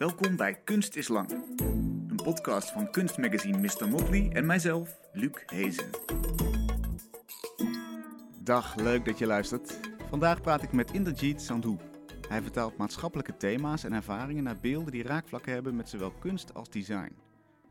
Welkom 0.00 0.36
bij 0.36 0.54
Kunst 0.54 0.96
is 0.96 1.08
Lang. 1.08 1.30
Een 2.08 2.20
podcast 2.22 2.70
van 2.70 2.90
kunstmagazine 2.90 3.58
Mr. 3.58 3.88
Motley 3.88 4.30
en 4.32 4.46
mijzelf, 4.46 4.98
Luc 5.12 5.42
Hezen. 5.46 5.90
Dag, 8.42 8.76
leuk 8.76 9.04
dat 9.04 9.18
je 9.18 9.26
luistert. 9.26 9.80
Vandaag 10.08 10.40
praat 10.40 10.62
ik 10.62 10.72
met 10.72 10.90
Inderjeet 10.90 11.42
Sandhu. 11.42 11.76
Hij 12.28 12.42
vertaalt 12.42 12.76
maatschappelijke 12.76 13.36
thema's 13.36 13.84
en 13.84 13.92
ervaringen 13.92 14.42
naar 14.42 14.60
beelden 14.60 14.92
die 14.92 15.02
raakvlakken 15.02 15.52
hebben 15.52 15.76
met 15.76 15.88
zowel 15.88 16.12
kunst 16.12 16.54
als 16.54 16.70
design. 16.70 17.16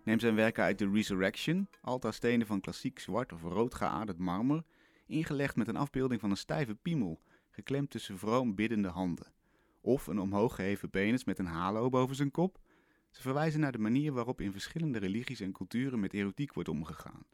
Neem 0.03 0.19
zijn 0.19 0.35
werken 0.35 0.63
uit 0.63 0.79
de 0.79 0.89
Resurrection, 0.89 1.67
altaarstenen 1.81 2.47
van 2.47 2.61
klassiek 2.61 2.99
zwart 2.99 3.33
of 3.33 3.41
rood 3.41 3.75
geaderd 3.75 4.17
marmer, 4.17 4.63
ingelegd 5.07 5.55
met 5.55 5.67
een 5.67 5.77
afbeelding 5.77 6.21
van 6.21 6.29
een 6.29 6.37
stijve 6.37 6.75
piemel, 6.75 7.21
geklemd 7.49 7.89
tussen 7.89 8.17
vroom 8.17 8.55
biddende 8.55 8.89
handen. 8.89 9.37
Of 9.81 10.07
een 10.07 10.19
omhoog 10.19 10.55
geheven 10.55 10.89
penis 10.89 11.23
met 11.23 11.39
een 11.39 11.45
halo 11.45 11.89
boven 11.89 12.15
zijn 12.15 12.31
kop. 12.31 12.59
Ze 13.09 13.21
verwijzen 13.21 13.59
naar 13.59 13.71
de 13.71 13.77
manier 13.77 14.13
waarop 14.13 14.41
in 14.41 14.51
verschillende 14.51 14.99
religies 14.99 15.39
en 15.39 15.51
culturen 15.51 15.99
met 15.99 16.13
erotiek 16.13 16.53
wordt 16.53 16.69
omgegaan. 16.69 17.25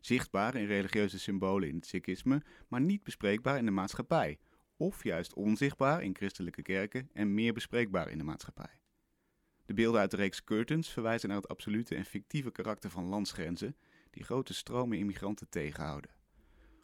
Zichtbaar 0.00 0.54
in 0.54 0.66
religieuze 0.66 1.18
symbolen 1.18 1.68
in 1.68 1.74
het 1.74 1.86
Sikhisme, 1.86 2.42
maar 2.68 2.80
niet 2.80 3.02
bespreekbaar 3.02 3.58
in 3.58 3.64
de 3.64 3.70
maatschappij. 3.70 4.38
Of 4.76 5.04
juist 5.04 5.34
onzichtbaar 5.34 6.02
in 6.02 6.16
christelijke 6.16 6.62
kerken 6.62 7.10
en 7.12 7.34
meer 7.34 7.52
bespreekbaar 7.52 8.08
in 8.08 8.18
de 8.18 8.24
maatschappij. 8.24 8.80
De 9.64 9.74
beelden 9.74 10.00
uit 10.00 10.10
de 10.10 10.16
reeks 10.16 10.44
Curtains 10.44 10.88
verwijzen 10.88 11.28
naar 11.28 11.38
het 11.38 11.48
absolute 11.48 11.94
en 11.94 12.04
fictieve 12.04 12.50
karakter 12.50 12.90
van 12.90 13.04
landsgrenzen 13.04 13.76
die 14.10 14.24
grote 14.24 14.54
stromen 14.54 14.98
immigranten 14.98 15.48
tegenhouden. 15.48 16.10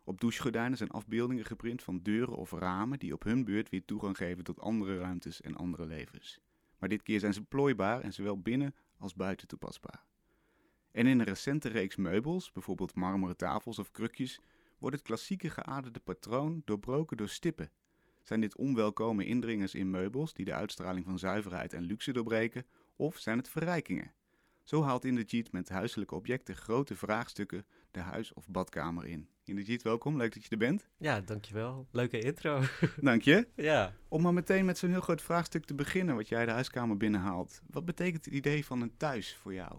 Op 0.08 0.20
douchegordijnen 0.20 0.78
zijn 0.78 0.90
afbeeldingen 0.90 1.44
geprint 1.44 1.82
van 1.82 1.98
deuren 2.02 2.36
of 2.36 2.52
ramen 2.52 2.98
die 2.98 3.12
op 3.12 3.22
hun 3.22 3.44
beurt 3.44 3.68
weer 3.68 3.84
toegang 3.84 4.16
geven 4.16 4.44
tot 4.44 4.60
andere 4.60 4.98
ruimtes 4.98 5.40
en 5.40 5.56
andere 5.56 5.86
levens. 5.86 6.40
Maar 6.78 6.88
dit 6.88 7.02
keer 7.02 7.20
zijn 7.20 7.32
ze 7.34 7.42
plooibaar 7.42 8.00
en 8.00 8.12
zowel 8.12 8.40
binnen 8.40 8.74
als 8.98 9.14
buiten 9.14 9.48
toepasbaar. 9.48 10.04
En 10.90 11.06
in 11.06 11.18
een 11.18 11.26
recente 11.26 11.68
reeks 11.68 11.96
meubels, 11.96 12.52
bijvoorbeeld 12.52 12.94
marmeren 12.94 13.36
tafels 13.36 13.78
of 13.78 13.90
krukjes, 13.90 14.40
wordt 14.78 14.96
het 14.96 15.04
klassieke 15.04 15.50
geaderde 15.50 16.00
patroon 16.00 16.62
doorbroken 16.64 17.16
door 17.16 17.28
stippen. 17.28 17.70
Zijn 18.22 18.40
dit 18.40 18.56
onwelkome 18.56 19.24
indringers 19.24 19.74
in 19.74 19.90
meubels 19.90 20.32
die 20.32 20.44
de 20.44 20.54
uitstraling 20.54 21.04
van 21.04 21.18
zuiverheid 21.18 21.72
en 21.72 21.82
luxe 21.82 22.12
doorbreken, 22.12 22.66
of 22.96 23.18
zijn 23.18 23.38
het 23.38 23.48
verrijkingen? 23.48 24.12
Zo 24.64 24.82
haalt 24.82 25.04
Inderjeet 25.04 25.52
met 25.52 25.68
huiselijke 25.68 26.14
objecten 26.14 26.56
grote 26.56 26.96
vraagstukken 26.96 27.66
de 27.90 28.00
huis- 28.00 28.32
of 28.32 28.48
badkamer 28.48 29.06
in. 29.06 29.28
Inderjeet, 29.48 29.82
welkom. 29.82 30.16
Leuk 30.16 30.34
dat 30.34 30.44
je 30.44 30.50
er 30.50 30.58
bent. 30.58 30.88
Ja, 30.96 31.20
dankjewel. 31.20 31.86
Leuke 31.90 32.20
intro. 32.20 32.62
Dank 33.00 33.22
je. 33.22 33.48
ja. 33.54 33.94
Om 34.08 34.22
maar 34.22 34.32
meteen 34.32 34.64
met 34.64 34.78
zo'n 34.78 34.90
heel 34.90 35.00
groot 35.00 35.22
vraagstuk 35.22 35.64
te 35.64 35.74
beginnen, 35.74 36.14
wat 36.14 36.28
jij 36.28 36.44
de 36.44 36.50
huiskamer 36.50 36.96
binnenhaalt. 36.96 37.60
Wat 37.70 37.84
betekent 37.84 38.24
het 38.24 38.34
idee 38.34 38.64
van 38.64 38.80
een 38.80 38.96
thuis 38.96 39.34
voor 39.34 39.54
jou? 39.54 39.78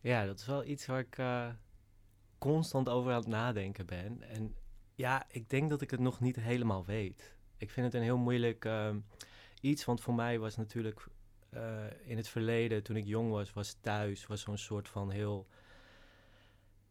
Ja, 0.00 0.26
dat 0.26 0.38
is 0.38 0.46
wel 0.46 0.64
iets 0.64 0.86
waar 0.86 0.98
ik 0.98 1.18
uh, 1.18 1.48
constant 2.38 2.88
over 2.88 3.12
aan 3.12 3.18
het 3.18 3.28
nadenken 3.28 3.86
ben. 3.86 4.22
En 4.22 4.54
ja, 4.94 5.26
ik 5.30 5.50
denk 5.50 5.70
dat 5.70 5.82
ik 5.82 5.90
het 5.90 6.00
nog 6.00 6.20
niet 6.20 6.36
helemaal 6.36 6.84
weet. 6.84 7.36
Ik 7.56 7.70
vind 7.70 7.86
het 7.86 7.94
een 7.94 8.02
heel 8.02 8.18
moeilijk 8.18 8.64
uh, 8.64 8.94
iets, 9.60 9.84
want 9.84 10.00
voor 10.00 10.14
mij 10.14 10.38
was 10.38 10.56
natuurlijk 10.56 11.06
uh, 11.54 11.84
in 12.04 12.16
het 12.16 12.28
verleden, 12.28 12.82
toen 12.82 12.96
ik 12.96 13.04
jong 13.04 13.30
was, 13.30 13.52
was 13.52 13.76
thuis, 13.80 14.26
was 14.26 14.40
zo'n 14.40 14.58
soort 14.58 14.88
van 14.88 15.10
heel, 15.10 15.46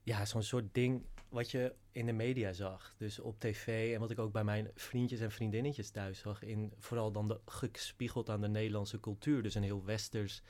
ja, 0.07 0.25
zo'n 0.25 0.43
soort 0.43 0.73
ding 0.73 1.05
wat 1.29 1.51
je 1.51 1.73
in 1.91 2.05
de 2.05 2.11
media 2.11 2.53
zag. 2.53 2.93
Dus 2.97 3.19
op 3.19 3.39
tv 3.39 3.93
en 3.93 3.99
wat 3.99 4.11
ik 4.11 4.19
ook 4.19 4.31
bij 4.31 4.43
mijn 4.43 4.71
vriendjes 4.75 5.19
en 5.19 5.31
vriendinnetjes 5.31 5.89
thuis 5.89 6.19
zag. 6.19 6.41
In, 6.43 6.73
vooral 6.79 7.11
dan 7.11 7.27
de, 7.27 7.39
gespiegeld 7.45 8.29
aan 8.29 8.41
de 8.41 8.47
Nederlandse 8.47 8.99
cultuur. 8.99 9.43
Dus 9.43 9.55
een 9.55 9.63
heel 9.63 9.85
westers 9.85 10.41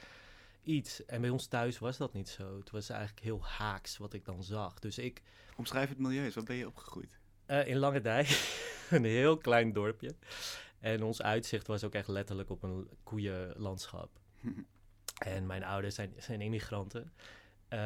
iets. 0.63 1.05
En 1.05 1.21
bij 1.21 1.29
ons 1.29 1.47
thuis 1.47 1.79
was 1.79 1.97
dat 1.97 2.13
niet 2.13 2.29
zo. 2.29 2.59
Het 2.59 2.69
was 2.69 2.89
eigenlijk 2.89 3.23
heel 3.23 3.45
haaks 3.45 3.97
wat 3.97 4.13
ik 4.13 4.25
dan 4.25 4.43
zag. 4.43 4.79
Dus 4.79 4.97
ik... 4.97 5.21
Omschrijf 5.55 5.89
het 5.89 5.97
milieu 5.97 6.23
eens. 6.23 6.35
Wat 6.35 6.45
ben 6.45 6.55
je 6.55 6.67
opgegroeid? 6.67 7.19
Uh, 7.47 7.67
in 7.67 7.77
Langendijk. 7.77 8.27
een 8.89 9.03
heel 9.03 9.37
klein 9.37 9.73
dorpje. 9.73 10.15
En 10.79 11.03
ons 11.03 11.21
uitzicht 11.21 11.67
was 11.67 11.83
ook 11.83 11.93
echt 11.93 12.07
letterlijk 12.07 12.49
op 12.49 12.63
een 12.63 12.89
koeienlandschap. 13.03 14.09
en 15.35 15.45
mijn 15.45 15.63
ouders 15.63 15.95
zijn, 15.95 16.13
zijn 16.17 16.41
immigranten. 16.41 17.11
Uh, 17.69 17.79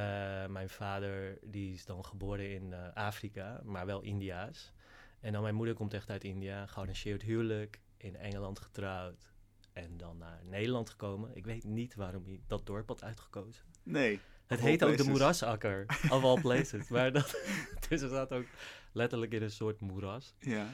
mijn 0.45 0.69
vader 0.69 1.37
die 1.41 1.73
is 1.73 1.85
dan 1.85 2.05
geboren 2.05 2.51
in 2.53 2.71
uh, 2.71 2.93
Afrika, 2.93 3.61
maar 3.63 3.85
wel 3.85 4.01
Indiaas. 4.01 4.73
En 5.19 5.31
dan 5.31 5.41
mijn 5.41 5.55
moeder 5.55 5.75
komt 5.75 5.93
echt 5.93 6.09
uit 6.09 6.23
India, 6.23 6.65
gearrangeerd 6.65 7.21
huwelijk, 7.21 7.81
in 7.97 8.15
Engeland 8.15 8.59
getrouwd. 8.59 9.31
En 9.73 9.97
dan 9.97 10.17
naar 10.17 10.41
Nederland 10.43 10.89
gekomen. 10.89 11.35
Ik 11.35 11.45
weet 11.45 11.63
niet 11.63 11.95
waarom 11.95 12.23
hij 12.25 12.41
dat 12.47 12.65
dorp 12.65 12.87
had 12.87 13.03
uitgekozen. 13.03 13.65
Nee. 13.83 14.19
Het 14.47 14.59
heet 14.59 14.83
ook 14.83 14.97
de 14.97 15.03
moerasakker, 15.03 15.85
of 16.15 16.23
all 16.23 16.41
places. 16.41 16.89
maar 16.89 17.11
dat, 17.11 17.29
dus 17.89 18.01
het 18.01 18.09
staat 18.09 18.31
ook 18.31 18.45
letterlijk 18.91 19.33
in 19.33 19.41
een 19.41 19.51
soort 19.51 19.79
moeras. 19.79 20.33
Ja. 20.39 20.67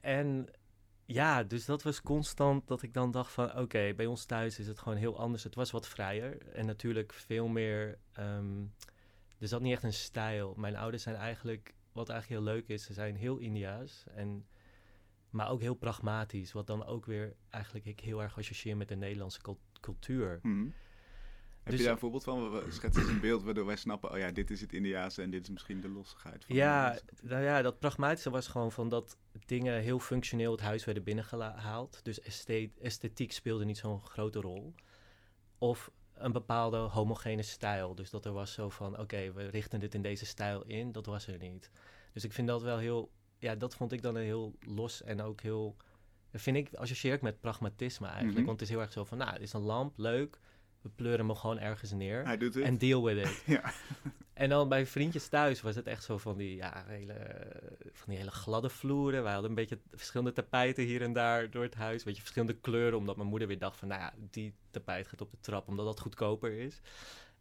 En 0.00 0.48
ja, 1.06 1.42
dus 1.42 1.64
dat 1.64 1.82
was 1.82 2.02
constant 2.02 2.68
dat 2.68 2.82
ik 2.82 2.94
dan 2.94 3.10
dacht 3.10 3.32
van... 3.32 3.58
oké, 3.58 3.92
bij 3.96 4.06
ons 4.06 4.24
thuis 4.24 4.58
is 4.58 4.66
het 4.66 4.78
gewoon 4.78 4.98
heel 4.98 5.18
anders. 5.18 5.44
Het 5.44 5.54
was 5.54 5.70
wat 5.70 5.88
vrijer 5.88 6.48
en 6.48 6.66
natuurlijk 6.66 7.12
veel 7.12 7.48
meer... 7.48 7.98
Um, 8.18 8.74
er 9.38 9.48
zat 9.48 9.60
niet 9.60 9.72
echt 9.72 9.82
een 9.82 9.92
stijl. 9.92 10.54
Mijn 10.56 10.76
ouders 10.76 11.02
zijn 11.02 11.16
eigenlijk... 11.16 11.74
wat 11.92 12.08
eigenlijk 12.08 12.40
heel 12.40 12.54
leuk 12.54 12.68
is, 12.68 12.84
ze 12.84 12.92
zijn 12.92 13.16
heel 13.16 13.36
Indiaas... 13.36 14.04
En, 14.14 14.46
maar 15.30 15.50
ook 15.50 15.60
heel 15.60 15.74
pragmatisch. 15.74 16.52
Wat 16.52 16.66
dan 16.66 16.84
ook 16.84 17.06
weer 17.06 17.34
eigenlijk 17.50 17.84
ik 17.84 18.00
heel 18.00 18.22
erg 18.22 18.38
associeer 18.38 18.76
met 18.76 18.88
de 18.88 18.96
Nederlandse 18.96 19.40
cultuur. 19.80 20.38
Mm. 20.42 20.74
Heb 21.64 21.72
Dus- 21.72 21.78
je 21.78 21.84
daar 21.84 21.94
een 21.94 22.00
voorbeeld 22.00 22.24
van? 22.24 22.50
We 22.50 22.64
schetsen 22.68 23.02
eens 23.02 23.10
een 23.10 23.20
beeld 23.20 23.42
waardoor 23.42 23.66
wij 23.66 23.76
snappen... 23.76 24.10
oh 24.10 24.18
ja, 24.18 24.30
dit 24.30 24.50
is 24.50 24.60
het 24.60 24.72
Indiaanse 24.72 25.22
en 25.22 25.30
dit 25.30 25.42
is 25.42 25.50
misschien 25.50 25.80
de 25.80 25.88
lossigheid 25.88 26.44
van... 26.44 26.56
Ja, 26.56 26.98
nou 27.22 27.42
ja, 27.42 27.62
dat 27.62 27.78
pragmatische 27.78 28.30
was 28.30 28.46
gewoon 28.46 28.72
van 28.72 28.88
dat 28.88 29.16
dingen 29.46 29.80
heel 29.80 29.98
functioneel 29.98 30.52
het 30.52 30.60
huis 30.60 30.84
werden 30.84 31.02
binnengehaald. 31.02 32.00
Dus 32.02 32.20
esthetiek, 32.80 33.32
speelde 33.32 33.64
niet 33.64 33.78
zo'n 33.78 34.02
grote 34.02 34.40
rol. 34.40 34.74
Of 35.58 35.90
een 36.14 36.32
bepaalde 36.32 36.76
homogene 36.76 37.42
stijl. 37.42 37.94
Dus 37.94 38.10
dat 38.10 38.24
er 38.24 38.32
was 38.32 38.52
zo 38.52 38.68
van, 38.68 38.98
oké, 38.98 39.32
we 39.32 39.46
richten 39.46 39.80
dit 39.80 39.94
in 39.94 40.02
deze 40.02 40.26
stijl 40.26 40.64
in. 40.64 40.92
Dat 40.92 41.06
was 41.06 41.26
er 41.26 41.38
niet. 41.38 41.70
Dus 42.12 42.24
ik 42.24 42.32
vind 42.32 42.48
dat 42.48 42.62
wel 42.62 42.78
heel... 42.78 43.10
Ja, 43.38 43.54
dat 43.54 43.74
vond 43.74 43.92
ik 43.92 44.02
dan 44.02 44.14
een 44.14 44.24
heel 44.24 44.54
los 44.60 45.02
en 45.02 45.22
ook 45.22 45.40
heel... 45.40 45.76
Dat 46.30 46.40
vind 46.40 46.56
ik, 46.56 46.74
associeer 46.74 47.14
ik 47.14 47.22
met 47.22 47.40
pragmatisme 47.40 48.06
eigenlijk. 48.06 48.36
Mhm. 48.36 48.46
Want 48.46 48.60
het 48.60 48.68
is 48.68 48.74
heel 48.74 48.84
erg 48.84 48.92
zo 48.92 49.04
van, 49.04 49.18
nou, 49.18 49.32
het 49.32 49.42
is 49.42 49.52
een 49.52 49.60
lamp, 49.60 49.98
leuk. 49.98 50.38
We 50.84 50.90
pleuren 50.90 51.26
hem 51.26 51.36
gewoon 51.36 51.58
ergens 51.58 51.92
neer. 51.92 52.24
Hij 52.24 52.36
doet 52.36 52.54
het. 52.54 52.64
En 52.64 52.78
deal 52.78 53.04
with 53.04 53.26
it. 53.26 53.42
Ja. 53.56 53.72
En 54.32 54.48
dan 54.48 54.68
bij 54.68 54.86
vriendjes 54.86 55.28
thuis 55.28 55.60
was 55.60 55.74
het 55.74 55.86
echt 55.86 56.04
zo 56.04 56.18
van 56.18 56.36
die, 56.36 56.56
ja, 56.56 56.84
hele, 56.86 57.46
van 57.92 58.08
die 58.08 58.18
hele 58.18 58.30
gladde 58.30 58.68
vloeren. 58.68 59.22
Wij 59.22 59.32
hadden 59.32 59.50
een 59.50 59.56
beetje 59.56 59.78
verschillende 59.92 60.32
tapijten 60.32 60.84
hier 60.84 61.02
en 61.02 61.12
daar 61.12 61.50
door 61.50 61.62
het 61.62 61.74
huis. 61.74 62.04
Weet 62.04 62.14
je, 62.14 62.20
verschillende 62.20 62.60
kleuren, 62.60 62.98
omdat 62.98 63.16
mijn 63.16 63.28
moeder 63.28 63.48
weer 63.48 63.58
dacht 63.58 63.76
van, 63.76 63.88
nou 63.88 64.00
ja, 64.00 64.14
die 64.30 64.54
tapijt 64.70 65.06
gaat 65.06 65.20
op 65.20 65.30
de 65.30 65.40
trap, 65.40 65.68
omdat 65.68 65.86
dat 65.86 66.00
goedkoper 66.00 66.52
is. 66.52 66.80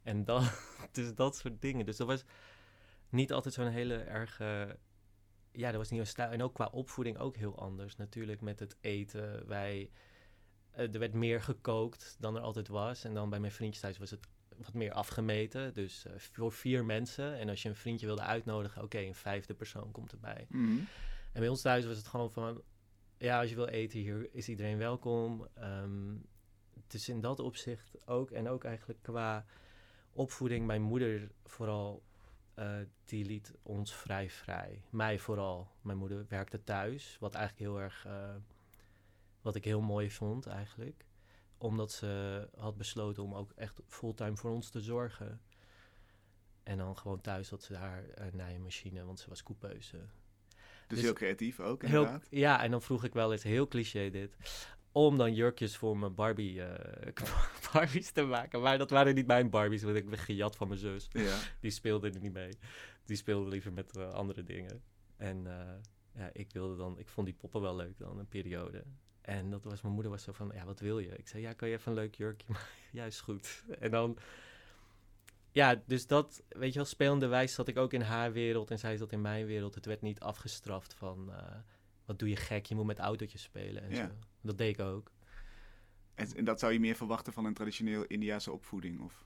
En 0.04 0.26
dan, 0.26 0.44
dus 0.92 1.16
dat 1.16 1.36
soort 1.36 1.62
dingen. 1.62 1.86
Dus 1.86 1.98
dat 1.98 2.08
was 2.08 2.24
niet 3.10 3.34
altijd 3.34 3.54
zo'n 3.54 3.68
hele 3.68 3.96
erge, 3.96 4.78
ja, 5.52 5.68
dat 5.68 5.78
was 5.78 5.90
niet 5.90 6.00
een 6.00 6.08
stijl. 6.08 6.32
En 6.32 6.44
ook 6.44 6.54
qua 6.54 6.70
opvoeding 6.72 7.18
ook 7.18 7.36
heel 7.36 7.60
anders 7.60 7.96
natuurlijk 7.96 8.42
met 8.42 8.60
het 8.60 8.78
eten. 8.82 9.48
Wij, 9.48 9.90
er 10.74 11.00
werd 11.00 11.14
meer 11.14 11.42
gekookt 11.42 12.16
dan 12.20 12.36
er 12.36 12.42
altijd 12.42 12.68
was. 12.68 13.04
En 13.04 13.14
dan 13.14 13.30
bij 13.30 13.40
mijn 13.40 13.52
vriendjes 13.52 13.82
thuis 13.82 13.98
was 13.98 14.12
het 14.12 14.28
wat 14.58 14.74
meer 14.74 14.92
afgemeten. 14.92 15.74
Dus 15.74 16.06
eh, 16.06 16.14
voor 16.18 16.52
vier 16.52 16.86
mensen. 16.86 17.38
En 17.40 17.50
als 17.50 17.62
je 17.62 17.70
een 17.70 17.76
vriendje 17.76 18.06
wilde 18.06 18.22
uitnodigen, 18.22 18.84
oké, 18.84 19.00
een 19.00 19.16
vijfde 19.16 19.54
persoon 19.54 19.92
komt 19.92 20.12
erbij. 20.12 20.46
Mhm. 20.50 20.78
En 21.32 21.40
bij 21.40 21.50
ons 21.50 21.62
thuis 21.62 21.86
was 21.86 21.98
het 21.98 22.08
gewoon 22.08 22.32
van, 22.32 22.62
ja, 23.18 23.40
als 23.40 23.50
je 23.50 23.56
wil 23.56 23.68
eten 23.68 24.00
hier, 24.00 24.30
is 24.32 24.50
iedereen 24.50 24.78
welkom. 24.78 25.48
Ehm, 25.54 26.16
dus 26.88 27.10
in 27.10 27.22
dat 27.22 27.40
opzicht 27.40 28.08
ook. 28.08 28.32
En 28.32 28.50
ook 28.50 28.64
eigenlijk 28.64 29.00
qua 29.02 29.46
opvoeding, 30.12 30.66
mijn 30.66 30.82
moeder 30.82 31.32
vooral, 31.44 32.04
eh, 32.54 32.76
die 33.06 33.26
liet 33.26 33.54
ons 33.64 33.96
vrij 33.96 34.30
vrij. 34.30 34.84
Mij 34.90 35.20
vooral. 35.20 35.72
Mijn 35.82 35.98
moeder 35.98 36.26
werkte 36.30 36.64
thuis, 36.64 37.18
wat 37.20 37.36
eigenlijk 37.36 37.70
heel 37.70 37.82
erg, 37.82 38.06
eh, 38.06 38.36
wat 39.44 39.56
ik 39.56 39.64
heel 39.64 39.82
mooi 39.82 40.12
vond 40.12 40.46
eigenlijk 40.46 41.06
omdat 41.64 41.92
ze 41.92 42.48
had 42.56 42.78
besloten 42.78 43.24
om 43.24 43.36
ook 43.36 43.52
echt 43.56 43.82
fulltime 43.88 44.38
voor 44.38 44.52
ons 44.52 44.70
te 44.70 44.82
zorgen. 44.82 45.42
En 46.64 46.78
dan 46.78 46.98
gewoon 46.98 47.22
thuis 47.22 47.50
had 47.50 47.64
ze 47.64 47.76
haar 47.76 48.04
uh, 48.04 48.26
naaimachine, 48.34 49.06
want 49.06 49.20
ze 49.20 49.30
was 49.30 49.44
coupeuse. 49.44 49.98
Dus, 49.98 50.08
Dus- 50.88 51.02
heel 51.02 51.14
creatief 51.14 51.60
ook, 51.60 51.82
Heel, 51.82 51.90
inderdaad. 52.00 52.28
ja, 52.30 52.64
en 52.64 52.72
dan 52.72 52.82
vroeg 52.82 53.04
ik 53.04 53.14
wel 53.14 53.32
eens, 53.32 53.44
heel 53.44 53.68
cliché 53.68 54.10
dit, 54.10 54.38
om 54.92 55.18
dan 55.18 55.34
jurkjes 55.34 55.78
voor 55.78 55.98
mijn 55.98 56.16
Barbie, 56.16 56.64
eh, 56.64 57.14
Barbies 57.74 58.12
te 58.12 58.24
maken. 58.24 58.62
Maar 58.62 58.78
dat 58.78 58.90
waren 58.90 59.16
niet 59.16 59.28
mijn 59.28 59.50
Barbies, 59.50 59.84
want 59.84 59.96
ik 59.96 60.10
ben 60.10 60.20
gejat 60.20 60.56
van 60.56 60.68
mijn 60.68 60.80
zus. 60.80 61.08
Ja. 61.12 61.40
Die 61.60 61.72
speelde 61.72 62.10
er 62.10 62.20
niet 62.20 62.34
mee. 62.34 62.58
Die 63.06 63.16
speelde 63.18 63.50
liever 63.50 63.74
met 63.74 63.98
eh, 63.98 64.10
andere 64.12 64.44
dingen. 64.44 64.84
En 65.18 65.48
eh, 65.48 65.74
ja, 66.16 66.30
ik 66.34 66.52
wilde 66.52 66.76
dan, 66.76 67.00
ik 67.00 67.08
vond 67.08 67.28
die 67.28 67.36
poppen 67.36 67.62
wel 67.62 67.76
leuk 67.76 67.98
dan, 67.98 68.20
een 68.20 68.28
periode. 68.28 68.84
En 69.24 69.50
dat 69.50 69.64
was, 69.64 69.82
mijn 69.82 69.94
moeder 69.94 70.12
was 70.12 70.24
zo 70.24 70.32
van, 70.32 70.52
ja, 70.54 70.66
wat 70.66 70.80
wil 70.80 71.00
je? 71.00 71.16
Ik 71.16 71.28
zei, 71.28 71.44
ja, 71.44 71.54
kan 71.54 71.68
je 71.70 71.76
even 71.76 71.92
een 71.92 71.98
leuk 71.98 72.16
jurkje 72.16 72.48
maken? 72.54 72.68
ja, 72.92 73.06
is 73.06 73.22
goed. 73.22 73.64
En 73.80 73.92
dan, 73.92 74.18
ja, 75.52 75.82
dus 75.86 76.08
dat, 76.08 76.44
weet 76.50 76.70
je 76.70 76.76
wel, 76.76 76.86
spelende 76.88 77.28
wijze 77.28 77.54
zat 77.54 77.68
ik 77.68 77.78
ook 77.78 77.94
in 77.94 78.02
haar 78.02 78.32
wereld 78.32 78.72
en 78.72 78.80
zij 78.80 78.98
zat 78.98 79.12
in 79.12 79.22
mijn 79.22 79.46
wereld. 79.46 79.76
Het 79.76 79.86
werd 79.86 80.02
niet 80.02 80.20
afgestraft 80.20 80.94
van, 80.94 81.34
eh, 81.34 81.56
wat 82.06 82.20
doe 82.20 82.30
je 82.30 82.36
gek, 82.36 82.66
je 82.66 82.76
moet 82.76 82.86
met 82.86 83.00
autootjes 83.00 83.42
spelen 83.42 83.84
en 83.84 83.90
Ja. 83.90 84.06
zo. 84.08 84.14
Dat 84.42 84.58
deed 84.58 84.80
ik 84.80 84.86
ook. 84.86 85.12
En, 86.16 86.36
en 86.36 86.46
dat 86.46 86.60
zou 86.60 86.74
je 86.74 86.80
meer 86.80 86.96
verwachten 86.96 87.34
van 87.34 87.46
een 87.46 87.54
traditioneel 87.54 88.04
Indiase 88.04 88.52
opvoeding? 88.52 89.02
Of? 89.02 89.26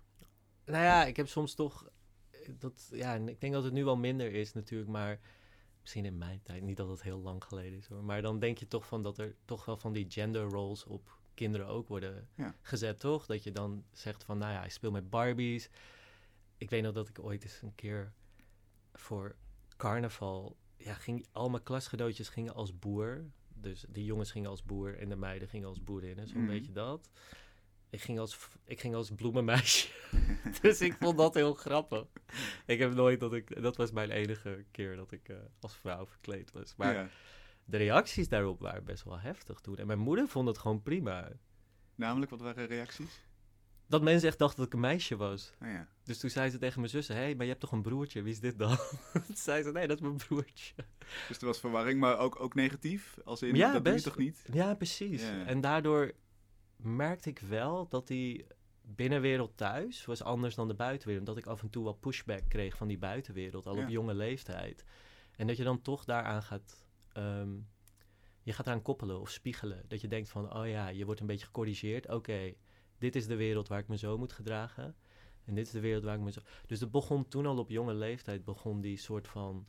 Nou 0.65 0.83
ja, 0.83 1.05
ik 1.05 1.15
heb 1.15 1.27
soms 1.27 1.53
toch, 1.53 1.89
eh, 2.31 2.39
dat, 2.59 2.89
ja, 2.91 3.15
ik 3.15 3.41
denk 3.41 3.53
dat 3.53 3.63
het 3.63 3.73
nu 3.73 3.83
wel 3.83 3.97
minder 3.97 4.33
is 4.33 4.53
natuurlijk, 4.53 4.89
maar 4.89 5.19
misschien 5.87 6.05
in 6.13 6.17
mijn 6.17 6.41
tijd, 6.43 6.61
niet 6.63 6.77
dat 6.77 6.89
het 6.89 7.01
heel 7.01 7.19
lang 7.19 7.43
geleden 7.43 7.77
is 7.77 7.87
hoor. 7.87 8.03
Maar 8.03 8.21
dan 8.21 8.39
denk 8.39 8.57
je 8.57 8.67
toch 8.67 8.85
van 8.87 9.03
dat 9.03 9.17
er 9.17 9.35
toch 9.45 9.65
wel 9.65 9.77
van 9.77 9.93
die 9.93 10.05
gender 10.09 10.43
roles 10.43 10.83
op 10.85 11.17
kinderen 11.33 11.67
ook 11.67 11.87
worden 11.87 12.27
Ja. 12.35 12.55
gezet, 12.61 12.99
toch? 12.99 13.25
Dat 13.25 13.43
je 13.43 13.51
dan 13.51 13.83
zegt 13.91 14.23
van, 14.23 14.37
nou 14.37 14.51
ja, 14.53 14.63
ik 14.63 14.71
speel 14.71 14.91
met 14.91 15.09
Barbies. 15.09 15.69
Ik 16.57 16.69
weet 16.69 16.83
nog 16.83 16.93
dat 16.93 17.09
ik 17.09 17.19
ooit 17.19 17.43
eens 17.43 17.61
een 17.61 17.75
keer 17.75 18.13
voor 18.93 19.35
carnaval, 19.77 20.57
ja, 20.77 20.93
ging, 20.93 21.25
al 21.31 21.49
mijn 21.49 21.63
klasgenootjes 21.63 22.29
gingen 22.29 22.53
als 22.53 22.79
boer. 22.79 23.25
Dus 23.53 23.85
de 23.89 24.03
jongens 24.05 24.31
gingen 24.31 24.49
als 24.49 24.63
boer 24.63 24.97
en 24.97 25.09
de 25.09 25.15
meiden 25.15 25.47
gingen 25.47 25.67
als 25.67 25.83
boerinnen, 25.83 26.27
zo'n 26.27 26.41
Mhm. 26.41 26.47
beetje 26.51 26.71
dat. 26.71 27.09
Ik 27.89 28.01
ging 28.01 28.19
als, 28.19 28.37
ik 28.65 28.79
ging 28.79 28.95
als 28.95 29.11
bloemenmeisje. 29.15 29.87
dus 30.61 30.81
ik 30.81 30.95
vond 30.99 31.17
dat 31.17 31.33
heel 31.33 31.53
grappig. 31.53 32.05
Ik 32.65 32.79
heb 32.79 32.93
nooit 32.93 33.19
dat 33.19 33.33
ik, 33.33 33.61
dat 33.61 33.75
was 33.77 33.91
mijn 33.91 34.11
enige 34.11 34.65
keer 34.71 34.95
dat 34.95 35.11
ik 35.11 35.29
eh, 35.29 35.35
als 35.59 35.75
vrouw 35.75 36.05
verkleed 36.05 36.51
was. 36.51 36.73
Maar 36.75 36.93
Ja. 36.93 37.09
de 37.65 37.77
reacties 37.77 38.29
daarop 38.29 38.59
waren 38.61 38.83
best 38.83 39.03
wel 39.03 39.19
heftig 39.19 39.59
toen. 39.59 39.77
En 39.77 39.87
mijn 39.87 39.99
moeder 39.99 40.27
vond 40.27 40.47
het 40.47 40.57
gewoon 40.57 40.83
prima. 40.83 41.29
Namelijk, 41.95 42.31
wat 42.31 42.41
waren 42.41 42.65
reacties? 42.67 43.21
Dat 43.89 44.01
mensen 44.01 44.27
echt 44.29 44.39
dachten 44.39 44.57
dat 44.57 44.67
ik 44.67 44.73
een 44.73 44.79
meisje 44.79 45.15
was. 45.15 45.51
Nou 45.59 45.71
ja. 45.73 45.87
Dus 46.03 46.17
toen 46.19 46.29
zei 46.29 46.49
ze 46.49 46.57
tegen 46.57 46.79
mijn 46.79 46.91
zussen, 46.91 47.15
hé, 47.15 47.21
hey, 47.21 47.33
maar 47.35 47.43
je 47.45 47.49
hebt 47.51 47.61
toch 47.61 47.71
een 47.71 47.81
broertje? 47.81 48.21
Wie 48.21 48.31
is 48.33 48.39
dit 48.39 48.59
dan? 48.59 48.77
toen 49.27 49.35
zei 49.35 49.63
ze, 49.63 49.71
nee, 49.71 49.87
dat 49.87 49.97
is 49.97 50.03
mijn 50.03 50.17
broertje. 50.27 50.73
Dus 51.27 51.37
er 51.39 51.45
was 51.45 51.59
verwarring, 51.59 51.99
maar 51.99 52.17
ook, 52.19 52.39
ook 52.39 52.55
negatief? 52.55 53.17
Als 53.23 53.41
in, 53.41 53.55
Ja, 53.55 53.71
dat 53.71 53.83
doe 53.83 53.87
je 53.87 53.99
best. 53.99 54.03
toch 54.03 54.17
niet? 54.17 54.43
Ja, 54.53 54.73
precies. 54.75 55.21
Ja. 55.21 55.45
En 55.45 55.61
daardoor 55.61 56.11
merkte 56.77 57.29
ik 57.29 57.39
wel 57.39 57.87
dat 57.87 58.07
die 58.07 58.45
binnenwereld 58.81 59.57
thuis 59.57 60.05
was 60.05 60.23
anders 60.23 60.55
dan 60.55 60.67
de 60.67 60.73
buitenwereld. 60.73 61.25
Dat 61.25 61.37
ik 61.37 61.45
af 61.45 61.61
en 61.61 61.69
toe 61.69 61.83
wel 61.83 61.93
pushback 61.93 62.43
kreeg 62.47 62.77
van 62.77 62.87
die 62.87 62.97
buitenwereld, 62.97 63.65
al 63.65 63.75
Ja. 63.75 63.83
op 63.83 63.89
jonge 63.89 64.13
leeftijd. 64.13 64.83
En 65.35 65.47
dat 65.47 65.57
je 65.57 65.63
dan 65.63 65.81
toch 65.81 66.05
daaraan 66.05 66.43
gaat... 66.43 66.85
ehm, 67.11 67.55
je 68.41 68.53
gaat 68.53 68.65
eraan 68.67 68.81
koppelen 68.81 69.19
of 69.19 69.29
spiegelen. 69.29 69.83
Dat 69.87 70.01
je 70.01 70.07
denkt 70.07 70.29
van, 70.29 70.53
oh 70.57 70.67
ja, 70.67 70.87
je 70.87 71.05
wordt 71.05 71.19
een 71.21 71.27
beetje 71.27 71.45
gecorrigeerd. 71.45 72.09
Oké, 72.09 72.53
dit 72.97 73.15
is 73.15 73.27
de 73.27 73.35
wereld 73.35 73.67
waar 73.67 73.79
ik 73.79 73.87
me 73.87 73.97
zo 73.97 74.17
moet 74.17 74.33
gedragen. 74.33 74.95
En 75.43 75.55
dit 75.55 75.65
is 75.65 75.71
de 75.71 75.79
wereld 75.79 76.03
waar 76.03 76.15
ik 76.15 76.21
me 76.21 76.31
zo... 76.31 76.41
Dus 76.65 76.79
het 76.79 76.91
begon 76.91 77.27
toen 77.27 77.45
al 77.45 77.57
op 77.57 77.69
jonge 77.69 77.93
leeftijd, 77.93 78.43
begon 78.43 78.81
die 78.81 78.97
soort 78.97 79.27
van... 79.27 79.67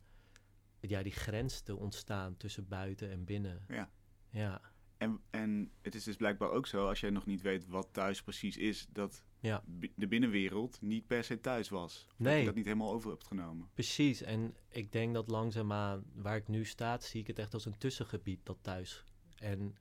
Ja, 0.79 1.03
die 1.03 1.11
grens 1.11 1.61
te 1.61 1.75
ontstaan 1.75 2.37
tussen 2.37 2.67
buiten 2.67 3.11
en 3.11 3.23
binnen. 3.25 3.63
Ja. 3.67 3.89
Ja. 4.29 4.61
En, 4.99 5.21
en 5.29 5.71
het 5.81 5.95
is 5.95 6.03
dus 6.03 6.15
blijkbaar 6.15 6.49
ook 6.49 6.67
zo, 6.67 6.87
als 6.87 6.99
jij 6.99 7.09
nog 7.09 7.25
niet 7.25 7.41
weet 7.41 7.67
wat 7.67 7.87
thuis 7.91 8.23
precies 8.23 8.57
is, 8.57 8.87
dat 8.91 9.23
Ja. 9.39 9.63
de 9.95 10.07
binnenwereld 10.07 10.81
niet 10.81 11.07
per 11.07 11.23
se 11.23 11.39
thuis 11.39 11.69
was. 11.69 12.05
Of 12.07 12.15
Dat 12.17 12.27
Nee. 12.27 12.39
je 12.39 12.45
dat 12.45 12.55
niet 12.55 12.65
helemaal 12.65 12.91
over 12.91 13.09
hebt 13.09 13.27
genomen. 13.27 13.69
Precies, 13.73 14.21
en 14.21 14.55
ik 14.69 14.91
denk 14.91 15.13
dat 15.13 15.29
langzaamaan 15.29 16.03
waar 16.13 16.35
ik 16.35 16.47
nu 16.47 16.65
sta, 16.65 16.99
zie 16.99 17.21
ik 17.21 17.27
het 17.27 17.39
echt 17.39 17.53
als 17.53 17.65
een 17.65 17.77
tussengebied 17.77 18.39
dat 18.45 18.57
thuis. 18.61 19.05
En 19.35 19.75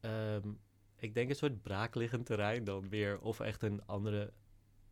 ehm, 0.00 0.48
ik 0.96 1.14
denk 1.14 1.28
een 1.30 1.36
soort 1.36 1.62
braakliggend 1.62 2.26
terrein 2.26 2.64
dan 2.64 2.88
weer, 2.88 3.20
of 3.20 3.40
echt 3.40 3.62
een 3.62 3.86
andere, 3.86 4.32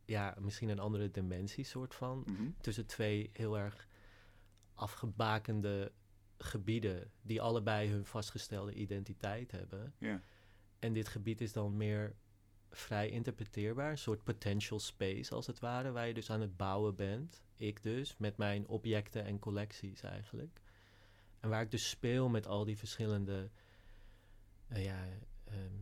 ja, 0.05 0.35
misschien 0.39 0.69
een 0.69 0.79
andere 0.79 1.11
dimensie 1.11 1.63
soort 1.63 1.95
van. 1.95 2.23
Mhm. 2.25 2.49
Tussen 2.61 2.85
twee 2.85 3.29
heel 3.33 3.57
erg 3.57 3.87
afgebakende 4.73 5.91
gebieden, 6.37 7.11
die 7.21 7.41
allebei 7.41 7.89
hun 7.89 8.05
vastgestelde 8.05 8.73
identiteit 8.73 9.51
hebben. 9.51 9.93
Ja. 9.97 10.21
En 10.79 10.93
dit 10.93 11.07
gebied 11.07 11.41
is 11.41 11.53
dan 11.53 11.77
meer 11.77 12.15
vrij 12.71 13.09
interpreteerbaar. 13.09 13.91
Een 13.91 13.97
soort 13.97 14.23
potential 14.23 14.79
space 14.79 15.35
als 15.35 15.47
het 15.47 15.59
ware, 15.59 15.91
waar 15.91 16.07
je 16.07 16.13
dus 16.13 16.29
aan 16.31 16.41
het 16.41 16.57
bouwen 16.57 16.95
bent. 16.95 17.43
Ik 17.55 17.83
dus, 17.83 18.17
met 18.17 18.37
mijn 18.37 18.67
objecten 18.67 19.23
en 19.23 19.39
collecties 19.39 20.01
eigenlijk. 20.01 20.61
En 21.39 21.49
waar 21.49 21.61
ik 21.61 21.71
dus 21.71 21.89
speel 21.89 22.29
met 22.29 22.47
al 22.47 22.65
die 22.65 22.77
verschillende 22.77 23.49
eh, 24.67 24.83
ja, 24.83 25.05
ehm, 25.43 25.75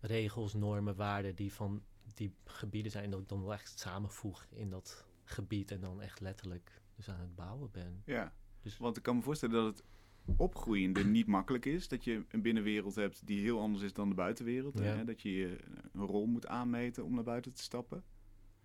regels, 0.00 0.54
normen, 0.54 0.96
waarden 0.96 1.34
die 1.34 1.52
van 1.52 1.82
die 2.14 2.34
gebieden 2.44 2.92
zijn. 2.92 3.10
Dat 3.10 3.20
ik 3.20 3.28
dan 3.28 3.42
wel 3.42 3.52
echt 3.52 3.78
samenvoeg 3.78 4.46
in 4.50 4.70
dat 4.70 5.06
gebied 5.24 5.70
en 5.70 5.80
dan 5.80 6.00
echt 6.00 6.20
letterlijk 6.20 6.82
dus 6.94 7.08
aan 7.08 7.20
het 7.20 7.34
bouwen 7.34 7.70
ben. 7.70 8.02
Ja, 8.04 8.32
Dus- 8.62 8.78
want 8.78 8.96
ik 8.96 9.02
kan 9.02 9.16
me 9.16 9.22
voorstellen 9.22 9.54
dat 9.54 9.76
het 9.76 9.84
opgroeiende 10.36 11.04
niet 11.04 11.26
makkelijk 11.26 11.66
is. 11.66 11.88
Dat 11.88 12.04
je 12.04 12.24
een 12.28 12.42
binnenwereld 12.42 12.94
hebt 12.94 13.26
die 13.26 13.40
heel 13.40 13.60
anders 13.60 13.84
is 13.84 13.92
dan 13.92 14.08
de 14.08 14.14
buitenwereld. 14.14 14.78
Ja. 14.78 14.84
Hè? 14.84 15.04
Dat 15.04 15.22
je 15.22 15.32
je 15.32 15.56
een 15.92 16.06
rol 16.06 16.26
moet 16.26 16.46
aanmeten 16.46 17.04
om 17.04 17.14
naar 17.14 17.24
buiten 17.24 17.52
te 17.52 17.62
stappen. 17.62 18.04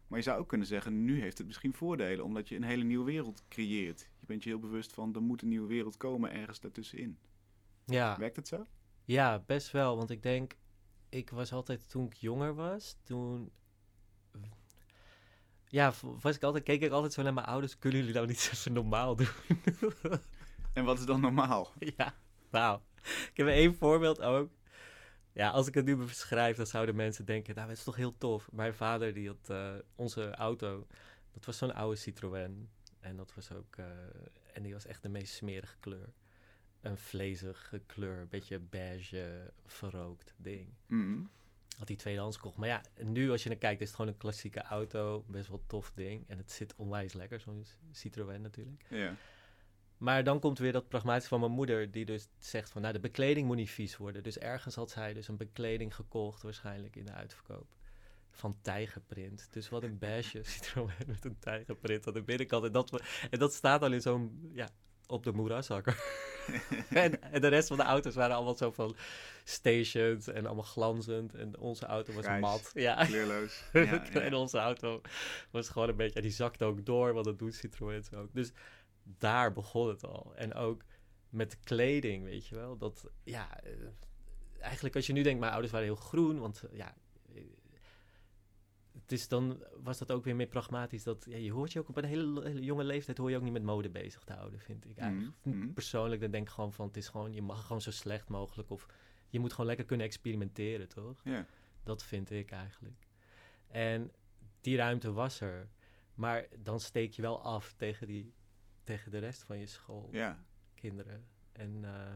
Maar 0.07 0.17
je 0.17 0.25
zou 0.25 0.39
ook 0.39 0.47
kunnen 0.47 0.67
zeggen, 0.67 1.03
nu 1.03 1.21
heeft 1.21 1.37
het 1.37 1.47
misschien 1.47 1.73
voordelen, 1.73 2.25
omdat 2.25 2.49
je 2.49 2.55
een 2.55 2.63
hele 2.63 2.83
nieuwe 2.83 3.05
wereld 3.05 3.43
creëert. 3.47 4.09
Je 4.19 4.25
bent 4.25 4.43
je 4.43 4.49
heel 4.49 4.59
bewust 4.59 4.93
van, 4.93 5.15
er 5.15 5.21
moet 5.21 5.41
een 5.41 5.47
nieuwe 5.47 5.67
wereld 5.67 5.97
komen 5.97 6.31
ergens 6.31 6.59
daartussenin. 6.59 7.17
Ja. 7.85 8.17
Werkt 8.17 8.35
het 8.35 8.47
zo? 8.47 8.65
Ja, 9.05 9.43
best 9.45 9.71
wel. 9.71 9.97
Want 9.97 10.09
ik 10.09 10.23
denk, 10.23 10.57
ik 11.09 11.29
was 11.29 11.53
altijd 11.53 11.89
toen 11.89 12.05
ik 12.05 12.13
jonger 12.13 12.55
was, 12.55 12.97
toen. 13.03 13.51
Ja, 15.69 15.93
was 16.21 16.35
ik 16.35 16.43
altijd, 16.43 16.63
keek 16.63 16.81
ik 16.81 16.91
altijd 16.91 17.13
zo 17.13 17.21
naar 17.21 17.33
mijn 17.33 17.45
ouders. 17.45 17.77
Kunnen 17.77 17.99
jullie 17.99 18.15
nou 18.15 18.27
niet 18.27 18.49
even 18.53 18.73
normaal 18.73 19.15
doen? 19.15 19.27
En 20.73 20.83
wat 20.83 20.99
is 20.99 21.05
dan 21.05 21.21
normaal? 21.21 21.71
ja, 21.97 22.13
nou. 22.51 22.79
Ik 23.03 23.31
heb 23.33 23.47
één 23.47 23.75
voorbeeld 23.75 24.21
ook. 24.21 24.49
Ja, 25.31 25.49
als 25.49 25.67
ik 25.67 25.73
het 25.73 25.85
nu 25.85 25.95
beschrijf, 25.95 26.57
dan 26.57 26.65
zouden 26.65 26.95
mensen 26.95 27.25
denken, 27.25 27.55
nou, 27.55 27.69
het 27.69 27.77
is 27.77 27.83
toch 27.83 27.95
heel 27.95 28.17
tof. 28.17 28.51
Mijn 28.51 28.73
vader, 28.73 29.13
die 29.13 29.27
had 29.27 29.49
eh, 29.49 29.73
onze 29.95 30.35
auto, 30.35 30.87
dat 31.33 31.45
was 31.45 31.57
zo'n 31.57 31.73
oude 31.73 31.95
Citroën. 31.95 32.69
En 32.99 33.15
dat 33.15 33.33
was 33.33 33.51
ook, 33.51 33.75
eh, 33.75 33.85
en 34.53 34.63
die 34.63 34.73
was 34.73 34.85
echt 34.85 35.01
de 35.03 35.09
meest 35.09 35.33
smerige 35.33 35.77
kleur. 35.79 36.13
Een 36.81 36.97
vlezige 36.97 37.81
kleur, 37.85 38.19
een 38.19 38.27
beetje 38.27 38.59
beige, 38.59 39.53
verrookt 39.65 40.33
ding. 40.37 40.73
Mhm. 40.85 41.21
Had 41.77 41.87
hij 41.87 41.97
tweedehands 41.97 42.35
gekocht. 42.35 42.57
Maar 42.57 42.67
ja, 42.67 42.81
nu 43.03 43.31
als 43.31 43.43
je 43.43 43.49
naar 43.49 43.57
kijkt, 43.57 43.81
is 43.81 43.87
het 43.87 43.95
gewoon 43.95 44.11
een 44.11 44.17
klassieke 44.17 44.61
auto. 44.61 45.23
Best 45.27 45.47
wel 45.47 45.63
tof 45.67 45.91
ding. 45.95 46.23
En 46.27 46.37
het 46.37 46.51
zit 46.51 46.75
onwijs 46.75 47.13
lekker, 47.13 47.39
zo'n 47.39 47.65
Citroën 47.91 48.41
natuurlijk. 48.41 48.85
Ja. 48.89 49.15
Maar 49.97 50.23
dan 50.23 50.39
komt 50.39 50.59
weer 50.59 50.71
dat 50.71 50.87
pragmatische 50.87 51.29
van 51.29 51.39
mijn 51.39 51.51
moeder, 51.51 51.91
die 51.91 52.05
dus 52.05 52.27
zegt 52.37 52.69
van, 52.69 52.81
nou, 52.81 52.93
de 52.93 52.99
bekleding 52.99 53.47
moet 53.47 53.55
niet 53.55 53.69
vies 53.69 53.97
worden. 53.97 54.23
Dus 54.23 54.37
ergens 54.37 54.75
had 54.75 54.89
zij 54.89 55.13
dus 55.13 55.27
een 55.27 55.37
bekleding 55.37 55.95
gekocht, 55.95 56.41
waarschijnlijk 56.41 56.95
in 56.95 57.05
de 57.05 57.11
uitverkoop, 57.11 57.67
van 58.31 58.57
tijgerprint. 58.61 59.47
Dus 59.51 59.69
wat 59.69 59.83
een 59.83 59.97
beige 60.07 60.43
Citroën 60.43 60.91
met 61.07 61.25
een 61.25 61.39
tijgerprint 61.39 62.07
aan 62.07 62.13
de 62.13 62.23
binnenkant. 62.23 62.65
En 62.65 62.71
dat, 62.71 63.01
en 63.29 63.39
dat 63.39 63.53
staat 63.53 63.81
dan 63.81 63.93
in 63.93 64.01
zo'n, 64.01 64.51
ja, 64.53 64.69
op 65.07 65.23
de 65.23 65.31
moeraszakker. 65.31 65.95
en, 66.89 67.31
en 67.31 67.41
de 67.41 67.47
rest 67.47 67.67
van 67.67 67.77
de 67.77 67.83
auto's 67.83 68.15
waren 68.15 68.35
allemaal 68.35 68.55
zo 68.55 68.71
van 68.71 68.95
stations 69.43 70.27
en 70.27 70.45
allemaal 70.45 70.63
glanzend. 70.63 71.33
En 71.33 71.59
onze 71.59 71.85
auto 71.85 72.13
was 72.13 72.25
Grijs. 72.25 72.41
mat. 72.41 72.71
Ja. 72.73 73.05
Kleurloos. 73.05 73.63
Ja, 73.73 74.09
en 74.09 74.33
onze 74.33 74.57
auto 74.57 75.01
was 75.51 75.69
gewoon 75.69 75.89
een 75.89 75.95
beetje... 75.95 76.21
die 76.21 76.31
zakte 76.31 76.65
ook 76.65 76.85
door, 76.85 77.13
want 77.13 77.25
dat 77.25 77.39
doet 77.39 77.55
Citroëns 77.55 78.13
ook. 78.13 78.33
Dus 78.33 78.51
daar 79.03 79.53
begon 79.53 79.87
het 79.87 80.05
al. 80.05 80.33
En 80.35 80.53
ook 80.53 80.83
met 81.29 81.51
de 81.51 81.57
kleding, 81.63 82.23
weet 82.23 82.47
je 82.47 82.55
wel. 82.55 82.77
Dat, 82.77 83.09
ja... 83.23 83.59
eh, 83.63 83.71
eigenlijk 84.59 84.95
als 84.95 85.07
je 85.07 85.13
nu 85.13 85.21
denkt, 85.21 85.39
mijn 85.39 85.51
ouders 85.51 85.73
waren 85.73 85.87
heel 85.87 85.95
groen, 85.95 86.39
want 86.39 86.63
ja... 86.71 86.95
is 89.11 89.27
dan 89.27 89.63
was 89.83 89.97
dat 89.97 90.11
ook 90.11 90.23
weer 90.23 90.35
meer 90.35 90.47
pragmatisch. 90.47 91.03
Dat, 91.03 91.25
ja, 91.29 91.37
je 91.37 91.51
hoort 91.51 91.73
je 91.73 91.79
ook 91.79 91.89
op 91.89 91.97
een 91.97 92.03
hele, 92.03 92.43
hele 92.43 92.63
jonge 92.63 92.83
leeftijd 92.83 93.17
hoor 93.17 93.29
je 93.29 93.35
ook 93.35 93.43
niet 93.43 93.53
met 93.53 93.63
mode 93.63 93.89
bezig 93.89 94.23
te 94.23 94.33
houden, 94.33 94.59
vind 94.59 94.85
ik. 94.85 94.97
Eigenlijk. 94.97 95.35
Mhm, 95.41 95.57
mhm. 95.57 95.73
Persoonlijk 95.73 96.21
dan 96.21 96.31
denk 96.31 96.47
ik 96.47 96.53
gewoon 96.53 96.73
van 96.73 96.87
het 96.87 96.97
is 96.97 97.07
gewoon, 97.07 97.33
je 97.33 97.41
mag 97.41 97.61
gewoon 97.61 97.81
zo 97.81 97.91
slecht 97.91 98.29
mogelijk. 98.29 98.69
Of 98.69 98.87
je 99.29 99.39
moet 99.39 99.51
gewoon 99.51 99.65
lekker 99.65 99.85
kunnen 99.85 100.05
experimenteren, 100.05 100.87
toch? 100.87 101.21
Dat 101.83 102.03
vind 102.03 102.31
ik 102.31 102.51
eigenlijk. 102.51 103.07
En 103.67 104.11
die 104.61 104.77
ruimte 104.77 105.11
was 105.11 105.41
er. 105.41 105.69
Maar 106.13 106.47
dan 106.59 106.79
steek 106.79 107.13
je 107.13 107.21
wel 107.21 107.41
af 107.41 107.73
tegen, 107.73 108.07
die, 108.07 108.33
tegen 108.83 109.11
de 109.11 109.17
rest 109.17 109.43
van 109.43 109.57
je 109.59 109.65
school, 109.65 110.09
kinderen. 110.75 111.25
En 111.51 111.79
eh, 111.83 112.13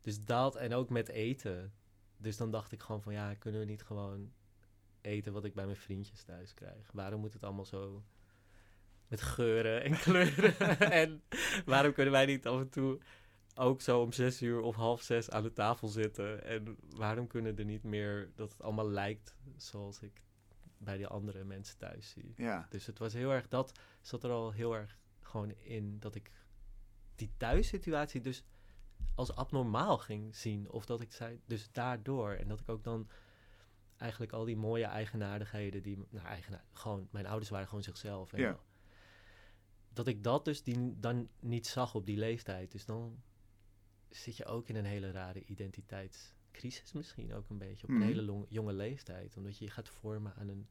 dus 0.00 0.24
dat, 0.24 0.56
en 0.56 0.74
ook 0.74 0.90
met 0.90 1.08
eten. 1.08 1.72
Dus 2.16 2.36
dan 2.36 2.50
dacht 2.50 2.72
ik 2.72 2.82
gewoon 2.82 3.02
van, 3.02 3.12
ja, 3.12 3.34
kunnen 3.34 3.60
we 3.60 3.66
niet 3.66 3.82
gewoon 3.82 4.32
eten 5.00 5.32
wat 5.32 5.44
ik 5.44 5.54
bij 5.54 5.64
mijn 5.64 5.76
vriendjes 5.76 6.22
thuis 6.22 6.54
krijg? 6.54 6.90
Waarom 6.92 7.20
moet 7.20 7.32
het 7.32 7.44
allemaal 7.44 7.64
zo 7.64 8.04
met 9.08 9.20
geuren 9.20 9.82
en 9.84 9.98
kleuren? 10.04 10.78
en 10.90 11.22
waarom 11.64 11.92
kunnen 11.92 12.12
wij 12.12 12.26
niet 12.26 12.46
af 12.46 12.60
en 12.60 12.68
toe 12.68 12.98
ook 13.54 13.80
zo 13.80 14.00
om 14.00 14.12
zes 14.12 14.42
uur 14.42 14.60
of 14.60 14.76
half 14.76 15.02
zes 15.02 15.30
aan 15.30 15.42
de 15.42 15.52
tafel 15.52 15.88
zitten. 15.88 16.44
En 16.44 16.76
waarom 16.96 17.26
kunnen 17.26 17.56
er 17.56 17.64
niet 17.64 17.82
meer 17.82 18.30
dat 18.34 18.52
het 18.52 18.62
allemaal 18.62 18.88
lijkt 18.88 19.36
zoals 19.56 20.02
ik 20.02 20.22
bij 20.78 20.96
die 20.96 21.06
andere 21.06 21.44
mensen 21.44 21.78
thuis 21.78 22.10
zie. 22.10 22.32
Ja, 22.36 22.66
Dus 22.70 22.86
het 22.86 22.98
was 22.98 23.12
heel 23.12 23.30
erg, 23.30 23.48
dat 23.48 23.78
zat 24.00 24.24
er 24.24 24.30
al 24.30 24.52
heel 24.52 24.76
erg 24.76 24.98
gewoon 25.20 25.50
in 25.50 25.98
dat 25.98 26.14
ik 26.14 26.30
die 27.14 27.30
thuissituatie 27.36 28.20
dus 28.20 28.44
als 29.14 29.34
abnormaal 29.34 29.98
ging 29.98 30.36
zien. 30.36 30.70
Of 30.70 30.86
dat 30.86 31.00
ik 31.00 31.12
zei, 31.12 31.40
dus 31.46 31.72
daardoor. 31.72 32.30
En 32.30 32.48
dat 32.48 32.60
ik 32.60 32.68
ook 32.68 32.84
dan 32.84 33.08
eigenlijk 33.98 34.32
al 34.32 34.44
die 34.44 34.56
mooie 34.56 34.84
eigenaardigheden 34.84 35.82
die, 35.82 35.98
nou 36.10 36.26
eigenaar, 36.26 36.64
gewoon, 36.72 37.08
mijn 37.10 37.26
ouders 37.26 37.50
waren 37.50 37.66
gewoon 37.68 37.82
zichzelf. 37.82 38.32
En 38.32 38.40
Ja. 38.40 38.58
Dat 39.92 40.06
ik 40.06 40.24
dat 40.24 40.44
dus 40.44 40.62
die, 40.62 40.98
dan 41.00 41.28
niet 41.40 41.66
zag 41.66 41.94
op 41.94 42.06
die 42.06 42.16
leeftijd. 42.16 42.72
Dus 42.72 42.84
dan 42.84 43.22
zit 44.08 44.36
je 44.36 44.44
ook 44.44 44.68
in 44.68 44.76
een 44.76 44.84
hele 44.84 45.10
rare 45.10 45.44
identiteitscrisis 45.44 46.92
misschien 46.92 47.32
ook 47.34 47.50
een 47.50 47.58
beetje. 47.58 47.86
Op 47.86 47.92
Mhm. 47.92 48.00
een 48.02 48.06
hele 48.06 48.22
long- 48.22 48.46
jonge 48.48 48.72
leeftijd. 48.72 49.36
Omdat 49.36 49.58
je 49.58 49.64
je 49.64 49.70
gaat 49.70 49.88
vormen 49.88 50.34
aan 50.34 50.48
een 50.48 50.68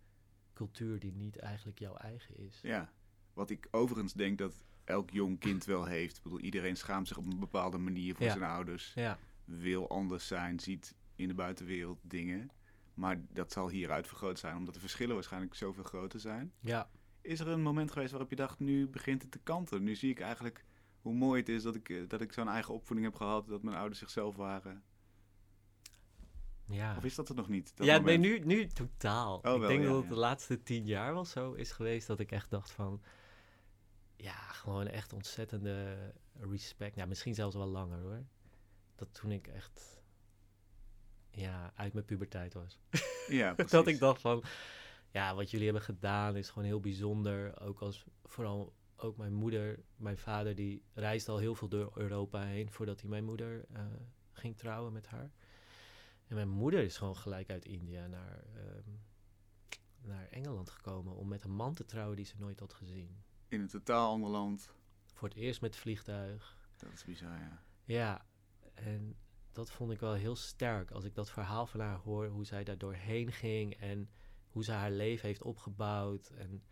cultuur 0.54 1.00
die 1.00 1.14
niet 1.14 1.38
eigenlijk 1.38 1.80
jouw 1.80 1.96
eigen 1.96 2.38
is. 2.38 2.60
ja. 2.62 2.92
Wat 3.34 3.50
ik 3.50 3.68
overigens 3.72 4.14
denk 4.14 4.38
dat 4.38 4.66
elk 4.84 5.10
jong 5.10 5.40
kind 5.40 5.66
wel 5.66 5.86
heeft. 5.86 6.18
Ik 6.18 6.24
bedoel, 6.24 6.40
iedereen 6.40 6.78
schaamt 6.78 7.08
zich 7.08 7.18
op 7.18 7.26
een 7.26 7.40
bepaalde 7.40 7.78
manier 7.78 8.16
voor 8.16 8.26
Ja. 8.26 8.32
zijn 8.32 8.44
ouders. 8.52 8.94
Ja, 8.96 9.20
Wil 9.46 9.90
anders 9.90 10.28
zijn, 10.28 10.60
ziet 10.60 10.96
in 11.16 11.28
de 11.28 11.34
buitenwereld 11.34 12.00
dingen. 12.02 12.50
Maar 12.98 13.22
dat 13.30 13.52
zal 13.52 13.70
hieruit 13.70 14.08
vergroot 14.08 14.40
zijn, 14.40 14.56
omdat 14.56 14.74
de 14.74 14.80
verschillen 14.80 15.16
waarschijnlijk 15.16 15.56
zoveel 15.56 15.84
groter 15.84 16.20
zijn. 16.20 16.54
ja. 16.60 16.90
Is 17.22 17.40
er 17.40 17.48
een 17.48 17.62
moment 17.62 17.92
geweest 17.92 18.12
waarop 18.12 18.30
je 18.30 18.36
dacht, 18.36 18.60
nu 18.60 18.88
begint 18.88 19.22
het 19.22 19.32
te 19.32 19.40
kanten. 19.40 19.84
Nu 19.84 19.96
zie 19.96 20.10
ik 20.10 20.20
eigenlijk 20.20 20.66
hoe 21.02 21.14
mooi 21.14 21.40
het 21.40 21.50
is 21.50 21.64
dat 21.64 21.76
ik, 21.76 21.90
eh, 21.90 22.08
dat 22.08 22.22
ik 22.22 22.34
zo'n 22.34 22.48
eigen 22.48 22.74
opvoeding 22.74 23.08
heb 23.08 23.16
gehad. 23.16 23.48
Dat 23.48 23.64
mijn 23.64 23.78
ouders 23.78 24.00
zichzelf 24.00 24.36
waren. 24.36 24.84
ja. 26.68 26.98
Of 26.98 27.04
is 27.04 27.16
dat 27.16 27.30
er 27.30 27.36
nog 27.36 27.50
niet? 27.50 27.74
ja, 27.76 27.98
moment? 27.98 28.22
nee, 28.22 28.40
nu, 28.40 28.46
nu 28.46 28.68
totaal. 28.68 29.38
Oh, 29.38 29.62
ik 29.62 29.68
denk 29.68 29.82
ja, 29.82 29.88
dat 29.88 29.96
het 29.96 30.04
ja. 30.04 30.10
de 30.10 30.20
laatste 30.20 30.64
tien 30.64 30.86
jaar 30.86 31.14
wel 31.14 31.26
zo 31.26 31.54
is 31.54 31.72
geweest 31.72 32.08
dat 32.08 32.20
ik 32.20 32.32
echt 32.32 32.50
dacht 32.50 32.72
van... 32.72 33.02
Ja, 34.16 34.34
gewoon 34.34 34.88
echt 34.88 35.14
ontzettende 35.14 36.14
respect. 36.34 36.96
Ja, 36.96 37.06
misschien 37.06 37.36
zelfs 37.36 37.56
wel 37.56 37.68
langer 37.68 38.00
hoor. 38.00 38.26
Dat 38.96 39.14
toen 39.14 39.32
ik 39.32 39.48
echt... 39.48 39.97
Ja, 41.38 41.72
uit 41.76 41.94
mijn 41.94 42.06
puberteit 42.06 42.54
was. 42.54 42.80
Ja, 43.28 43.54
precies. 43.54 43.72
dat 43.78 43.88
ik 43.88 44.00
dacht 44.00 44.22
van... 44.22 44.44
Ja, 45.12 45.36
wat 45.36 45.52
jullie 45.52 45.66
hebben 45.66 45.84
gedaan 45.84 46.36
is 46.36 46.50
gewoon 46.50 46.68
heel 46.68 46.80
bijzonder. 46.80 47.62
Ook 47.62 47.80
als 47.80 48.06
vooral 48.24 48.74
ook 48.96 49.18
mijn 49.18 49.34
moeder, 49.34 49.80
mijn 49.96 50.18
vader, 50.18 50.56
die 50.56 50.84
reisde 50.94 51.32
al 51.32 51.38
heel 51.38 51.56
veel 51.56 51.68
door 51.68 51.92
Europa 51.96 52.44
heen 52.44 52.72
voordat 52.72 53.02
hij 53.02 53.10
mijn 53.10 53.24
moeder 53.24 53.66
eh, 53.74 53.86
ging 54.32 54.58
trouwen 54.58 54.94
met 54.94 55.08
haar. 55.08 55.32
En 56.28 56.36
mijn 56.36 56.50
moeder 56.50 56.84
is 56.84 56.98
gewoon 56.98 57.18
gelijk 57.18 57.50
uit 57.50 57.66
India 57.66 58.08
naar, 58.08 58.44
ehm, 58.56 58.90
naar 60.02 60.28
Engeland 60.28 60.70
gekomen 60.70 61.16
om 61.16 61.28
met 61.28 61.44
een 61.44 61.56
man 61.56 61.74
te 61.74 61.86
trouwen 61.86 62.16
die 62.16 62.26
ze 62.26 62.36
nooit 62.38 62.60
had 62.60 62.74
gezien. 62.74 63.24
In 63.48 63.62
een 63.62 63.68
totaal 63.68 64.12
ander 64.12 64.30
land. 64.30 64.74
Voor 65.14 65.28
het 65.28 65.38
eerst 65.38 65.62
met 65.62 65.76
vliegtuig. 65.76 66.58
Dat 66.78 66.94
is 66.94 67.04
bizar, 67.04 67.38
ja. 67.40 67.62
Ja, 67.84 68.26
en 68.74 69.16
dat 69.58 69.72
vond 69.72 69.92
ik 69.92 70.00
wel 70.00 70.14
heel 70.14 70.36
sterk 70.36 70.92
als 70.92 71.04
ik 71.04 71.16
dat 71.16 71.30
verhaal 71.30 71.68
van 71.68 71.80
haar 71.80 71.98
hoor, 71.98 72.28
hoe 72.28 72.46
zij 72.46 72.64
daar 72.64 72.78
doorheen 72.78 73.32
ging 73.32 73.76
en 73.76 74.10
hoe 74.48 74.64
ze 74.64 74.72
haar 74.72 74.92
leven 74.92 75.28
heeft 75.28 75.44
opgebouwd 75.44 76.30
en 76.30 76.64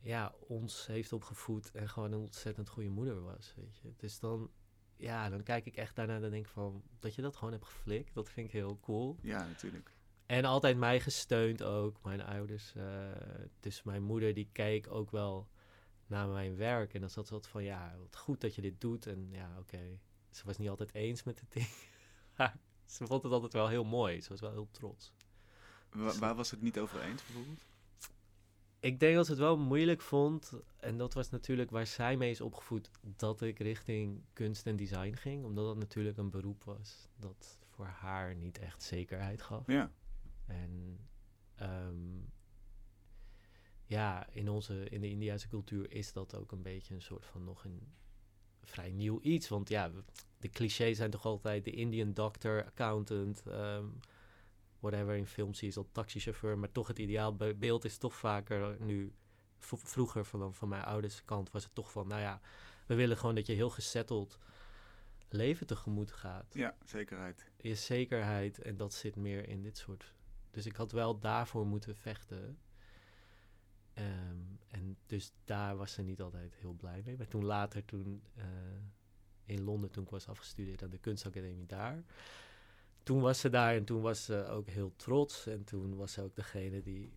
ja, 0.00 0.34
ons 0.46 0.86
heeft 0.86 1.12
opgevoed 1.12 1.70
en 1.70 1.88
gewoon 1.88 2.12
een 2.12 2.20
ontzettend 2.20 2.68
goede 2.68 2.88
moeder 2.88 3.22
was, 3.22 3.54
weet 3.56 3.78
je. 3.78 3.92
Dus 3.96 4.18
dan, 4.18 4.50
ja, 4.96 5.28
dan 5.28 5.42
kijk 5.42 5.66
ik 5.66 5.76
echt 5.76 5.96
daarna 5.96 6.14
en 6.14 6.30
denk 6.30 6.44
ik 6.44 6.50
van, 6.52 6.82
dat 6.98 7.14
je 7.14 7.22
dat 7.22 7.36
gewoon 7.36 7.52
hebt 7.52 7.64
geflikt, 7.64 8.14
dat 8.14 8.30
vind 8.30 8.46
ik 8.46 8.52
heel 8.52 8.78
cool. 8.80 9.16
Ja, 9.22 9.46
natuurlijk. 9.46 9.92
En 10.26 10.44
altijd 10.44 10.76
mij 10.76 11.00
gesteund 11.00 11.62
ook, 11.62 12.02
mijn 12.02 12.22
ouders. 12.22 12.74
dus 13.60 13.82
mijn 13.82 14.02
moeder 14.02 14.34
die 14.34 14.48
keek 14.52 14.90
ook 14.90 15.10
wel 15.10 15.48
naar 16.06 16.28
mijn 16.28 16.56
werk. 16.56 16.94
En 16.94 17.00
dan 17.00 17.10
zat 17.10 17.26
ze 17.26 17.34
altijd 17.34 17.52
van, 17.52 17.64
ja, 17.64 17.96
wat 17.98 18.16
goed 18.16 18.40
dat 18.40 18.54
je 18.54 18.62
dit 18.62 18.80
doet. 18.80 19.06
En 19.06 19.28
ja, 19.30 19.58
oké. 19.58 19.98
Ze 20.30 20.42
was 20.44 20.58
niet 20.58 20.68
altijd 20.68 20.94
eens 20.94 21.22
met 21.22 21.40
het 21.40 21.52
ding. 21.52 21.68
Maar 22.36 22.56
ze 22.84 23.06
vond 23.06 23.22
het 23.22 23.32
altijd 23.32 23.52
wel 23.52 23.68
heel 23.68 23.84
mooi. 23.84 24.20
Ze 24.20 24.28
was 24.28 24.40
wel 24.40 24.50
heel 24.52 24.68
trots. 24.70 25.12
Wa- 25.90 26.18
waar 26.18 26.34
was 26.34 26.50
het 26.50 26.62
niet 26.62 26.78
over 26.78 27.00
eens, 27.02 27.24
bijvoorbeeld? 27.24 27.64
Ik 28.80 29.00
denk 29.00 29.14
dat 29.14 29.24
ze 29.24 29.30
het 29.30 29.40
wel 29.40 29.58
moeilijk 29.58 30.00
vond. 30.00 30.52
En 30.76 30.98
dat 30.98 31.14
was 31.14 31.30
natuurlijk 31.30 31.70
waar 31.70 31.86
zij 31.86 32.16
mee 32.16 32.30
is 32.30 32.40
opgevoed. 32.40 32.90
Dat 33.16 33.40
ik 33.42 33.58
richting 33.58 34.22
kunst 34.32 34.66
en 34.66 34.76
design 34.76 35.14
ging. 35.14 35.44
Omdat 35.44 35.64
dat 35.66 35.76
natuurlijk 35.76 36.16
een 36.16 36.30
beroep 36.30 36.64
was. 36.64 37.08
Dat 37.16 37.58
voor 37.70 37.86
haar 37.86 38.34
niet 38.34 38.58
echt 38.58 38.82
zekerheid 38.82 39.42
gaf. 39.42 39.66
Ja, 39.66 39.90
En 40.46 40.98
ehm, 41.54 42.18
ja, 43.84 44.28
in, 44.30 44.48
onze, 44.48 44.88
in 44.88 45.00
de 45.00 45.08
Indiase 45.10 45.48
cultuur 45.48 45.92
is 45.92 46.12
dat 46.12 46.34
ook 46.34 46.52
een 46.52 46.62
beetje 46.62 46.94
een 46.94 47.02
soort 47.02 47.26
van 47.26 47.44
nog 47.44 47.64
een 47.64 47.92
vrij 48.62 48.90
nieuw 48.90 49.18
iets. 49.22 49.48
Want 49.48 49.68
ja, 49.68 49.90
de 50.38 50.48
clichés 50.48 50.96
zijn 50.96 51.10
toch 51.10 51.24
altijd 51.24 51.64
de 51.64 51.70
Indian 51.70 52.12
doctor, 52.12 52.64
accountant, 52.64 53.42
ehm, 53.46 53.86
whatever. 54.78 55.14
In 55.14 55.26
films 55.26 55.58
zie 55.58 55.68
je 55.68 55.74
dat 55.74 55.88
taxichauffeur. 55.92 56.58
Maar 56.58 56.72
toch 56.72 56.88
het 56.88 56.98
ideaal 56.98 57.36
be- 57.36 57.54
beeld 57.54 57.84
is 57.84 57.98
toch 57.98 58.16
vaker 58.16 58.76
nu... 58.80 59.12
vroeger 59.58 60.24
van, 60.24 60.54
van 60.54 60.68
mijn 60.68 60.84
ouders 60.84 61.24
kant 61.24 61.50
was 61.50 61.64
het 61.64 61.74
toch 61.74 61.92
van... 61.92 62.08
Nou 62.08 62.20
ja, 62.20 62.40
we 62.86 62.94
willen 62.94 63.16
gewoon 63.16 63.34
dat 63.34 63.46
je 63.46 63.52
heel 63.52 63.70
gesetteld 63.70 64.38
leven 65.28 65.66
tegemoet 65.66 66.12
gaat 66.12 66.54
ja, 66.54 66.76
zekerheid. 66.84 67.50
je 67.56 67.74
zekerheid 67.74 68.62
en 68.62 68.76
dat 68.76 68.94
zit 68.94 69.16
meer 69.16 69.48
in 69.48 69.62
dit 69.62 69.78
soort. 69.78 70.14
Dus 70.50 70.66
ik 70.66 70.76
had 70.76 70.92
wel 70.92 71.18
daarvoor 71.18 71.66
moeten 71.66 71.96
vechten. 71.96 72.58
Ehm, 73.94 74.36
en 74.70 74.96
dus 75.06 75.32
daar 75.44 75.76
was 75.76 75.92
ze 75.92 76.02
niet 76.02 76.20
altijd 76.20 76.54
heel 76.54 76.72
blij 76.72 77.02
mee. 77.04 77.16
Maar 77.16 77.28
toen 77.28 77.44
later, 77.44 77.84
toen 77.84 78.22
eh, 78.34 78.44
in 79.44 79.62
Londen, 79.64 79.90
toen 79.90 80.04
ik 80.04 80.10
was 80.10 80.28
afgestudeerd 80.28 80.82
aan 80.82 80.90
de 80.90 80.98
kunstacademie 80.98 81.66
daar. 81.66 82.04
Toen 83.02 83.20
was 83.20 83.40
ze 83.40 83.48
daar 83.50 83.74
en 83.74 83.84
toen 83.84 84.00
was 84.00 84.24
ze 84.24 84.46
ook 84.46 84.68
heel 84.68 84.92
trots. 84.96 85.46
En 85.46 85.64
toen 85.64 85.96
was 85.96 86.12
ze 86.12 86.22
ook 86.22 86.34
degene 86.36 86.82
die, 86.82 87.12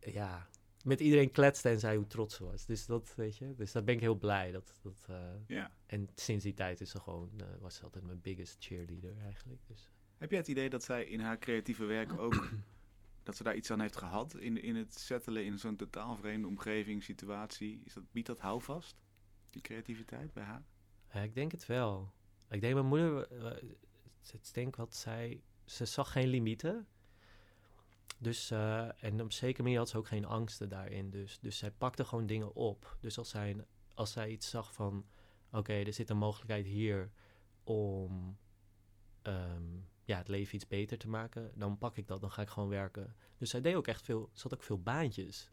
eh, 0.00 0.12
ja, 0.14 0.48
met 0.84 1.00
iedereen 1.00 1.30
kletste 1.30 1.68
en 1.68 1.78
zei 1.80 1.96
hoe 1.96 2.06
trots 2.06 2.34
ze 2.36 2.44
was. 2.44 2.66
Dus 2.66 2.86
dat, 2.86 3.14
weet 3.16 3.36
je, 3.36 3.54
dus 3.54 3.72
daar 3.72 3.84
ben 3.84 3.94
ik 3.94 4.00
heel 4.00 4.18
blij. 4.18 4.50
Dat, 4.52 4.78
dat, 4.82 5.06
eh, 5.08 5.16
Ja. 5.46 5.70
en 5.86 6.08
sinds 6.14 6.44
die 6.44 6.54
tijd 6.54 6.80
is 6.80 6.90
ze 6.90 7.00
gewoon, 7.00 7.30
was 7.60 7.74
ze 7.74 7.82
altijd 7.82 8.04
mijn 8.04 8.20
biggest 8.20 8.56
cheerleader 8.64 9.16
eigenlijk. 9.18 9.60
Dus. 9.66 9.90
Heb 10.18 10.30
jij 10.30 10.38
het 10.38 10.48
idee 10.48 10.70
dat 10.70 10.82
zij 10.84 11.04
in 11.04 11.20
haar 11.20 11.38
creatieve 11.38 11.84
werk 11.84 12.18
ook... 12.18 12.50
dat 13.22 13.36
ze 13.36 13.42
daar 13.42 13.56
iets 13.56 13.70
aan 13.70 13.80
heeft 13.80 13.96
gehad 13.96 14.36
in, 14.36 14.62
in 14.62 14.76
het 14.76 14.94
settelen 14.94 15.44
in 15.44 15.58
zo'n 15.58 15.76
totaal 15.76 16.16
vreemde 16.16 16.46
omgeving, 16.46 17.02
situatie? 17.02 17.82
Is 17.84 17.92
dat, 17.92 18.12
biedt 18.12 18.26
dat 18.26 18.40
houvast, 18.40 18.96
die 19.50 19.62
creativiteit 19.62 20.32
bij 20.32 20.44
haar? 20.44 20.64
Ik 21.24 21.34
denk 21.34 21.52
het 21.52 21.66
wel. 21.66 22.12
Ik 22.50 22.60
denk 22.60 22.74
mijn 22.74 22.86
moeder, 22.86 23.26
eh, 23.30 23.68
het 24.30 24.50
denk 24.52 24.76
wat 24.76 24.94
zij, 24.94 25.42
ze 25.64 25.84
zag 25.84 26.12
geen 26.12 26.28
limieten. 26.28 26.86
Dus, 28.18 28.50
eh, 28.50 29.02
en 29.04 29.12
op 29.14 29.26
een 29.26 29.32
zekere 29.32 29.62
manier 29.62 29.78
had 29.78 29.88
ze 29.88 29.96
ook 29.96 30.06
geen 30.06 30.24
angsten 30.24 30.68
daarin. 30.68 31.10
Dus, 31.10 31.38
dus 31.40 31.58
zij 31.58 31.70
pakte 31.70 32.04
gewoon 32.04 32.26
dingen 32.26 32.54
op. 32.54 32.96
Dus 33.00 33.18
als 33.18 33.28
zij, 33.28 33.56
als 33.94 34.12
zij 34.12 34.30
iets 34.30 34.50
zag 34.50 34.74
van, 34.74 35.06
oké, 35.50 35.72
er 35.72 35.92
zit 35.92 36.10
een 36.10 36.16
mogelijkheid 36.16 36.66
hier 36.66 37.10
om 37.64 38.38
ehm, 39.22 39.78
ja, 40.04 40.18
het 40.18 40.28
leven 40.28 40.54
iets 40.54 40.66
beter 40.66 40.98
te 40.98 41.08
maken, 41.08 41.50
dan 41.54 41.78
pak 41.78 41.96
ik 41.96 42.06
dat, 42.06 42.20
dan 42.20 42.30
ga 42.30 42.42
ik 42.42 42.48
gewoon 42.48 42.68
werken. 42.68 43.14
Dus 43.38 43.50
zij 43.50 43.60
deed 43.60 43.74
ook 43.74 43.86
echt 43.86 44.02
veel, 44.02 44.30
ze 44.32 44.42
had 44.42 44.54
ook 44.54 44.62
veel 44.62 44.82
baantjes. 44.82 45.50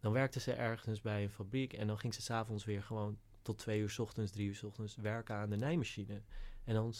Dan 0.00 0.12
werkte 0.12 0.40
ze 0.40 0.52
ergens 0.52 1.00
bij 1.00 1.22
een 1.22 1.30
fabriek 1.30 1.72
en 1.72 1.86
dan 1.86 1.98
ging 1.98 2.14
ze 2.14 2.22
s'avonds 2.22 2.64
weer 2.64 2.82
gewoon 2.82 3.18
tot 3.42 3.58
twee 3.58 3.80
uur 3.80 3.90
's 3.90 3.98
ochtends, 3.98 4.32
drie 4.32 4.48
uur 4.48 4.54
's 4.54 4.62
ochtends 4.62 4.96
werken 4.96 5.34
aan 5.34 5.50
de 5.50 5.56
nijmachine. 5.56 6.22
En 6.64 6.74
dan 6.74 6.92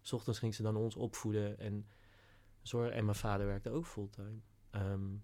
s 0.00 0.12
ochtends 0.12 0.38
ging 0.38 0.54
ze 0.54 0.62
dan 0.62 0.76
ons 0.76 0.96
opvoeden 0.96 1.58
en 1.58 1.86
zorgen. 2.62 2.92
En 2.92 3.04
mijn 3.04 3.16
vader 3.16 3.46
werkte 3.46 3.70
ook 3.70 3.86
fulltime. 3.86 4.40
Ehm, 4.70 5.16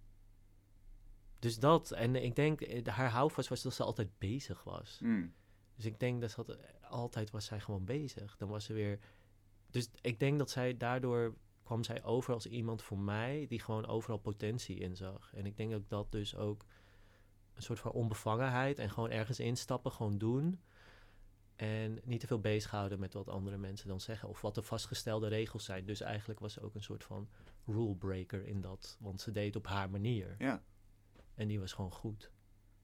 dus 1.39 1.59
dat. 1.59 1.91
En 1.91 2.15
ik 2.15 2.37
denk, 2.37 2.61
eh, 2.61 2.87
haar 2.87 3.11
houvast 3.11 3.49
was 3.49 3.63
dat 3.63 3.75
ze 3.75 3.83
altijd 3.83 4.19
bezig 4.19 4.65
was. 4.65 4.99
Mm. 5.03 5.35
Dus 5.75 5.85
ik 5.85 6.01
denk 6.01 6.21
dat 6.21 6.31
ze 6.31 6.37
had, 6.37 6.59
altijd 6.83 7.31
was 7.31 7.45
zij 7.45 7.61
gewoon 7.61 7.85
bezig. 7.85 8.37
Dan 8.37 8.49
was 8.49 8.65
ze 8.65 8.73
weer. 8.73 8.99
Dus 9.75 9.89
ik 10.01 10.21
denk 10.21 10.39
dat 10.39 10.51
zij 10.51 10.77
daardoor 10.77 11.35
kwam 11.63 11.85
zij 11.85 12.03
over 12.05 12.35
als 12.35 12.47
iemand 12.47 12.83
voor 12.83 12.99
mij 12.99 13.47
die 13.49 13.61
gewoon 13.61 13.87
overal 13.87 14.19
potentie 14.19 14.77
in 14.79 14.97
zag. 14.97 15.33
En 15.35 15.47
ik 15.47 15.57
denk 15.57 15.71
dat 15.71 15.89
dat 15.89 16.13
dus 16.13 16.37
ook 16.37 16.65
een 17.55 17.63
soort 17.63 17.79
van 17.81 17.91
onbevangenheid 17.93 18.79
en 18.79 18.91
gewoon 18.91 19.11
ergens 19.11 19.41
instappen, 19.41 19.93
gewoon 19.93 20.19
doen. 20.19 20.61
En 21.57 22.01
niet 22.05 22.21
te 22.21 22.27
veel 22.27 22.41
bezighouden 22.41 22.99
met 22.99 23.13
wat 23.15 23.29
andere 23.29 23.57
mensen 23.57 23.89
dan 23.89 24.01
zeggen 24.01 24.29
of 24.29 24.41
wat 24.41 24.55
de 24.55 24.63
vastgestelde 24.63 25.29
regels 25.29 25.65
zijn. 25.65 25.85
Dus 25.85 26.01
eigenlijk 26.01 26.41
was 26.41 26.53
ze 26.53 26.61
ook 26.61 26.75
een 26.75 26.83
soort 26.83 27.05
van 27.05 27.29
rule 27.67 27.97
breaker 27.97 28.47
in 28.47 28.61
dat, 28.61 28.97
want 29.01 29.21
ze 29.21 29.31
deed 29.31 29.47
het 29.47 29.57
op 29.57 29.67
haar 29.67 29.91
manier. 29.91 30.35
Ja, 30.39 30.63
En 31.35 31.49
die 31.49 31.61
was 31.61 31.73
gewoon 31.73 31.93
goed. 31.93 32.31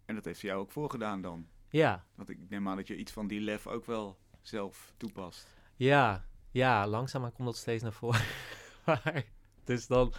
en 0.04 0.14
dat 0.14 0.24
heeft 0.24 0.40
ze 0.40 0.46
jou 0.46 0.60
ook 0.60 0.70
voorgedaan 0.70 1.20
dan. 1.22 1.48
Ja, 1.68 2.06
Want 2.14 2.28
ik 2.28 2.48
neem 2.48 2.68
aan 2.68 2.76
dat 2.76 2.86
je 2.86 2.96
iets 2.96 3.12
van 3.12 3.26
die 3.26 3.40
lef 3.40 3.66
ook 3.66 3.84
wel 3.84 4.18
zelf 4.40 4.92
toepast. 4.96 5.54
Ja, 5.76 6.28
ja, 6.50 6.86
langzaamaan 6.86 7.32
komt 7.32 7.46
dat 7.46 7.56
steeds 7.56 7.82
naar 7.82 7.92
voren. 7.92 8.24
maar, 8.86 9.24
dus 9.64 9.86
dan, 9.86 10.12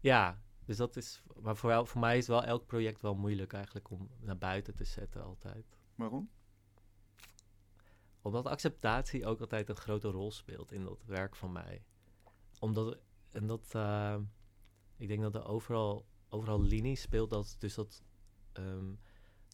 ja, 0.00 0.42
dus 0.64 0.76
dat 0.76 0.96
is, 0.96 1.22
maar 1.40 1.56
voor, 1.56 1.86
voor 1.86 2.00
mij 2.00 2.18
is 2.18 2.26
wel 2.26 2.44
elk 2.44 2.66
project 2.66 3.00
wel 3.00 3.14
moeilijk 3.14 3.52
eigenlijk 3.52 3.90
om 3.90 4.10
naar 4.20 4.38
buiten 4.38 4.74
te 4.74 4.84
zetten 4.84 5.24
altijd. 5.24 5.78
Waarom? 5.94 6.30
Omdat 8.22 8.46
acceptatie 8.46 9.26
ook 9.26 9.40
altijd 9.40 9.68
een 9.68 9.76
grote 9.76 10.08
rol 10.08 10.30
speelt 10.30 10.72
in 10.72 10.84
dat 10.84 11.04
werk 11.04 11.36
van 11.36 11.52
mij. 11.52 11.84
Omdat, 12.58 12.98
en 13.30 13.46
dat, 13.46 13.72
uh, 13.76 14.16
ik 14.96 15.08
denk 15.08 15.22
dat 15.22 15.34
er 15.34 15.46
overal, 15.46 16.06
overal 16.28 16.62
linie 16.62 16.96
speelt, 16.96 17.30
dat, 17.30 17.56
dus 17.58 17.74
dat, 17.74 18.02
um, 18.52 19.00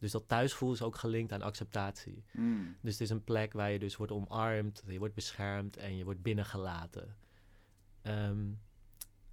dus 0.01 0.11
dat 0.11 0.29
thuisvoel 0.29 0.73
is 0.73 0.83
ook 0.83 0.97
gelinkt 0.97 1.33
aan 1.33 1.43
acceptatie. 1.43 2.25
Mm. 2.33 2.77
Dus 2.81 2.93
het 2.93 3.01
is 3.01 3.11
een 3.11 3.25
plek 3.25 3.53
waar 3.53 3.71
je 3.71 3.79
dus 3.79 3.97
wordt 3.97 4.13
omarmd, 4.13 4.83
je 4.87 4.99
wordt 4.99 5.15
beschermd 5.15 5.77
en 5.77 5.97
je 5.97 6.05
wordt 6.05 6.23
binnengelaten. 6.23 7.17
Um, 8.03 8.61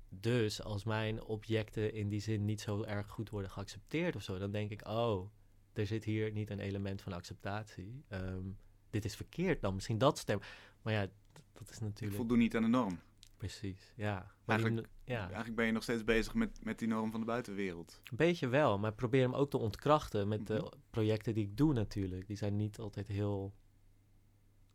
dus 0.09 0.63
als 0.63 0.83
mijn 0.83 1.23
objecten 1.23 1.93
in 1.93 2.09
die 2.09 2.19
zin 2.19 2.45
niet 2.45 2.61
zo 2.61 2.83
erg 2.83 3.07
goed 3.07 3.29
worden 3.29 3.51
geaccepteerd 3.51 4.15
of 4.15 4.23
zo, 4.23 4.37
dan 4.37 4.51
denk 4.51 4.71
ik, 4.71 4.87
oh, 4.87 5.29
er 5.73 5.85
zit 5.85 6.03
hier 6.03 6.31
niet 6.31 6.49
een 6.49 6.59
element 6.59 7.01
van 7.01 7.13
acceptatie. 7.13 8.03
Um, 8.09 8.57
dit 8.89 9.05
is 9.05 9.15
verkeerd 9.15 9.61
dan, 9.61 9.73
misschien 9.73 9.97
dat 9.97 10.17
stem. 10.17 10.39
Maar 10.81 10.93
ja, 10.93 11.07
dat 11.53 11.69
is 11.69 11.79
natuurlijk. 11.79 12.11
Ik 12.11 12.17
voldoen 12.17 12.37
niet 12.37 12.55
aan 12.55 12.61
de 12.61 12.67
norm. 12.67 12.99
Precies, 13.37 13.93
ja. 13.95 14.31
Eigenlijk, 14.45 14.87
die, 15.03 15.13
ja. 15.15 15.19
eigenlijk 15.25 15.55
ben 15.55 15.65
je 15.65 15.71
nog 15.71 15.83
steeds 15.83 16.03
bezig 16.03 16.33
met, 16.33 16.63
met 16.63 16.79
die 16.79 16.87
norm 16.87 17.11
van 17.11 17.19
de 17.19 17.25
buitenwereld. 17.25 18.01
Een 18.03 18.17
beetje 18.17 18.47
wel, 18.47 18.79
maar 18.79 18.89
ik 18.91 18.95
probeer 18.97 19.21
hem 19.21 19.33
ook 19.35 19.49
te 19.49 19.57
ontkrachten 19.57 20.27
met 20.27 20.47
de 20.47 20.53
Mhm. 20.53 20.67
projecten 20.89 21.33
die 21.33 21.43
ik 21.45 21.57
doe 21.57 21.73
natuurlijk. 21.73 22.27
Die 22.27 22.37
zijn 22.37 22.55
niet 22.55 22.79
altijd 22.79 23.07
heel... 23.07 23.53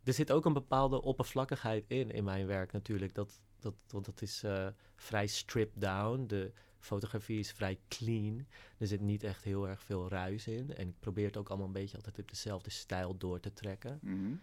Er 0.04 0.12
zit 0.12 0.33
ook 0.33 0.45
een 0.45 0.52
bepaalde 0.52 1.02
oppervlakkigheid 1.02 1.85
in, 1.88 2.11
in 2.11 2.25
mijn 2.25 2.47
werk 2.47 2.73
natuurlijk. 2.73 3.14
Dat, 3.14 3.40
dat, 3.59 3.75
want 3.88 4.04
dat 4.04 4.23
is 4.23 4.42
eh, 4.42 4.66
vrij 4.97 5.26
stripped 5.26 5.81
down. 5.81 6.25
De 6.26 6.52
fotografie 6.78 7.38
is 7.38 7.52
vrij 7.52 7.78
clean. 7.88 8.47
Er 8.78 8.87
zit 8.87 9.00
niet 9.00 9.23
echt 9.23 9.45
heel 9.45 9.69
erg 9.69 9.83
veel 9.83 10.09
ruis 10.09 10.47
in. 10.47 10.75
En 10.75 10.88
ik 10.88 10.99
probeer 11.00 11.26
het 11.26 11.37
ook 11.37 11.49
allemaal 11.49 11.66
een 11.66 11.73
beetje 11.73 11.97
altijd 11.97 12.19
op 12.19 12.28
dezelfde 12.28 12.71
stijl 12.71 13.16
door 13.19 13.40
te 13.40 13.52
trekken. 13.52 13.99
Mhm. 14.02 14.35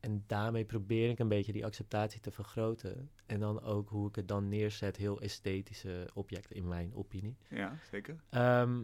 En 0.00 0.24
daarmee 0.26 0.64
probeer 0.64 1.10
ik 1.10 1.18
een 1.18 1.28
beetje 1.28 1.52
die 1.52 1.64
acceptatie 1.64 2.20
te 2.20 2.30
vergroten. 2.30 3.10
En 3.26 3.40
dan 3.40 3.62
ook 3.62 3.88
hoe 3.88 4.08
ik 4.08 4.16
het 4.16 4.28
dan 4.28 4.48
neerzet, 4.48 4.96
heel 4.96 5.20
esthetische 5.20 6.08
objecten 6.14 6.56
in 6.56 6.68
mijn 6.68 6.94
opinie. 6.94 7.36
Ja, 7.48 7.76
zeker. 7.90 8.20
Ehm, 8.30 8.82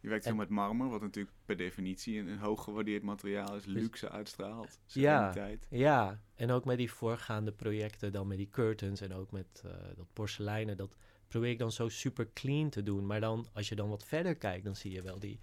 Je 0.00 0.08
werkt 0.08 0.24
veel 0.24 0.34
met 0.34 0.48
marmer, 0.48 0.88
wat 0.88 1.00
natuurlijk 1.00 1.34
per 1.44 1.56
definitie 1.56 2.18
een, 2.18 2.26
een 2.28 2.38
hoog 2.38 2.64
gewaardeerd 2.64 3.02
materiaal 3.02 3.56
is, 3.56 3.64
luxe 3.64 4.10
uitstraalt, 4.10 4.78
Dus- 4.84 4.94
Ja. 4.94 5.32
ja, 5.68 6.20
en 6.34 6.50
ook 6.50 6.64
met 6.64 6.76
die 6.78 6.92
voorgaande 6.92 7.52
projecten, 7.52 8.12
dan 8.12 8.26
met 8.26 8.36
die 8.36 8.48
curtains 8.50 9.00
en 9.00 9.12
ook 9.12 9.30
met 9.30 9.62
eh, 9.64 9.70
dat 9.96 10.06
porseleinen, 10.12 10.76
dat 10.76 10.96
probeer 11.28 11.50
ik 11.50 11.58
dan 11.58 11.72
zo 11.72 11.88
super 11.88 12.28
clean 12.32 12.68
te 12.70 12.82
doen. 12.82 13.06
Maar 13.06 13.20
dan, 13.20 13.46
als 13.52 13.68
je 13.68 13.74
dan 13.74 13.88
wat 13.88 14.04
verder 14.04 14.34
kijkt, 14.36 14.64
dan 14.64 14.76
zie 14.76 14.92
je 14.92 15.02
wel 15.02 15.18
die 15.18 15.38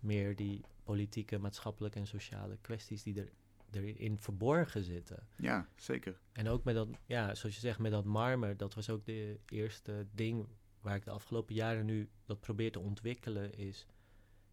meer 0.00 0.36
die 0.36 0.60
politieke, 0.84 1.38
maatschappelijke 1.38 1.98
en 1.98 2.06
sociale 2.06 2.58
kwesties 2.60 3.02
die 3.02 3.20
er, 3.20 3.28
erin 3.76 4.18
verborgen 4.18 4.84
zitten. 4.84 5.26
Ja, 5.36 5.68
zeker. 5.76 6.20
En 6.32 6.48
ook 6.48 6.64
met 6.64 6.74
dat, 6.74 6.88
ja, 7.06 7.34
zoals 7.34 7.54
je 7.54 7.60
zegt, 7.60 7.78
met 7.78 7.92
dat 7.92 8.04
marmer, 8.04 8.56
dat 8.56 8.74
was 8.74 8.90
ook 8.90 9.04
de 9.04 9.38
eerste 9.46 10.06
ding 10.12 10.46
waar 10.80 10.96
ik 10.96 11.04
de 11.04 11.10
afgelopen 11.10 11.54
jaren 11.54 11.84
nu 11.84 12.10
dat 12.24 12.40
probeer 12.40 12.72
te 12.72 12.80
ontwikkelen, 12.80 13.54
is, 13.54 13.86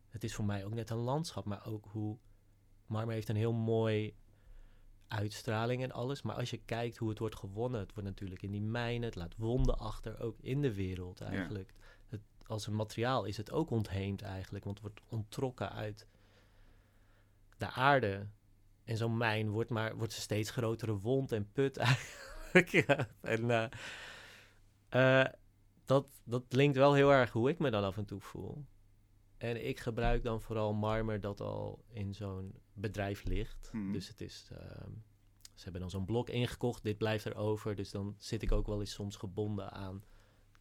het 0.09 0.23
is 0.23 0.35
voor 0.35 0.45
mij 0.45 0.65
ook 0.65 0.73
net 0.73 0.89
een 0.89 0.97
landschap, 0.97 1.45
maar 1.45 1.65
ook 1.65 1.85
hoe, 1.85 2.17
marmer 2.85 3.13
heeft 3.13 3.29
een 3.29 3.35
heel 3.35 3.53
mooi 3.53 4.15
uitstraling 5.07 5.83
en 5.83 5.91
alles, 5.91 6.21
maar 6.21 6.35
als 6.35 6.49
je 6.49 6.61
kijkt 6.65 6.97
hoe 6.97 7.09
het 7.09 7.19
wordt 7.19 7.35
gewonnen, 7.35 7.79
het 7.79 7.93
wordt 7.93 8.09
natuurlijk 8.09 8.41
in 8.41 8.51
die 8.51 8.61
mijnen, 8.61 9.07
het 9.07 9.15
laat 9.15 9.35
wonden 9.37 9.77
achter, 9.77 10.19
ook 10.19 10.37
in 10.39 10.61
de 10.61 10.73
wereld 10.73 11.21
eigenlijk. 11.21 11.73
Het, 12.07 12.21
als 12.45 12.67
een 12.67 12.75
materiaal 12.75 13.25
is 13.25 13.37
het 13.37 13.51
ook 13.51 13.69
ontheemd 13.69 14.21
eigenlijk, 14.21 14.63
want 14.63 14.77
het 14.77 14.87
wordt 14.87 15.01
onttrokken 15.09 15.71
uit 15.71 16.07
de 17.57 17.69
aarde. 17.71 18.27
En 18.89 18.97
zo'n 18.97 19.17
mijn 19.17 19.49
wordt 19.49 19.69
maar 19.69 19.97
wordt 19.97 20.15
een 20.15 20.21
steeds 20.21 20.51
grotere 20.51 20.97
wond 20.97 21.31
en 21.31 21.51
put 21.51 21.77
eigenlijk. 21.87 22.69
ja. 22.69 23.07
En 23.21 23.49
eh, 24.89 25.21
eh, 25.21 25.33
dat, 25.85 26.21
dat 26.23 26.43
linkt 26.49 26.77
wel 26.77 26.93
heel 26.93 27.11
erg 27.11 27.31
hoe 27.31 27.49
ik 27.49 27.59
me 27.59 27.69
dan 27.69 27.83
af 27.83 27.97
en 27.97 28.05
toe 28.05 28.19
voel. 28.19 28.65
En 29.37 29.67
ik 29.67 29.79
gebruik 29.79 30.23
dan 30.23 30.41
vooral 30.41 30.73
marmer 30.73 31.21
dat 31.21 31.41
al 31.41 31.83
in 31.89 32.13
zo'n 32.13 32.53
bedrijf 32.73 33.23
ligt. 33.23 33.69
Mhm. 33.73 33.91
Dus 33.91 34.07
het 34.07 34.21
is, 34.21 34.49
ehm, 34.51 34.91
ze 35.53 35.63
hebben 35.63 35.81
dan 35.81 35.89
zo'n 35.89 36.05
blok 36.05 36.29
ingekocht, 36.29 36.83
dit 36.83 36.97
blijft 36.97 37.25
er 37.25 37.35
over. 37.35 37.75
Dus 37.75 37.91
dan 37.91 38.15
zit 38.17 38.41
ik 38.41 38.51
ook 38.51 38.67
wel 38.67 38.79
eens 38.79 38.93
soms 38.93 39.15
gebonden 39.15 39.71
aan 39.71 40.03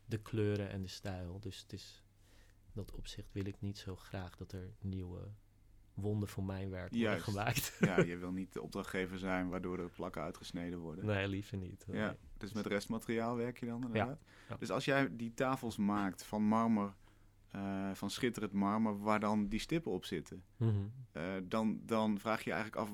de 0.04 0.18
kleuren 0.18 0.70
en 0.70 0.82
de 0.82 0.88
stijl. 0.88 1.40
Dus 1.40 1.60
het 1.60 1.72
is, 1.72 2.04
in 2.64 2.72
dat 2.72 2.92
opzicht 2.92 3.32
wil 3.32 3.46
ik 3.46 3.60
niet 3.60 3.78
zo 3.78 3.96
graag 3.96 4.36
dat 4.36 4.52
er 4.52 4.74
nieuwe 4.80 5.32
wonden 6.00 6.28
voor 6.28 6.44
mijn 6.44 6.70
werk 6.70 6.82
worden 6.90 6.98
Juist. 6.98 7.24
gemaakt. 7.24 7.76
Ja, 7.80 8.00
je 8.12 8.16
wil 8.16 8.32
niet 8.32 8.52
de 8.52 8.62
opdrachtgever 8.62 9.18
zijn 9.18 9.48
waardoor 9.48 9.78
er 9.78 9.90
plakken 9.90 10.22
uitgesneden 10.22 10.78
worden. 10.78 11.06
nee, 11.06 11.28
liever 11.28 11.56
niet. 11.56 11.84
Ja, 11.92 12.06
Nee. 12.06 12.16
dus 12.36 12.52
met 12.52 12.66
restmateriaal 12.66 13.36
werk 13.36 13.58
je 13.60 13.66
dan 13.66 13.82
inderdaad? 13.84 14.20
ja. 14.48 14.56
Dus 14.56 14.70
als 14.70 14.84
jij 14.84 15.16
die 15.16 15.34
tafels 15.34 15.76
maakt 15.76 16.24
van 16.24 16.42
marmer, 16.42 16.94
eh, 17.50 17.90
van 17.94 18.10
schitterend 18.10 18.52
marmer, 18.52 18.98
waar 18.98 19.20
dan 19.20 19.48
die 19.48 19.60
stippen 19.60 19.92
op 19.92 20.04
zitten, 20.04 20.44
Mhm. 20.56 20.72
eh, 21.12 21.22
dan, 21.44 21.80
dan 21.84 22.18
vraag 22.18 22.44
je 22.44 22.52
eigenlijk 22.52 22.82
af, 22.82 22.90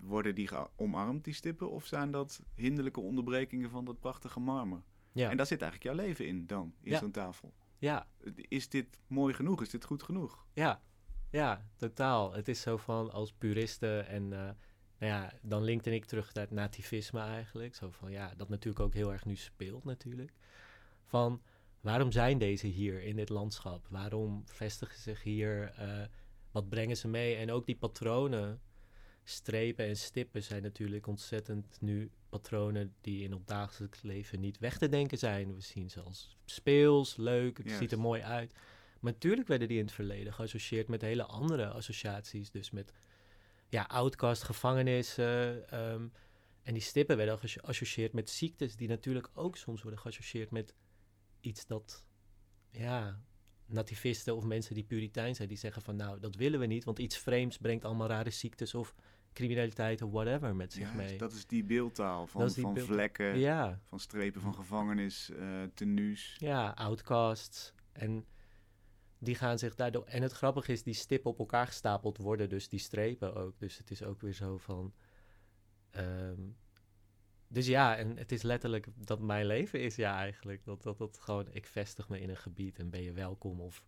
worden 0.00 0.34
die 0.34 0.48
omarmd, 0.76 1.24
die 1.24 1.34
stippen, 1.34 1.70
of 1.70 1.86
zijn 1.86 2.10
dat 2.10 2.42
hinderlijke 2.54 3.00
onderbrekingen 3.00 3.70
van 3.70 3.84
dat 3.84 4.00
prachtige 4.00 4.40
marmer? 4.40 4.82
Ja. 5.12 5.30
En 5.30 5.36
daar 5.36 5.46
zit 5.46 5.62
eigenlijk 5.62 5.94
jouw 5.96 6.04
leven 6.06 6.26
in 6.26 6.46
dan, 6.46 6.74
in 6.80 6.90
Ja. 6.90 6.98
zo'n 6.98 7.10
tafel. 7.10 7.52
ja, 7.78 8.06
Is 8.34 8.68
dit 8.68 9.00
mooi 9.06 9.34
genoeg? 9.34 9.62
Is 9.62 9.70
dit 9.70 9.84
goed 9.84 10.02
genoeg? 10.02 10.46
ja, 10.52 10.82
ja, 11.32 11.66
totaal. 11.76 12.32
Het 12.32 12.48
is 12.48 12.60
zo 12.60 12.76
van 12.76 13.10
als 13.12 13.32
puristen 13.32 14.06
en 14.06 14.32
eh, 14.32 14.38
nou 14.98 15.12
ja, 15.12 15.32
dan 15.42 15.62
linkte 15.62 15.94
ik 15.94 16.04
terug 16.04 16.34
naar 16.34 16.44
het 16.44 16.52
nativisme 16.52 17.20
eigenlijk. 17.20 17.74
Zo 17.74 17.90
van 17.90 18.10
ja, 18.10 18.34
dat 18.36 18.48
natuurlijk 18.48 18.84
ook 18.84 18.94
heel 18.94 19.12
erg 19.12 19.24
nu 19.24 19.36
speelt 19.36 19.84
natuurlijk. 19.84 20.32
Van 21.04 21.42
waarom 21.80 22.12
zijn 22.12 22.38
deze 22.38 22.66
hier 22.66 23.02
in 23.02 23.16
dit 23.16 23.28
landschap? 23.28 23.86
Waarom 23.88 24.42
vestigen 24.46 24.96
ze 24.96 25.02
zich 25.02 25.22
hier? 25.22 25.72
Eh, 25.76 26.02
wat 26.50 26.68
brengen 26.68 26.96
ze 26.96 27.08
mee? 27.08 27.36
En 27.36 27.50
ook 27.50 27.66
die 27.66 27.76
patronen, 27.76 28.60
strepen 29.24 29.86
en 29.86 29.96
stippen 29.96 30.42
zijn 30.42 30.62
natuurlijk 30.62 31.06
ontzettend 31.06 31.76
nu 31.80 32.10
patronen 32.28 32.94
die 33.00 33.22
in 33.24 33.34
ons 33.34 33.44
dagelijks 33.44 34.02
leven 34.02 34.40
niet 34.40 34.58
weg 34.58 34.78
te 34.78 34.88
denken 34.88 35.18
zijn. 35.18 35.54
We 35.54 35.60
zien 35.60 35.90
ze 35.90 36.00
als 36.00 36.36
speels, 36.44 37.16
leuk, 37.16 37.56
het 37.56 37.66
Juist. 37.66 37.80
ziet 37.80 37.92
er 37.92 38.00
mooi 38.00 38.22
uit. 38.22 38.54
Maar 39.02 39.12
natuurlijk 39.12 39.48
werden 39.48 39.68
die 39.68 39.78
in 39.78 39.84
het 39.84 39.94
verleden 39.94 40.32
geassocieerd 40.32 40.88
met 40.88 41.00
hele 41.00 41.24
andere 41.24 41.68
associaties. 41.68 42.50
Dus 42.50 42.70
met 42.70 42.92
ja, 43.68 43.82
outcast, 43.88 44.42
gevangenissen. 44.42 45.68
ehm, 45.70 46.06
en 46.62 46.72
die 46.72 46.82
stippen 46.82 47.16
werden 47.16 47.38
geassocieerd 47.38 48.12
met 48.12 48.30
ziektes 48.30 48.76
die 48.76 48.88
natuurlijk 48.88 49.28
ook 49.34 49.56
soms 49.56 49.82
worden 49.82 50.00
geassocieerd 50.00 50.50
met 50.50 50.74
iets 51.40 51.66
dat, 51.66 52.06
ja, 52.70 53.20
nativisten 53.66 54.36
of 54.36 54.44
mensen 54.44 54.74
die 54.74 54.84
puritein 54.84 55.34
zijn, 55.34 55.48
die 55.48 55.56
zeggen 55.56 55.82
van 55.82 55.96
nou, 55.96 56.20
dat 56.20 56.34
willen 56.34 56.60
we 56.60 56.66
niet, 56.66 56.84
want 56.84 56.98
iets 56.98 57.16
vreemds 57.18 57.58
brengt 57.58 57.84
allemaal 57.84 58.08
rare 58.08 58.30
ziektes 58.30 58.74
of 58.74 58.94
criminaliteit 59.32 60.02
of 60.02 60.10
whatever 60.10 60.56
met 60.56 60.72
zich 60.72 60.88
Ja, 60.88 60.94
mee. 60.94 61.18
dat 61.18 61.32
is 61.32 61.46
die 61.46 61.64
beeldtaal 61.64 62.26
van, 62.26 62.48
die 62.48 62.62
van 62.62 62.78
vlekken, 62.78 63.38
ja, 63.38 63.80
van 63.88 64.00
strepen 64.00 64.40
van 64.40 64.54
gevangenis, 64.54 65.30
eh 65.30 65.62
tenues. 65.74 66.34
ja, 66.38 66.70
outcasts. 66.70 67.72
En 67.92 68.26
die 69.24 69.34
gaan 69.34 69.58
zich 69.58 69.74
daardoor. 69.74 70.04
En 70.04 70.22
het 70.22 70.32
grappige 70.32 70.72
is, 70.72 70.82
die 70.82 70.94
stippen 70.94 71.30
op 71.30 71.38
elkaar 71.38 71.66
gestapeld 71.66 72.18
worden, 72.18 72.48
dus 72.48 72.68
die 72.68 72.78
strepen 72.78 73.34
ook. 73.34 73.58
Dus 73.58 73.78
het 73.78 73.90
is 73.90 74.02
ook 74.02 74.20
weer 74.20 74.32
zo 74.32 74.58
van. 74.58 74.94
ehm, 75.90 76.40
dus 77.48 77.66
ja, 77.66 77.96
en 77.96 78.16
het 78.16 78.32
is 78.32 78.42
letterlijk 78.42 78.88
dat 78.94 79.20
mijn 79.20 79.46
leven 79.46 79.80
is, 79.80 79.96
ja, 79.96 80.16
eigenlijk. 80.18 80.64
Dat, 80.64 80.82
dat, 80.82 80.98
dat 80.98 81.18
gewoon, 81.18 81.46
ik 81.52 81.66
vestig 81.66 82.08
me 82.08 82.20
in 82.20 82.28
een 82.30 82.36
gebied 82.36 82.78
en 82.78 82.90
ben 82.90 83.02
je 83.02 83.12
welkom 83.12 83.60
of 83.60 83.84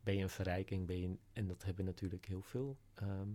ben 0.00 0.16
je 0.16 0.22
een 0.22 0.28
verrijking. 0.30 0.86
Ben 0.86 0.98
je, 1.00 1.06
een- 1.06 1.20
en 1.32 1.46
dat 1.46 1.62
hebben 1.62 1.84
natuurlijk 1.84 2.26
heel 2.26 2.42
veel, 2.42 2.78
ehm, 2.94 3.28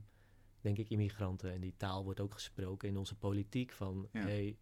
denk 0.61 0.77
ik, 0.77 0.89
immigranten. 0.89 1.51
En 1.51 1.61
die 1.61 1.73
taal 1.77 2.03
wordt 2.03 2.19
ook 2.19 2.33
gesproken 2.33 2.87
in 2.89 2.97
onze 2.97 3.15
politiek 3.17 3.71
van, 3.71 4.09
Ja. 4.11 4.21
hey, 4.21 4.57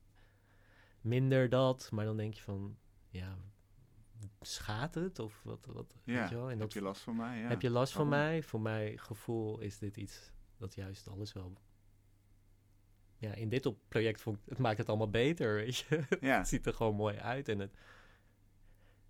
minder 1.02 1.50
dat. 1.50 1.91
Maar 1.91 2.06
dan 2.06 2.17
denk 2.17 2.34
je 2.34 2.41
van, 2.41 2.78
ja, 3.10 3.38
schaadt 4.42 4.96
het? 4.96 5.20
Of 5.20 5.42
wat, 5.44 5.66
wat 5.66 5.96
Ja, 6.04 6.20
weet 6.20 6.30
je 6.30 6.36
wel? 6.36 6.44
En 6.44 6.50
heb 6.50 6.60
dat, 6.60 6.74
je 6.74 6.82
last 6.82 7.02
van 7.02 7.16
mij? 7.16 7.40
Ja. 7.40 7.48
heb 7.48 7.62
je 7.62 7.70
last 7.70 7.94
van 7.94 8.10
Waarom? 8.10 8.28
mij? 8.28 8.44
Voor 8.44 8.62
mijn 8.62 9.00
gevoel 9.00 9.60
is 9.60 9.78
dit 9.78 9.98
iets 9.98 10.32
dat 10.58 10.76
juist 10.76 11.08
alles 11.08 11.34
wel... 11.34 11.54
Ja, 13.18 13.34
in 13.34 13.50
dit 13.50 13.66
op 13.66 13.80
project 13.88 14.22
vond 14.22 14.38
ik, 14.38 14.42
het 14.46 14.58
maakt 14.58 14.78
het 14.78 14.90
allemaal 14.90 15.10
beter, 15.10 15.54
weet 15.54 15.78
je. 15.78 16.04
Ja, 16.22 16.38
Het 16.38 16.48
ziet 16.48 16.66
er 16.66 16.74
gewoon 16.74 16.96
mooi 16.96 17.18
uit. 17.18 17.48
En 17.50 17.60
het, 17.60 17.74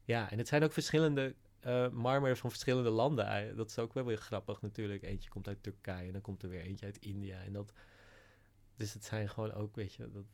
ja, 0.03 0.31
en 0.31 0.37
het 0.37 0.47
zijn 0.47 0.63
ook 0.63 0.71
verschillende 0.73 1.35
eh, 1.59 1.89
marmer 1.89 2.37
van 2.37 2.49
verschillende 2.49 2.89
landen. 2.89 3.55
Dat 3.55 3.69
is 3.69 3.79
ook 3.79 3.93
wel 3.93 4.05
weer 4.05 4.17
grappig 4.17 4.61
natuurlijk. 4.61 5.03
Eentje 5.03 5.29
komt 5.29 5.47
uit 5.47 5.63
Turkije 5.63 6.07
en 6.07 6.11
dan 6.11 6.21
komt 6.21 6.43
er 6.43 6.49
weer 6.49 6.61
eentje 6.61 6.85
uit 6.85 6.97
India. 6.97 7.41
En 7.41 7.53
dat, 7.53 7.73
dus 8.75 8.93
het 8.93 9.03
zijn 9.03 9.29
gewoon 9.29 9.53
ook, 9.53 9.75
weet 9.75 9.93
je, 9.93 10.11
dat, 10.11 10.25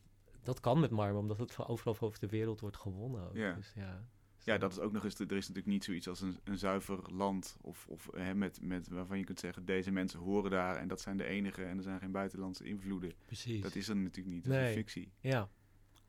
dat 0.42 0.60
kan 0.60 0.80
met 0.80 0.90
marmer, 0.90 1.20
omdat 1.20 1.38
het 1.38 1.52
van 1.52 1.66
overal 1.66 1.96
over 2.00 2.18
de 2.20 2.26
wereld 2.26 2.60
wordt 2.60 2.76
gewonnen 2.76 3.28
ook. 3.28 3.34
Dus 3.34 3.72
ja. 3.74 4.08
Ja, 4.48 4.58
dat 4.58 4.72
is 4.72 4.78
ook 4.78 4.92
nog 4.92 5.04
eens. 5.04 5.14
Er 5.18 5.22
is 5.32 5.48
natuurlijk 5.48 5.66
niet 5.66 5.84
zoiets 5.84 6.08
als 6.08 6.20
een, 6.20 6.38
een 6.44 6.58
zuiver 6.58 7.12
land. 7.12 7.56
Of, 7.60 7.86
of 7.88 8.08
hè, 8.16 8.34
met, 8.34 8.60
met 8.62 8.88
waarvan 8.88 9.18
je 9.18 9.24
kunt 9.24 9.40
zeggen: 9.40 9.64
deze 9.64 9.90
mensen 9.90 10.20
horen 10.20 10.50
daar 10.50 10.76
en 10.76 10.88
dat 10.88 11.00
zijn 11.00 11.16
de 11.16 11.24
enige. 11.24 11.64
En 11.64 11.76
er 11.76 11.82
zijn 11.82 11.98
geen 11.98 12.12
buitenlandse 12.12 12.64
invloeden. 12.64 13.12
Precies. 13.26 13.62
Dat 13.62 13.74
is 13.74 13.88
er 13.88 13.96
natuurlijk 13.96 14.34
niet. 14.34 14.44
Dat 14.44 14.52
is 14.52 14.58
Nee. 14.60 14.72
fictie. 14.74 15.12
Ja, 15.20 15.48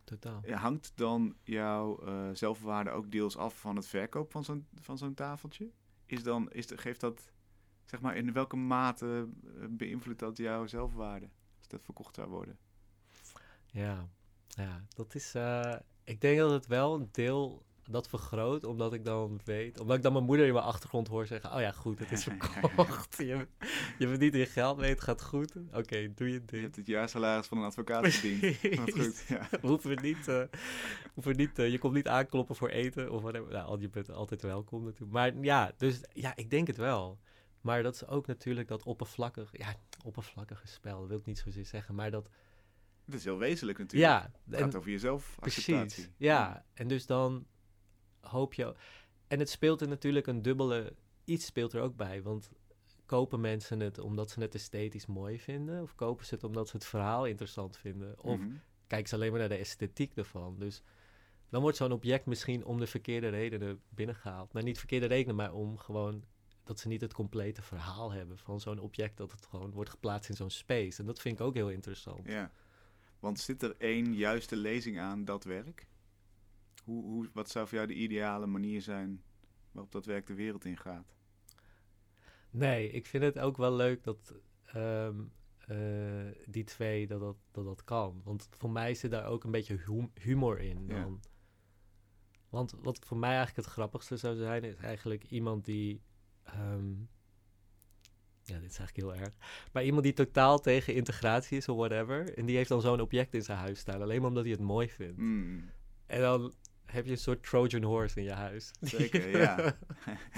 totaal. 0.04 0.42
Ja, 0.46 0.58
hangt 0.58 0.92
dan 0.96 1.36
jouw 1.44 2.00
eh, 2.06 2.30
zelfwaarde 2.34 2.90
ook 2.90 3.12
deels 3.12 3.38
af 3.38 3.60
van 3.60 3.76
het 3.76 3.88
verkoop 3.88 4.32
van 4.32 4.44
zo'n, 4.44 4.68
van 4.82 4.98
zo'n 4.98 5.14
tafeltje? 5.14 5.70
Is 6.06 6.24
dan, 6.24 6.52
is 6.52 6.68
de, 6.68 6.78
geeft 6.78 7.00
dat, 7.00 7.32
zeg 7.86 8.02
maar, 8.02 8.16
in 8.18 8.34
welke 8.34 8.56
mate 8.56 9.28
eh, 9.46 9.66
beïnvloedt 9.70 10.20
dat 10.20 10.38
jouw 10.38 10.68
zelfwaarde? 10.68 11.30
Als 11.58 11.68
dat 11.68 11.82
verkocht 11.84 12.16
zou 12.16 12.30
worden? 12.30 12.58
Ja, 13.66 14.10
ja 14.48 14.86
dat 14.94 15.16
is. 15.16 15.36
eh, 15.36 15.76
ik 16.04 16.22
denk 16.22 16.38
dat 16.38 16.52
het 16.52 16.68
wel 16.68 16.96
een 16.96 17.10
deel 17.12 17.66
dat 17.92 18.10
vergroot, 18.10 18.64
omdat 18.64 18.94
ik 18.94 19.06
dan 19.06 19.40
weet, 19.44 19.80
omdat 19.80 19.98
ik 19.98 20.04
dan 20.04 20.14
mijn 20.14 20.26
moeder 20.26 20.46
in 20.48 20.54
mijn 20.54 20.66
achtergrond 20.66 21.08
hoor 21.08 21.26
zeggen: 21.28 21.54
Oh 21.54 21.60
ja, 21.62 21.72
goed, 21.72 22.00
het 22.00 22.12
is 22.12 22.24
verkocht. 22.30 23.18
je, 23.18 23.48
je 23.98 24.08
verdient 24.08 24.34
je 24.34 24.46
geld 24.46 24.78
mee, 24.78 24.90
het 24.90 25.02
gaat 25.02 25.22
goed. 25.24 25.54
Oké, 25.74 26.14
doe 26.14 26.28
je 26.28 26.34
Je 26.34 26.46
ding. 26.46 26.62
hebt 26.64 26.76
het 26.76 26.88
jaarsalaris 26.88 27.48
van 27.48 27.58
een 27.58 27.64
advocaat 27.64 28.08
verdiend. 28.08 28.58
Goed, 28.96 29.26
ja. 29.28 29.48
We 29.62 29.68
hoeven 29.68 30.02
niet, 30.02 30.28
eh, 30.28 30.44
hoeven 31.14 31.36
niet 31.36 31.60
eh, 31.60 31.72
je 31.72 31.80
komt 31.80 31.94
niet 31.94 32.08
aankloppen 32.08 32.56
voor 32.56 32.70
eten 32.70 33.12
of 33.12 33.22
whatever. 33.22 33.52
Nou, 33.52 33.66
al- 33.68 33.80
je 33.80 33.90
bent 33.90 34.12
altijd 34.12 34.42
welkom 34.42 34.84
natuurlijk. 34.84 35.12
Maar 35.12 35.36
ja, 35.42 35.72
dus 35.78 36.02
ja, 36.14 36.36
ik 36.36 36.50
denk 36.50 36.68
het 36.68 36.78
wel. 36.78 37.20
Maar 37.62 37.84
dat 37.84 37.94
is 37.94 38.08
ook 38.08 38.28
natuurlijk 38.28 38.68
dat 38.68 38.84
oppervlakkig, 38.84 39.50
ja, 39.52 39.76
oppervlakkige 40.06 40.68
spel, 40.68 41.00
dat 41.00 41.08
wil 41.10 41.18
ik 41.18 41.26
niet 41.26 41.40
zozeer 41.40 41.66
zeggen, 41.66 41.96
maar 41.96 42.12
dat, 42.12 42.30
Dat 43.06 43.16
is 43.20 43.24
heel 43.24 43.38
wezenlijk 43.38 43.78
natuurlijk. 43.78 44.12
ja, 44.12 44.32
Het 44.46 44.54
en- 44.56 44.60
gaat 44.60 44.76
over 44.76 44.92
jezelf, 44.92 45.36
Precies, 45.40 46.10
ja. 46.18 46.66
En 46.74 46.88
dus 46.88 47.06
dan 47.06 47.46
hoop 48.22 48.54
je... 48.54 48.76
En 49.28 49.40
het 49.40 49.50
speelt 49.50 49.82
er 49.82 49.88
natuurlijk 49.88 50.28
een 50.28 50.42
dubbele... 50.42 50.94
Iets 51.26 51.46
speelt 51.46 51.74
er 51.74 51.82
ook 51.82 51.96
bij, 51.96 52.22
want 52.22 52.50
kopen 53.06 53.40
mensen 53.42 53.80
het 53.80 54.00
omdat 54.00 54.32
ze 54.32 54.40
het 54.40 54.56
esthetisch 54.56 55.06
mooi 55.06 55.40
vinden? 55.40 55.82
Of 55.82 55.96
kopen 55.96 56.26
ze 56.26 56.34
het 56.34 56.44
omdat 56.44 56.70
ze 56.70 56.76
het 56.76 56.86
verhaal 56.86 57.26
interessant 57.26 57.78
vinden? 57.78 58.24
Of 58.24 58.40
Mhm. 58.40 58.50
kijken 58.88 59.10
ze 59.10 59.16
alleen 59.16 59.30
maar 59.30 59.40
naar 59.40 59.50
de 59.50 59.56
esthetiek 59.56 60.16
ervan? 60.16 60.56
Dus 60.60 60.82
dan 61.50 61.62
wordt 61.62 61.78
zo'n 61.78 61.92
object 61.92 62.26
misschien 62.26 62.66
om 62.66 62.80
de 62.80 62.88
verkeerde 62.88 63.30
redenen 63.30 63.82
binnengehaald. 63.90 64.54
Nou, 64.54 64.66
niet 64.66 64.78
verkeerde 64.78 65.06
redenen, 65.06 65.36
maar 65.36 65.54
om 65.54 65.78
gewoon... 65.78 66.24
Dat 66.64 66.80
ze 66.80 66.88
niet 66.88 67.02
het 67.02 67.14
complete 67.14 67.62
verhaal 67.62 68.12
hebben 68.12 68.38
van 68.38 68.60
zo'n 68.60 68.80
object, 68.80 69.18
dat 69.18 69.32
het 69.32 69.46
gewoon 69.46 69.72
wordt 69.72 69.90
geplaatst 69.90 70.30
in 70.30 70.36
zo'n 70.36 70.50
space. 70.50 71.00
En 71.00 71.06
dat 71.06 71.20
vind 71.20 71.40
ik 71.40 71.46
ook 71.46 71.54
heel 71.54 71.70
interessant. 71.70 72.28
Ja. 72.28 72.52
Want 73.20 73.40
zit 73.40 73.64
er 73.64 73.76
één 73.78 74.14
juiste 74.14 74.56
lezing 74.56 75.00
aan 75.00 75.26
dat 75.26 75.44
werk? 75.44 75.88
Hoe, 76.84 77.04
hoe, 77.04 77.30
wat 77.34 77.50
zou 77.50 77.68
voor 77.68 77.76
jou 77.78 77.88
de 77.88 77.94
ideale 77.94 78.46
manier 78.46 78.82
zijn 78.82 79.22
waarop 79.72 79.92
dat 79.92 80.06
werk 80.06 80.28
de 80.28 80.34
wereld 80.34 80.66
in 80.66 80.78
gaat? 80.78 81.16
Nee, 82.50 82.92
ik 82.92 83.06
vind 83.06 83.24
het 83.24 83.40
ook 83.40 83.58
wel 83.58 83.74
leuk 83.76 84.04
dat 84.04 84.34
ehm, 84.66 85.20
eh, 85.68 86.28
die 86.46 86.64
twee, 86.64 87.08
dat 87.08 87.20
dat, 87.20 87.38
dat 87.52 87.66
dat 87.66 87.84
kan. 87.84 88.22
Want 88.24 88.48
voor 88.52 88.72
mij 88.72 88.94
zit 88.94 89.12
daar 89.12 89.26
ook 89.26 89.44
een 89.44 89.52
beetje 89.52 89.76
hum- 89.86 90.12
humor 90.14 90.60
in. 90.60 90.86
Ja. 90.88 91.02
Dan. 91.02 91.20
Want 92.50 92.74
wat 92.82 93.00
voor 93.06 93.18
mij 93.18 93.36
eigenlijk 93.36 93.66
het 93.66 93.76
grappigste 93.76 94.18
zou 94.18 94.36
zijn, 94.36 94.64
is 94.64 94.76
eigenlijk 94.76 95.24
iemand 95.24 95.66
die... 95.66 96.02
ehm, 96.44 96.90
ja, 98.44 98.60
dit 98.60 98.72
is 98.72 98.78
eigenlijk 98.80 98.96
heel 98.96 99.16
erg. 99.26 99.34
Maar 99.72 99.84
iemand 99.84 100.04
die 100.04 100.14
totaal 100.14 100.60
tegen 100.60 100.94
integratie 100.96 101.58
is 101.58 101.70
of 101.70 101.78
whatever. 101.78 102.38
En 102.38 102.46
die 102.46 102.56
heeft 102.56 102.70
dan 102.70 102.82
zo'n 102.82 103.02
object 103.02 103.34
in 103.34 103.42
zijn 103.42 103.58
huis 103.58 103.80
staan. 103.80 104.02
Alleen 104.02 104.20
maar 104.20 104.30
omdat 104.30 104.44
hij 104.44 104.52
het 104.52 104.62
mooi 104.62 104.90
vindt. 104.90 105.18
Mm, 105.18 105.70
En 106.06 106.22
dan 106.22 106.54
heb 106.92 107.06
je 107.06 107.12
een 107.12 107.18
soort 107.18 107.44
Trojan 107.44 107.84
horse 107.84 108.18
in 108.20 108.24
je 108.24 108.32
huis. 108.32 108.72
zeker, 108.82 109.30
ja. 109.40 109.78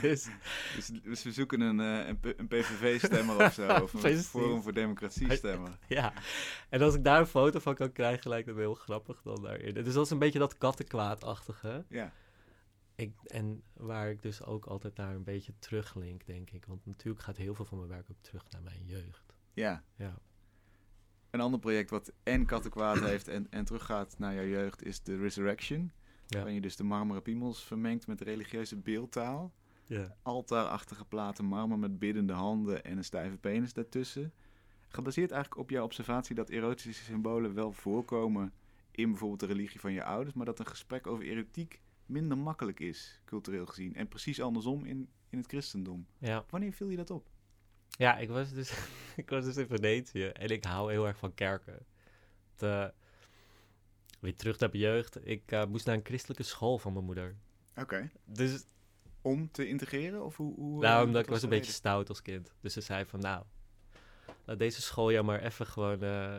dus 0.01 0.29
Dus, 0.75 0.87
dus 1.03 1.23
we 1.23 1.31
zoeken 1.31 1.61
een, 1.61 1.79
eh, 1.79 2.07
een, 2.07 2.19
een 2.37 2.47
PVV-stemmer 2.47 3.45
of 3.45 3.53
zo. 3.53 3.67
Of 3.83 3.93
een. 4.03 4.17
Forum 4.17 4.61
voor 4.61 4.73
Democratie-stemmer. 4.73 5.77
Ja, 5.87 6.13
en 6.69 6.81
als 6.81 6.95
ik 6.95 7.03
daar 7.03 7.19
een 7.19 7.25
foto 7.27 7.59
van 7.59 7.75
kan 7.75 7.91
krijgen, 7.91 8.29
lijkt 8.29 8.47
het 8.47 8.55
me 8.55 8.61
heel 8.61 8.73
grappig 8.73 9.21
dan 9.21 9.41
daarin. 9.41 9.73
Dus 9.73 9.93
dat 9.93 10.05
is 10.05 10.11
een 10.11 10.19
beetje 10.19 10.39
dat 10.39 10.57
kattenkwaadachtige. 10.57 11.85
Ja, 11.89 12.13
Ik, 12.95 13.13
en 13.23 13.63
waar 13.73 14.09
ik 14.09 14.21
dus 14.21 14.43
ook 14.43 14.65
altijd 14.65 14.95
naar 14.95 15.15
een 15.15 15.23
beetje 15.23 15.53
teruglink, 15.59 16.25
denk 16.25 16.49
ik. 16.49 16.65
Want 16.65 16.85
natuurlijk 16.85 17.23
gaat 17.23 17.37
heel 17.37 17.55
veel 17.55 17.65
van 17.65 17.77
mijn 17.77 17.89
werk 17.89 18.05
ook 18.11 18.21
terug 18.21 18.43
naar 18.49 18.61
mijn 18.63 18.83
jeugd. 18.85 19.33
ja. 19.53 19.83
Ja, 19.95 20.19
Een 21.29 21.41
ander 21.41 21.59
project 21.59 21.89
wat 21.89 22.11
en 22.23 22.45
kattenkwaad 22.45 22.99
heeft 22.99 23.27
en, 23.27 23.47
en 23.49 23.65
teruggaat 23.65 24.15
naar 24.17 24.35
jouw 24.35 24.45
jeugd 24.45 24.83
is 24.83 25.03
de 25.03 25.17
Resurrection. 25.17 25.91
Waarin 26.37 26.53
je 26.53 26.61
dus 26.61 26.75
de 26.75 26.83
marmeren 26.83 27.21
piemels 27.21 27.63
vermengt 27.63 28.07
met 28.07 28.21
religieuze 28.21 28.75
beeldtaal. 28.75 29.53
ja. 29.85 30.15
altaarachtige 30.21 31.05
platen 31.05 31.45
marmer 31.45 31.79
met 31.79 31.99
biddende 31.99 32.33
handen 32.33 32.83
en 32.83 32.97
een 32.97 33.03
stijve 33.03 33.37
penis 33.37 33.73
daartussen. 33.73 34.33
Gebaseerd 34.87 35.31
eigenlijk 35.31 35.61
op 35.61 35.69
jouw 35.69 35.83
observatie 35.83 36.35
dat 36.35 36.49
erotische 36.49 37.03
symbolen 37.03 37.53
wel 37.53 37.71
voorkomen 37.71 38.53
in 38.91 39.09
bijvoorbeeld 39.09 39.39
de 39.39 39.45
religie 39.45 39.79
van 39.79 39.93
je 39.93 40.03
ouders, 40.03 40.35
maar 40.35 40.45
dat 40.45 40.59
een 40.59 40.67
gesprek 40.67 41.07
over 41.07 41.25
erotiek 41.25 41.81
minder 42.05 42.37
makkelijk 42.37 42.79
is, 42.79 43.21
cultureel 43.25 43.65
gezien. 43.65 43.95
En 43.95 44.07
precies 44.07 44.41
andersom 44.41 44.85
in, 44.85 45.09
in 45.29 45.37
het 45.37 45.47
christendom. 45.47 46.05
ja. 46.17 46.45
Wanneer 46.49 46.73
viel 46.73 46.89
je 46.89 46.95
dat 46.95 47.09
op? 47.09 47.29
Ja, 47.89 48.17
ik 48.17 48.29
was 48.29 48.53
dus, 48.53 48.87
ik 49.15 49.29
was 49.29 49.45
dus 49.45 49.57
in 49.57 49.67
Venetië 49.67 50.25
en 50.25 50.49
ik 50.49 50.63
hou 50.63 50.91
heel 50.91 51.07
erg 51.07 51.17
van 51.17 51.33
kerken. 51.33 51.85
De, 52.55 52.93
weer 54.21 54.35
terug 54.35 54.59
naar 54.59 54.69
mijn 54.69 54.81
jeugd. 54.83 55.27
Ik 55.27 55.51
eh, 55.51 55.65
moest 55.65 55.85
naar 55.85 55.95
een 55.95 56.05
christelijke 56.05 56.43
school 56.43 56.77
van 56.77 56.93
mijn 56.93 57.05
moeder. 57.05 57.35
Oké. 57.75 58.09
Dus 58.25 58.63
Om 59.21 59.51
te 59.51 59.67
integreren? 59.67 60.25
Of 60.25 60.37
hoe, 60.37 60.55
hoe, 60.55 60.81
Nou, 60.81 60.95
eh, 60.95 60.99
omdat 60.99 61.13
wat 61.13 61.23
ik 61.23 61.29
was 61.29 61.43
een 61.43 61.49
beetje 61.49 61.71
stout 61.71 62.09
als 62.09 62.21
kind. 62.21 62.53
Dus 62.61 62.73
ze 62.73 62.81
zei 62.81 63.05
van, 63.05 63.19
nou, 63.19 63.43
laat 64.45 64.59
deze 64.59 64.81
school 64.81 65.11
jou 65.11 65.25
maar 65.25 65.41
even 65.43 65.65
gewoon... 65.67 66.03
eh, 66.03 66.35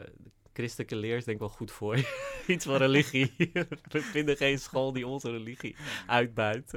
christelijke 0.53 0.97
leer 0.97 1.17
is 1.17 1.25
denk 1.25 1.37
ik 1.41 1.47
wel 1.47 1.57
goed 1.57 1.71
voor 1.71 1.97
je. 1.97 2.31
Iets 2.47 2.65
van 2.65 2.77
religie. 2.77 3.35
We 3.93 4.01
vinden 4.01 4.37
geen 4.37 4.59
school 4.59 4.93
die 4.93 5.07
onze 5.07 5.31
religie 5.31 5.77
uitbuit. 6.07 6.71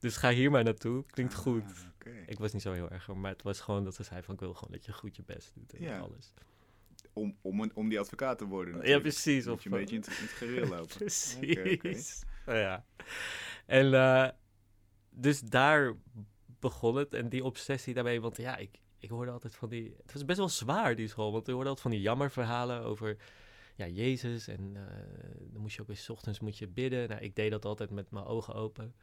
dus 0.00 0.16
ga 0.16 0.30
hier 0.30 0.50
maar 0.50 0.64
naartoe. 0.64 1.04
Klinkt 1.06 1.34
goed. 1.34 1.62
Ah, 1.64 1.70
oké. 1.94 2.10
Ik 2.26 2.38
was 2.38 2.52
niet 2.52 2.62
zo 2.62 2.72
heel 2.72 2.90
erg, 2.90 3.06
maar 3.14 3.30
het 3.32 3.42
was 3.42 3.60
gewoon 3.60 3.84
dat 3.84 3.94
ze 3.94 4.02
zei 4.02 4.22
van... 4.22 4.34
ik 4.34 4.40
wil 4.40 4.54
gewoon 4.54 4.72
dat 4.72 4.84
je 4.84 4.92
goed 4.92 5.16
je 5.16 5.22
best 5.26 5.52
doet 5.54 5.72
en 5.74 5.82
Ja. 5.82 5.98
alles. 5.98 6.32
Om, 7.12 7.36
om, 7.40 7.60
een- 7.60 7.74
om 7.74 7.88
die 7.88 7.98
advocaat 7.98 8.38
te 8.38 8.44
worden 8.46 8.72
Ja, 8.72 8.78
natuurlijk. 8.78 9.02
precies. 9.02 9.44
Moet 9.46 9.54
Of, 9.54 9.62
je 9.64 9.70
een 9.70 9.78
beetje 9.78 9.94
in 9.94 10.00
het, 10.00 10.10
in 10.10 10.22
het 10.24 10.30
gereel 10.32 10.66
lopen. 10.68 10.96
Precies. 10.96 12.22
Nou 12.46 12.58
ja. 12.58 12.84
En 13.66 13.94
eh, 13.94 14.28
dus 15.10 15.40
daar 15.40 15.94
begon 16.60 16.96
het. 16.96 17.14
En 17.14 17.28
die 17.28 17.44
obsessie 17.44 17.94
daarmee, 17.94 18.20
want 18.20 18.36
ja, 18.36 18.56
ik, 18.56 18.78
ik 18.98 19.10
hoorde 19.10 19.30
altijd 19.30 19.54
van 19.54 19.68
die... 19.68 19.94
Het 20.02 20.12
was 20.12 20.24
best 20.24 20.38
wel 20.38 20.48
zwaar, 20.48 20.96
die 20.96 21.08
school. 21.08 21.32
Want 21.32 21.48
ik 21.48 21.52
hoorde 21.54 21.68
altijd 21.68 21.86
van 21.86 21.90
die 21.96 22.00
jammerverhalen 22.00 22.82
over 22.82 23.16
ja, 23.76 23.86
Jezus. 23.86 24.48
En 24.48 24.72
eh, 24.76 24.96
dan 25.52 25.60
moest 25.62 25.76
je 25.76 25.82
ook 25.82 25.88
eens 25.88 26.04
's 26.04 26.08
ochtends 26.08 26.40
moet 26.40 26.58
je 26.58 26.68
bidden. 26.68 27.08
Nou, 27.08 27.20
ik 27.20 27.34
deed 27.36 27.50
dat 27.50 27.64
altijd 27.64 27.90
met 27.90 28.10
mijn 28.10 28.24
ogen 28.24 28.54
open. 28.54 28.94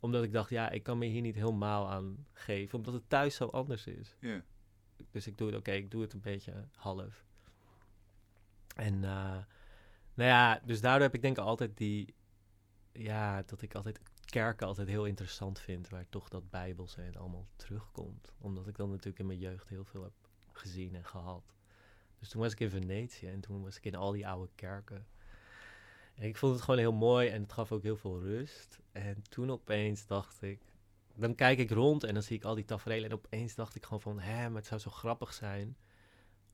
Omdat 0.00 0.24
ik 0.24 0.32
dacht, 0.32 0.50
ja, 0.50 0.70
ik 0.70 0.82
kan 0.82 0.98
me 0.98 1.06
hier 1.06 1.20
niet 1.20 1.34
helemaal 1.34 1.90
aan 1.90 2.26
geven. 2.32 2.78
Omdat 2.78 2.94
het 2.94 3.08
thuis 3.08 3.34
zo 3.34 3.46
anders 3.46 3.86
is. 3.86 4.16
Ja. 4.20 4.44
Dus 5.10 5.26
ik 5.26 5.38
doe 5.38 5.46
het, 5.48 5.56
oké, 5.56 5.70
ik 5.72 5.90
doe 5.90 6.02
het 6.02 6.12
een 6.12 6.20
beetje 6.20 6.68
half. 6.74 7.24
En 8.74 9.04
eh, 9.04 9.36
nou 10.14 10.30
ja, 10.30 10.60
dus 10.64 10.80
daardoor 10.80 11.02
heb 11.02 11.14
ik 11.14 11.22
denk 11.22 11.38
ik 11.38 11.44
altijd 11.44 11.76
die, 11.76 12.14
ja, 12.92 13.42
dat 13.42 13.62
ik 13.62 13.74
altijd 13.74 14.00
kerken 14.24 14.66
altijd 14.66 14.88
heel 14.88 15.04
interessant 15.04 15.58
vind, 15.58 15.88
waar 15.88 16.06
toch 16.08 16.28
dat 16.28 16.50
bijbelse 16.50 17.02
en 17.02 17.16
allemaal 17.16 17.46
terugkomt. 17.56 18.32
Omdat 18.38 18.66
ik 18.66 18.76
dan 18.76 18.90
natuurlijk 18.90 19.18
in 19.18 19.26
mijn 19.26 19.38
jeugd 19.38 19.68
heel 19.68 19.84
veel 19.84 20.02
heb 20.02 20.12
gezien 20.52 20.94
en 20.94 21.04
gehad. 21.04 21.54
Dus 22.18 22.28
toen 22.28 22.40
was 22.40 22.52
ik 22.52 22.60
in 22.60 22.70
Venetië 22.70 23.26
en 23.26 23.40
toen 23.40 23.62
was 23.62 23.76
ik 23.76 23.84
in 23.84 23.94
al 23.94 24.12
die 24.12 24.28
oude 24.28 24.50
kerken. 24.54 25.06
En 26.14 26.28
ik 26.28 26.36
vond 26.36 26.54
het 26.54 26.62
gewoon 26.62 26.80
heel 26.80 26.92
mooi 26.92 27.28
en 27.28 27.42
het 27.42 27.52
gaf 27.52 27.72
ook 27.72 27.82
heel 27.82 27.96
veel 27.96 28.20
rust. 28.20 28.78
En 28.92 29.22
toen 29.28 29.50
opeens 29.50 30.06
dacht 30.06 30.42
ik, 30.42 30.60
dan 31.14 31.34
kijk 31.34 31.58
ik 31.58 31.70
rond 31.70 32.04
en 32.04 32.14
dan 32.14 32.22
zie 32.22 32.36
ik 32.36 32.44
al 32.44 32.54
die 32.54 32.64
tafereelen. 32.64 33.10
En 33.10 33.16
opeens 33.16 33.54
dacht 33.54 33.74
ik 33.74 33.84
gewoon 33.84 34.00
van, 34.00 34.20
hè, 34.20 34.48
maar 34.48 34.58
het 34.58 34.66
zou 34.66 34.80
zo 34.80 34.90
grappig 34.90 35.32
zijn 35.32 35.76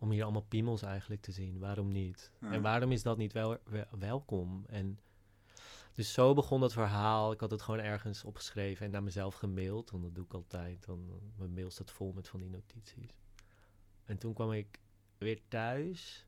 om 0.01 0.11
hier 0.11 0.23
allemaal 0.23 0.47
piemels 0.49 0.83
eigenlijk 0.83 1.23
te 1.23 1.33
zien. 1.33 1.59
Waarom 1.59 1.93
niet? 1.93 2.31
Ja. 2.41 2.53
En 2.53 2.63
waarom 2.63 2.93
is 2.93 3.03
dat 3.03 3.17
niet 3.17 3.33
wel, 3.33 3.59
wel- 3.65 3.85
welkom? 3.99 4.65
En 4.69 5.01
dus 5.95 6.13
zo 6.13 6.35
begon 6.35 6.61
dat 6.61 6.73
verhaal. 6.73 7.33
Ik 7.33 7.41
had 7.41 7.51
het 7.51 7.63
gewoon 7.63 7.81
ergens 7.81 8.25
opgeschreven 8.25 8.87
en 8.87 8.93
naar 8.93 9.03
mezelf 9.03 9.35
gemaild. 9.35 9.91
Want 9.91 10.03
dat 10.03 10.15
doe 10.15 10.25
ik 10.25 10.35
altijd. 10.35 10.85
Dan, 10.87 11.21
mijn 11.37 11.53
mail 11.53 11.71
staat 11.71 11.91
vol 11.91 12.13
met 12.13 12.29
van 12.29 12.41
die 12.41 12.51
notities. 12.51 13.11
En 14.05 14.19
toen 14.19 14.35
kwam 14.35 14.53
ik 14.53 14.79
weer 15.19 15.41
thuis. 15.49 16.27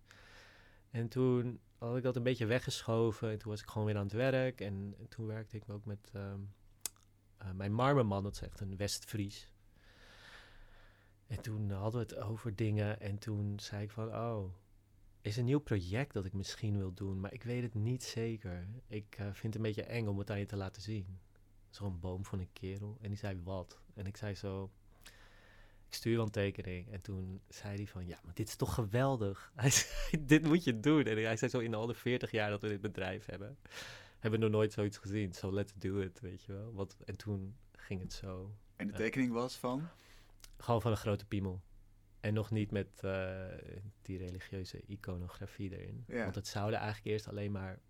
En 0.90 1.08
toen 1.08 1.60
had 1.78 1.96
ik 1.96 2.02
dat 2.02 2.16
een 2.16 2.22
beetje 2.22 2.46
weggeschoven. 2.46 3.30
En 3.30 3.38
toen 3.38 3.50
was 3.50 3.60
ik 3.60 3.68
gewoon 3.68 3.86
weer 3.86 3.96
aan 3.96 4.02
het 4.04 4.12
werk. 4.12 4.60
En, 4.60 4.94
en 4.98 5.08
toen 5.08 5.26
werkte 5.26 5.56
ik 5.56 5.68
ook 5.68 5.84
met... 5.84 6.10
ehm, 6.12 6.40
eh, 7.36 7.50
mijn 7.50 7.72
marmerman, 7.72 8.22
dat 8.22 8.34
is 8.34 8.42
echt 8.42 8.60
een 8.60 8.76
West-Fries. 8.76 9.50
En 11.32 11.42
toen 11.42 11.70
hadden 11.70 12.00
we 12.06 12.14
het 12.14 12.24
over 12.24 12.56
dingen 12.56 13.00
en 13.00 13.18
toen 13.18 13.60
zei 13.60 13.82
ik 13.82 13.90
van, 13.90 14.08
oh, 14.14 14.54
is 15.20 15.36
een 15.36 15.44
nieuw 15.44 15.60
project 15.60 16.12
dat 16.12 16.24
ik 16.24 16.32
misschien 16.32 16.76
wil 16.78 16.92
doen, 16.92 17.20
maar 17.20 17.32
ik 17.32 17.42
weet 17.42 17.62
het 17.62 17.74
niet 17.74 18.02
zeker. 18.02 18.66
Ik 18.86 19.16
eh, 19.18 19.24
vind 19.24 19.42
het 19.42 19.54
een 19.54 19.62
beetje 19.62 19.82
eng 19.82 20.06
om 20.06 20.18
het 20.18 20.30
aan 20.30 20.38
je 20.38 20.46
te 20.46 20.56
laten 20.56 20.82
zien. 20.82 21.18
Zo'n 21.70 21.98
boom 22.00 22.24
van 22.24 22.38
een 22.38 22.52
kerel. 22.52 22.98
En 23.00 23.08
die 23.08 23.18
zei, 23.18 23.40
wat? 23.42 23.80
En 23.94 24.06
ik 24.06 24.16
zei 24.16 24.34
zo, 24.34 24.70
ik 25.86 25.94
stuur 25.94 26.16
wel 26.16 26.24
een 26.24 26.30
tekening. 26.30 26.92
En 26.92 27.00
toen 27.00 27.40
zei 27.48 27.76
hij 27.76 27.86
van, 27.86 28.06
ja, 28.06 28.20
maar 28.24 28.34
dit 28.34 28.48
is 28.48 28.56
toch 28.56 28.74
geweldig. 28.74 29.52
Hij 29.56 29.70
zei, 29.70 30.24
dit 30.26 30.42
moet 30.46 30.64
je 30.64 30.80
doen. 30.80 31.04
En 31.04 31.22
hij 31.24 31.36
zei 31.36 31.50
zo, 31.50 31.58
in 31.58 31.74
al 31.74 31.86
de 31.86 31.94
40 31.94 32.30
jaar 32.30 32.50
dat 32.50 32.62
we 32.62 32.68
dit 32.68 32.80
bedrijf 32.80 33.26
hebben, 33.26 33.58
hebben 34.18 34.40
we 34.40 34.46
nog 34.46 34.54
nooit 34.54 34.72
zoiets 34.72 34.98
gezien. 34.98 35.32
So 35.32 35.52
let's 35.52 35.72
do 35.74 35.98
it, 36.00 36.20
weet 36.20 36.42
je 36.42 36.52
wel. 36.52 36.72
Wat, 36.72 36.96
en 37.04 37.16
toen 37.16 37.56
ging 37.72 38.00
het 38.00 38.12
zo. 38.12 38.54
En 38.76 38.86
de 38.86 38.92
Ja. 38.92 38.98
tekening 38.98 39.32
was 39.32 39.56
van? 39.56 39.88
Gewoon 40.62 40.80
van 40.80 40.90
een 40.90 40.96
grote 40.96 41.26
piemel. 41.26 41.62
En 42.20 42.34
nog 42.34 42.50
niet 42.50 42.70
met 42.70 43.00
eh, 43.00 43.46
die 44.02 44.18
religieuze 44.18 44.82
iconografie 44.86 45.78
erin. 45.78 46.04
Ja. 46.06 46.22
Want 46.22 46.34
het 46.34 46.46
zouden 46.46 46.78
eigenlijk 46.78 47.08
eerst 47.08 47.28
alleen 47.28 47.52
maar 47.52 47.80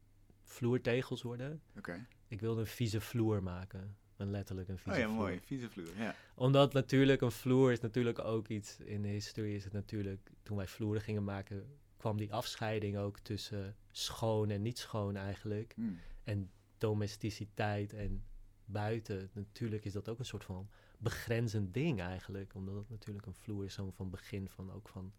vloertegels 0.43 1.23
worden. 1.23 1.63
Oké. 1.77 2.07
Ik 2.29 2.41
wilde 2.41 2.61
een 2.61 2.67
vieze 2.67 3.01
vloer 3.01 3.43
maken. 3.43 3.97
Een 4.17 4.31
letterlijk 4.31 4.69
een 4.69 4.79
vieze 4.79 4.99
Oh 4.99 5.05
ja, 5.05 5.09
vloer. 5.11 5.19
mooi. 5.23 5.41
Vieze 5.45 5.71
vloer. 5.71 5.97
Ja. 5.97 6.15
Omdat 6.35 6.73
natuurlijk 6.73 7.21
een 7.21 7.33
vloer 7.33 7.73
is 7.73 7.81
natuurlijk 7.81 8.19
ook 8.19 8.49
iets... 8.49 8.81
In 8.81 9.03
de 9.03 9.09
historie 9.09 9.55
is 9.55 9.65
het 9.65 9.73
natuurlijk... 9.73 10.31
Toen 10.43 10.57
wij 10.57 10.67
vloeren 10.67 11.03
gingen 11.03 11.25
maken... 11.25 11.79
kwam 11.97 12.17
die 12.17 12.33
afscheiding 12.33 12.97
ook 12.97 13.19
tussen 13.19 13.77
schoon 13.91 14.51
en 14.51 14.63
niet 14.63 14.79
schoon 14.79 15.17
eigenlijk. 15.17 15.73
Hm. 15.75 15.83
En 16.25 16.51
domesticiteit 16.79 17.93
en 17.93 18.25
buiten. 18.65 19.31
Natuurlijk 19.33 19.85
is 19.85 19.93
dat 19.93 20.09
ook 20.09 20.19
een 20.19 20.25
soort 20.25 20.45
van 20.45 20.69
begrenzend 21.03 21.75
ding 21.75 22.01
eigenlijk. 22.01 22.55
Omdat 22.55 22.75
het 22.75 22.91
natuurlijk 22.91 23.27
een 23.27 23.35
vloer 23.35 23.65
is 23.65 23.75
zo 23.75 23.91
van 23.91 24.11
begin 24.11 24.49
van 24.49 24.73
ook 24.73 24.89
van 24.89 25.13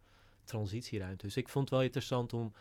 transitieruimte. 0.43 1.25
Dus 1.25 1.37
ik 1.37 1.49
vond 1.49 1.65
het 1.65 1.73
wel 1.73 1.83
interessant 1.85 2.33
om 2.33 2.53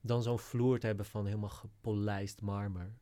dan 0.00 0.22
zo'n 0.22 0.38
vloer 0.38 0.78
te 0.78 0.86
hebben 0.86 1.06
van 1.06 1.26
helemaal 1.26 1.48
gepolijst 1.48 2.40
marmer. 2.40 2.92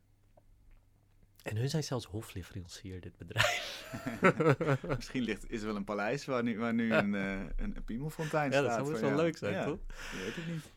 En 1.43 1.55
hun 1.57 1.69
zijn 1.69 1.83
zelfs 1.83 2.05
hofleverancier, 2.05 3.01
dit 3.01 3.17
bedrijf. 3.17 3.93
Misschien 4.95 5.21
ligt, 5.21 5.51
is 5.51 5.59
er 5.61 5.67
wel 5.67 5.75
een 5.75 5.83
paleis 5.83 6.25
waar 6.25 6.43
nu, 6.43 6.57
waar 6.59 6.73
nu 6.73 6.93
een, 6.93 7.15
eh, 7.15 7.31
een, 7.55 7.75
een 7.75 7.83
piemelfontein 7.83 8.51
Ja, 8.51 8.57
staat. 8.63 8.77
dat 8.77 8.87
zou 8.87 8.99
wel 8.99 9.09
jou. 9.09 9.21
leuk 9.21 9.37
zijn, 9.37 9.53
Ja, 9.53 9.65
toch? 9.65 9.79
Je 10.11 10.17
weet 10.17 10.35
het 10.35 10.47
niet. 10.47 10.71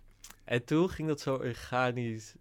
En 0.44 0.64
toen 0.64 0.90
ging 0.90 1.09
dat 1.09 1.21
zo 1.21 1.35
organisch. 1.35 2.35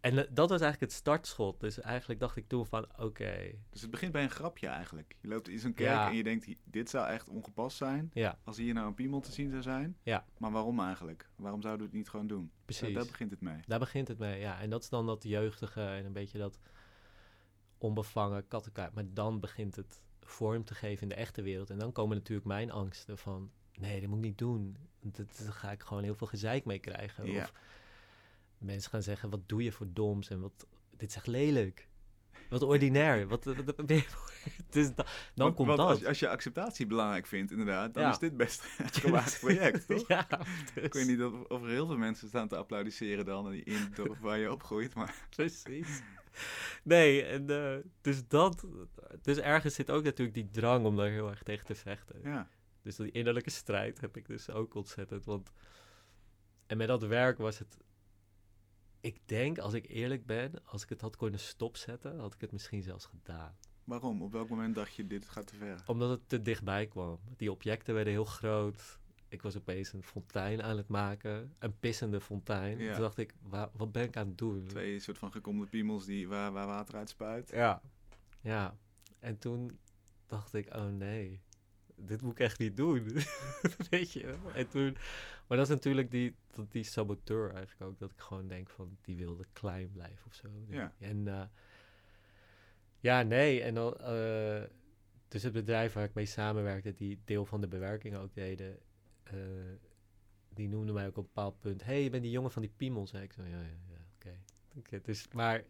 En 0.00 0.18
eh, 0.18 0.24
dat 0.30 0.50
was 0.50 0.60
eigenlijk 0.60 0.80
het 0.80 0.92
startschot. 1.00 1.60
Dus 1.60 1.80
eigenlijk 1.80 2.20
dacht 2.20 2.36
ik 2.36 2.48
toen 2.48 2.66
van, 2.66 2.86
oké, 2.98 3.52
Dus 3.70 3.80
het 3.82 3.90
begint 3.90 4.12
bij 4.12 4.22
een 4.22 4.30
grapje 4.30 4.66
eigenlijk. 4.66 5.16
Je 5.20 5.28
loopt 5.28 5.48
in 5.48 5.58
zo'n 5.58 5.74
kerk 5.74 5.90
Ja. 5.90 6.08
en 6.08 6.16
je 6.16 6.22
denkt, 6.22 6.46
dit 6.64 6.90
zou 6.90 7.08
echt 7.08 7.28
ongepast 7.28 7.76
zijn. 7.76 8.10
ja, 8.12 8.38
Als 8.44 8.56
hier 8.56 8.74
nou 8.74 8.86
een 8.86 8.94
piemel 8.94 9.20
te 9.20 9.32
zien 9.32 9.50
zou 9.50 9.62
zijn. 9.62 9.96
Ja. 10.02 10.24
Maar 10.38 10.50
waarom 10.50 10.80
eigenlijk? 10.80 11.28
Waarom 11.36 11.62
zouden 11.62 11.82
we 11.82 11.88
het 11.88 11.98
niet 11.98 12.08
gewoon 12.08 12.26
doen? 12.26 12.50
precies. 12.64 12.82
Daar, 12.82 12.92
daar 12.92 13.06
begint 13.06 13.30
het 13.30 13.40
mee. 13.40 13.60
Daar 13.66 13.78
begint 13.78 14.08
het 14.08 14.18
mee, 14.18 14.40
ja. 14.40 14.60
En 14.60 14.70
dat 14.70 14.82
is 14.82 14.88
dan 14.88 15.06
dat 15.06 15.22
jeugdige 15.22 15.80
en 15.82 16.04
een 16.04 16.12
beetje 16.12 16.38
dat 16.38 16.58
onbevangen 17.78 18.48
kattenkaart. 18.48 18.94
Maar 18.94 19.04
dan 19.12 19.40
begint 19.40 19.76
het 19.76 20.02
vorm 20.20 20.64
te 20.64 20.74
geven 20.74 21.02
in 21.02 21.08
de 21.08 21.14
echte 21.14 21.42
wereld. 21.42 21.70
En 21.70 21.78
dan 21.78 21.92
komen 21.92 22.16
natuurlijk 22.16 22.46
mijn 22.46 22.70
angsten 22.70 23.18
van... 23.18 23.50
Nee, 23.78 24.00
dat 24.00 24.08
moet 24.08 24.18
ik 24.18 24.24
niet 24.24 24.38
doen. 24.38 24.76
Dat, 25.00 25.38
daar 25.44 25.52
ga 25.52 25.70
ik 25.70 25.82
gewoon 25.82 26.02
heel 26.02 26.14
veel 26.14 26.26
gezeik 26.26 26.64
mee 26.64 26.78
krijgen. 26.78 27.26
Ja. 27.32 27.42
Of 27.42 27.52
mensen 28.60 28.90
gaan 28.90 29.02
zeggen, 29.02 29.30
wat 29.30 29.48
doe 29.48 29.62
je 29.62 29.72
voor 29.72 29.86
doms? 29.92 30.28
En 30.30 30.40
wat, 30.40 30.66
dit 30.96 31.08
is 31.10 31.16
echt 31.16 31.26
lelijk. 31.26 31.88
Wat 32.48 32.62
ordinair. 32.62 33.28
wat, 33.28 33.44
wat, 33.44 33.56
wat 33.56 33.88
dus 34.70 34.88
da- 34.94 35.04
dan 35.04 35.06
Want- 35.34 35.54
komt 35.54 35.68
want 35.68 35.78
dat. 35.78 35.88
Als, 35.88 36.04
als 36.04 36.18
je 36.18 36.28
acceptatie 36.28 36.86
belangrijk 36.86 37.26
vindt, 37.26 37.50
inderdaad, 37.50 37.94
dan 37.94 38.02
Ja. 38.02 38.10
is 38.10 38.18
dit 38.18 38.36
best 38.36 38.64
een 38.78 38.88
gemaakt 38.88 39.38
project, 39.40 39.86
toch? 39.88 40.08
ja, 40.08 40.26
dus, 40.74 40.84
Ik 40.84 40.92
weet 40.92 41.06
niet 41.06 41.22
of, 41.22 41.32
of 41.48 41.62
er 41.62 41.68
heel 41.68 41.86
veel 41.86 41.96
mensen 41.96 42.28
staan 42.28 42.48
te 42.48 42.56
applaudisseren 42.56 43.24
dan 43.24 43.52
in 43.52 43.88
dorp 43.94 44.18
waar 44.18 44.38
je 44.38 44.52
opgroeit, 44.52 44.94
maar 44.94 45.14
Precies. 45.30 46.02
Nee, 46.82 47.22
en, 47.24 47.50
eh, 47.50 47.76
dus 48.00 48.26
dat... 48.28 48.66
Dus 49.22 49.38
ergens 49.38 49.74
zit 49.74 49.90
ook 49.90 50.04
natuurlijk 50.04 50.34
die 50.36 50.48
drang 50.50 50.84
om 50.86 50.96
daar 50.96 51.08
heel 51.08 51.30
erg 51.30 51.42
tegen 51.42 51.66
te 51.66 51.74
vechten. 51.74 52.20
ja. 52.22 52.48
Dus 52.82 52.96
die 52.96 53.10
innerlijke 53.10 53.50
strijd 53.50 54.00
heb 54.00 54.16
ik 54.16 54.26
dus 54.26 54.50
ook 54.50 54.74
ontzettend. 54.74 55.24
Want... 55.24 55.52
En 56.66 56.76
met 56.76 56.88
dat 56.88 57.02
werk 57.02 57.38
was 57.38 57.58
het... 57.58 57.76
Ik 59.00 59.16
denk, 59.24 59.58
als 59.58 59.72
ik 59.72 59.88
eerlijk 59.88 60.26
ben, 60.26 60.52
als 60.64 60.82
ik 60.82 60.88
het 60.88 61.00
had 61.00 61.16
kunnen 61.16 61.40
stopzetten, 61.40 62.18
had 62.18 62.34
ik 62.34 62.40
het 62.40 62.52
misschien 62.52 62.82
zelfs 62.82 63.04
gedaan. 63.06 63.56
Waarom? 63.84 64.22
Op 64.22 64.32
welk 64.32 64.48
moment 64.48 64.74
dacht 64.74 64.94
je, 64.94 65.06
dit 65.06 65.28
gaat 65.28 65.46
te 65.46 65.54
ver? 65.56 65.82
Omdat 65.86 66.10
het 66.10 66.28
te 66.28 66.42
dichtbij 66.42 66.86
kwam. 66.86 67.18
Die 67.36 67.50
objecten 67.52 67.94
werden 67.94 68.12
heel 68.12 68.24
groot. 68.24 68.98
Ik 69.28 69.42
was 69.42 69.56
opeens 69.56 69.92
een 69.92 70.02
fontein 70.02 70.62
aan 70.62 70.76
het 70.76 70.88
maken. 70.88 71.54
Een 71.58 71.78
pissende 71.78 72.20
fontein. 72.20 72.78
Ja. 72.78 72.92
Toen 72.92 73.00
dacht 73.02 73.18
ik, 73.18 73.34
wa- 73.42 73.70
wat 73.72 73.92
ben 73.92 74.02
ik 74.04 74.16
aan 74.16 74.26
het 74.28 74.38
doen? 74.38 74.66
Twee 74.66 74.98
soort 75.00 75.18
van 75.18 75.32
gekomde 75.32 75.66
piemels 75.66 76.04
die, 76.04 76.28
waar, 76.28 76.52
waar 76.52 76.66
water 76.66 76.94
uit 76.94 77.08
spuit. 77.08 77.50
Ja. 77.50 77.82
Ja. 78.40 78.76
En 79.18 79.38
toen 79.38 79.78
dacht 80.26 80.54
ik, 80.54 80.74
oh 80.74 80.88
nee, 80.88 81.40
dit 82.06 82.22
moet 82.22 82.32
ik 82.32 82.40
echt 82.40 82.58
niet 82.58 82.76
doen. 82.76 83.04
Weet 83.90 84.12
je? 84.12 84.34
En 84.54 84.68
toen, 84.68 84.96
maar 85.46 85.58
dat 85.58 85.68
is 85.68 85.74
natuurlijk 85.74 86.10
die, 86.10 86.34
dat, 86.50 86.72
die 86.72 86.82
saboteur 86.84 87.54
eigenlijk 87.54 87.90
ook. 87.90 87.98
Dat 87.98 88.10
ik 88.10 88.20
gewoon 88.20 88.48
denk 88.48 88.70
van, 88.70 88.96
die 89.00 89.16
wilde 89.16 89.44
klein 89.52 89.90
blijven 89.90 90.26
of 90.26 90.34
zo. 90.34 90.48
Ja. 90.68 90.92
En 90.98 91.28
eh, 91.28 91.42
ja, 93.00 93.22
nee. 93.22 93.62
En 93.62 93.74
dan, 93.74 93.96
eh, 93.96 94.62
dus 95.28 95.42
het 95.42 95.52
bedrijf 95.52 95.92
waar 95.92 96.04
ik 96.04 96.14
mee 96.14 96.26
samenwerkte, 96.26 96.94
die 96.94 97.20
deel 97.24 97.44
van 97.46 97.60
de 97.60 97.68
bewerking 97.68 98.16
ook 98.16 98.34
deden, 98.34 98.78
eh, 99.22 99.34
die 100.54 100.68
noemde 100.68 100.92
mij 100.92 101.06
ook 101.06 101.16
op 101.16 101.24
een 101.24 101.30
bepaald 101.34 101.60
punt, 101.60 101.84
hey, 101.84 102.02
je 102.02 102.10
bent 102.10 102.22
die 102.22 102.32
jongen 102.32 102.50
van 102.50 102.62
die 102.62 102.72
piemel, 102.76 103.06
zei 103.06 103.22
ik 103.24 103.32
zo, 103.32 103.42
ja, 103.42 103.60
ja, 103.60 103.76
ja, 103.88 103.98
oké. 104.14 104.40
Oké, 104.78 105.00
Dus, 105.02 105.28
maar 105.32 105.64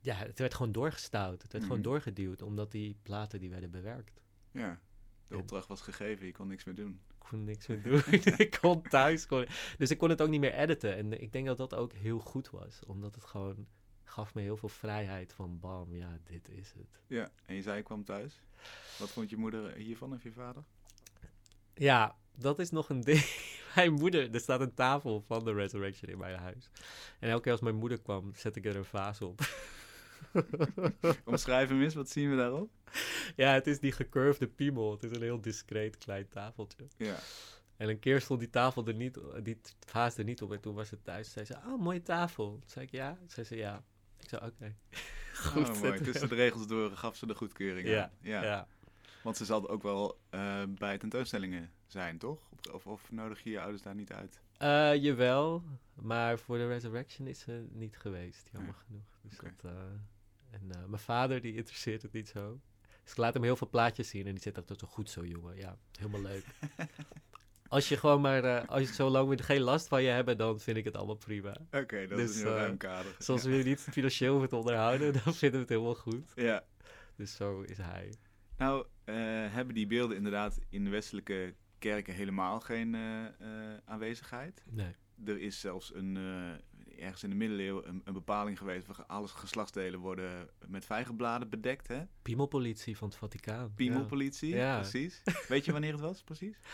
ja, 0.00 0.14
het 0.14 0.38
werd 0.38 0.54
gewoon 0.54 0.72
doorgestouwd. 0.72 1.42
Het 1.42 1.52
werd 1.52 1.64
Mhm. 1.64 1.72
gewoon 1.72 1.82
doorgeduwd, 1.82 2.42
omdat 2.42 2.70
die 2.72 2.96
platen 3.02 3.40
die 3.40 3.50
werden 3.50 3.70
bewerkt. 3.70 4.20
Ja. 4.50 4.80
De 5.28 5.36
opdracht 5.36 5.68
was 5.68 5.80
gegeven, 5.80 6.26
je 6.26 6.32
kon 6.32 6.48
niks 6.48 6.64
meer 6.64 6.74
doen. 6.74 7.00
Ik 7.08 7.28
kon 7.28 7.44
niks 7.44 7.66
meer 7.66 7.82
doen. 7.82 8.02
ik 8.46 8.58
kon 8.60 8.82
thuis. 8.82 9.26
Kon, 9.26 9.46
dus 9.78 9.90
ik 9.90 9.98
kon 9.98 10.10
het 10.10 10.22
ook 10.22 10.28
niet 10.28 10.40
meer 10.40 10.54
editen. 10.54 10.96
En 10.96 11.20
ik 11.20 11.32
denk 11.32 11.46
dat 11.46 11.56
dat 11.56 11.74
ook 11.74 11.92
heel 11.92 12.18
goed 12.18 12.50
was. 12.50 12.80
Omdat 12.86 13.14
het 13.14 13.24
gewoon 13.24 13.66
gaf 14.04 14.34
me 14.34 14.40
heel 14.40 14.56
veel 14.56 14.68
vrijheid 14.68 15.32
van 15.32 15.60
bam, 15.60 15.94
ja, 15.94 16.18
dit 16.24 16.48
is 16.48 16.72
het. 16.72 17.00
Ja. 17.06 17.30
En 17.46 17.54
je 17.54 17.62
zei, 17.62 17.78
ik 17.78 17.84
kwam 17.84 18.04
thuis. 18.04 18.40
Wat 18.98 19.10
vond 19.10 19.30
je 19.30 19.36
moeder 19.36 19.74
hiervan 19.74 20.12
of 20.12 20.22
je 20.22 20.32
vader? 20.32 20.64
Ja, 21.74 22.16
dat 22.34 22.58
is 22.58 22.70
nog 22.70 22.88
een 22.88 23.00
ding. 23.10 23.24
Mijn 23.74 23.92
moeder, 23.92 24.34
er 24.34 24.40
staat 24.40 24.60
een 24.60 24.74
tafel 24.74 25.20
van 25.26 25.44
de 25.44 25.52
Resurrection 25.52 26.10
in 26.10 26.18
mijn 26.18 26.38
huis. 26.38 26.70
En 27.18 27.28
elke 27.28 27.42
keer 27.42 27.52
als 27.52 27.60
mijn 27.60 27.74
moeder 27.74 28.00
kwam, 28.00 28.34
zet 28.34 28.56
ik 28.56 28.64
er 28.64 28.76
een 28.76 28.84
vaas 28.84 29.20
op. 29.20 29.40
Omschrijf 31.24 31.68
hem 31.68 31.82
eens, 31.82 31.94
wat 31.94 32.08
zien 32.10 32.30
we 32.30 32.36
daarop? 32.36 32.70
ja, 33.36 33.52
het 33.52 33.66
is 33.66 33.80
die 33.80 33.92
gecurvede 33.92 34.48
piemel. 34.48 34.90
Het 34.90 35.02
is 35.02 35.10
een 35.10 35.22
heel 35.22 35.40
discreet 35.40 35.98
klein 35.98 36.28
tafeltje. 36.28 36.86
Ja. 36.96 37.16
En 37.76 37.88
een 37.88 37.98
keer 37.98 38.20
stond 38.20 38.40
die 38.40 38.50
tafel 38.50 38.86
er 38.86 38.94
niet, 38.94 39.18
die 39.42 39.60
vaas 39.86 40.16
er 40.16 40.24
niet 40.24 40.42
op. 40.42 40.52
En 40.52 40.60
toen 40.60 40.74
was 40.74 40.90
het 40.90 41.04
thuis. 41.04 41.32
Zei 41.32 41.44
ze, 41.44 41.54
oh, 41.66 41.80
mooie 41.80 42.02
tafel. 42.02 42.50
Toen 42.50 42.62
zei 42.70 42.84
ik, 42.84 42.90
ja. 42.92 43.18
Zei 43.26 43.46
ze, 43.46 43.56
ja. 43.56 43.82
Ik 44.20 44.28
zei, 44.28 44.46
oké. 44.46 44.74
Goed. 45.50 45.68
oh, 45.68 45.80
mooi. 45.80 46.00
Tussen 46.00 46.28
de 46.28 46.34
regels 46.34 46.66
door 46.66 46.90
gaf 46.90 47.16
ze 47.16 47.26
de 47.26 47.34
goedkeuring 47.34 47.88
Ja, 47.88 48.02
aan. 48.02 48.10
Ja. 48.20 48.42
ja. 48.42 48.66
Want 49.22 49.36
ze 49.36 49.44
zal 49.44 49.68
ook 49.68 49.82
wel 49.82 50.18
eh, 50.30 50.62
bij 50.68 50.98
tentoonstellingen 50.98 51.70
zijn, 51.86 52.18
toch? 52.18 52.40
Of, 52.72 52.86
of 52.86 53.10
nodig 53.10 53.42
je 53.42 53.50
je 53.50 53.60
ouders 53.60 53.82
daar 53.82 53.94
niet 53.94 54.12
uit? 54.12 54.40
Eh, 54.58 54.94
jawel, 55.02 55.62
maar 55.94 56.38
voor 56.38 56.56
de 56.56 56.66
Resurrection 56.66 57.26
is 57.26 57.38
ze 57.40 57.66
niet 57.70 57.96
geweest, 57.96 58.48
jammer 58.52 58.74
Ja. 58.74 58.82
genoeg. 58.86 59.18
Dus 59.22 59.36
dat, 59.38 59.72
eh, 59.72 59.80
en 60.54 60.70
eh, 60.70 60.84
mijn 60.86 61.02
vader, 61.02 61.40
die 61.40 61.54
interesseert 61.54 62.02
het 62.02 62.12
niet 62.12 62.28
zo. 62.28 62.60
Dus 63.02 63.12
ik 63.12 63.18
laat 63.18 63.34
hem 63.34 63.42
heel 63.42 63.56
veel 63.56 63.68
plaatjes 63.68 64.08
zien 64.08 64.26
en 64.26 64.32
die 64.32 64.42
zit 64.42 64.56
altijd 64.56 64.78
zo 64.80 64.86
goed 64.86 65.10
zo, 65.10 65.24
jongen. 65.24 65.56
Ja, 65.56 65.78
helemaal 65.98 66.20
leuk. 66.20 66.44
als 67.68 67.88
je 67.88 67.96
gewoon 67.96 68.20
maar, 68.20 68.44
eh, 68.44 68.68
als 68.68 68.88
je 68.88 68.94
zolang 68.94 69.28
we 69.28 69.42
geen 69.42 69.60
last 69.60 69.88
van 69.88 70.02
je 70.02 70.08
hebben, 70.08 70.36
dan 70.36 70.60
vind 70.60 70.76
ik 70.76 70.84
het 70.84 70.96
allemaal 70.96 71.16
prima. 71.16 71.56
Oké, 71.70 72.06
dat 72.06 72.18
Dus, 72.18 72.30
is 72.30 72.36
een 72.36 72.46
heel 72.46 72.54
eh, 72.54 72.60
ruim 72.60 72.76
kader. 72.76 73.16
Zoals 73.18 73.42
ja. 73.42 73.48
we 73.48 73.56
je 73.56 73.64
niet 73.64 73.80
financieel 73.80 74.46
te 74.46 74.56
onderhouden, 74.56 75.12
dan 75.12 75.34
vinden 75.42 75.58
we 75.58 75.58
het 75.58 75.68
helemaal 75.68 75.94
goed. 75.94 76.32
Ja. 76.34 76.64
Dus 77.16 77.34
zo 77.36 77.60
is 77.60 77.76
hij. 77.76 78.14
Nou, 78.56 78.86
hebben 79.50 79.74
die 79.74 79.86
beelden 79.86 80.16
inderdaad 80.16 80.60
in 80.68 80.84
de 80.84 80.90
westelijke 80.90 81.54
kerken 81.78 82.14
helemaal 82.14 82.60
geen 82.60 82.96
aanwezigheid? 83.84 84.64
Nee. 84.70 84.94
Er 85.24 85.40
is 85.40 85.60
zelfs 85.60 85.94
een, 85.94 86.18
ergens 86.98 87.22
in 87.22 87.30
de 87.30 87.36
middeleeuwen 87.36 87.88
een, 87.88 88.00
een 88.04 88.12
bepaling 88.12 88.58
geweest... 88.58 88.86
waar 88.86 89.04
alle 89.06 89.28
geslachtsdelen 89.28 90.00
worden 90.00 90.48
met 90.66 90.84
vijgenbladen 90.84 91.48
bedekt, 91.48 91.88
hè? 91.88 92.02
Piemelpolitie 92.22 92.96
van 92.96 93.08
het 93.08 93.16
Vaticaan. 93.16 93.72
Piemelpolitie, 93.74 94.54
Ja. 94.54 94.78
precies. 94.80 95.22
Weet 95.48 95.64
je 95.64 95.72
wanneer 95.72 95.92
het 95.92 96.00
was, 96.00 96.22
precies? 96.22 96.58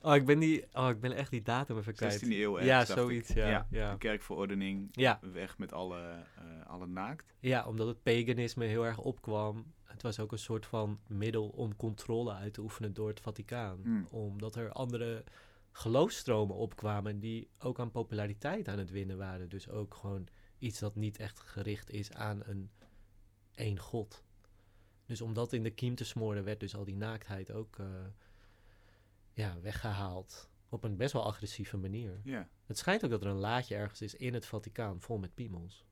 Oh, 0.00 0.14
ik 0.14 0.26
ben 0.26 0.38
die, 0.38 0.64
oh, 0.72 0.88
ik 0.88 1.00
ben 1.00 1.12
echt 1.12 1.30
die 1.30 1.42
datum 1.42 1.78
even 1.78 1.94
kwijt. 1.94 2.24
16e 2.24 2.28
eeuw, 2.28 2.60
Ja, 2.60 2.84
zoiets, 2.84 3.28
ja. 3.32 3.48
Ja, 3.48 3.66
ja. 3.70 3.92
De 3.92 3.98
kerkverordening, 3.98 4.88
Ja. 4.92 5.18
weg 5.32 5.58
met 5.58 5.72
alle, 5.72 5.98
eh 6.36 6.66
alle 6.66 6.86
naakt. 6.86 7.34
Ja, 7.40 7.66
omdat 7.66 7.86
het 7.86 8.02
paganisme 8.02 8.64
heel 8.64 8.86
erg 8.86 8.98
opkwam. 8.98 9.72
was 10.00 10.20
ook 10.20 10.32
een 10.32 10.38
soort 10.38 10.66
van 10.66 10.98
middel 11.06 11.48
om 11.48 11.76
controle 11.76 12.32
uit 12.32 12.54
te 12.54 12.60
oefenen 12.60 12.94
door 12.94 13.08
het 13.08 13.20
Vaticaan. 13.20 13.80
Hmm. 13.82 14.06
Omdat 14.10 14.56
er 14.56 14.72
andere 14.72 15.24
geloofsstromen 15.76 16.56
opkwamen 16.56 17.20
die 17.20 17.48
ook 17.58 17.78
aan 17.80 17.90
populariteit 17.90 18.68
aan 18.68 18.78
het 18.78 18.90
winnen 18.90 19.16
waren. 19.16 19.48
Dus 19.48 19.68
ook 19.68 19.94
gewoon 19.94 20.26
iets 20.58 20.78
dat 20.78 20.94
niet 20.94 21.18
echt 21.18 21.40
gericht 21.40 21.90
is 21.90 22.12
aan 22.12 22.42
een 22.44 22.70
één 23.54 23.78
god. 23.78 24.24
Dus 25.06 25.20
om 25.20 25.34
dat 25.34 25.52
in 25.52 25.62
de 25.62 25.70
kiem 25.70 25.94
te 25.94 26.04
smoren 26.04 26.44
werd 26.44 26.60
dus 26.60 26.76
al 26.76 26.84
die 26.84 26.96
naaktheid 26.96 27.52
ook 27.52 27.78
eh, 27.78 27.86
ja, 29.32 29.60
weggehaald. 29.60 30.50
Op 30.68 30.84
een 30.84 30.96
best 30.96 31.12
wel 31.12 31.24
agressieve 31.24 31.76
manier. 31.76 32.20
Ja, 32.24 32.48
Het 32.66 32.78
schijnt 32.78 33.04
ook 33.04 33.10
dat 33.10 33.20
er 33.22 33.28
een 33.28 33.36
laadje 33.36 33.74
ergens 33.74 34.00
is 34.02 34.14
in 34.14 34.34
het 34.34 34.46
Vaticaan 34.46 35.00
vol 35.00 35.18
met 35.18 35.34
piemels. 35.34 35.84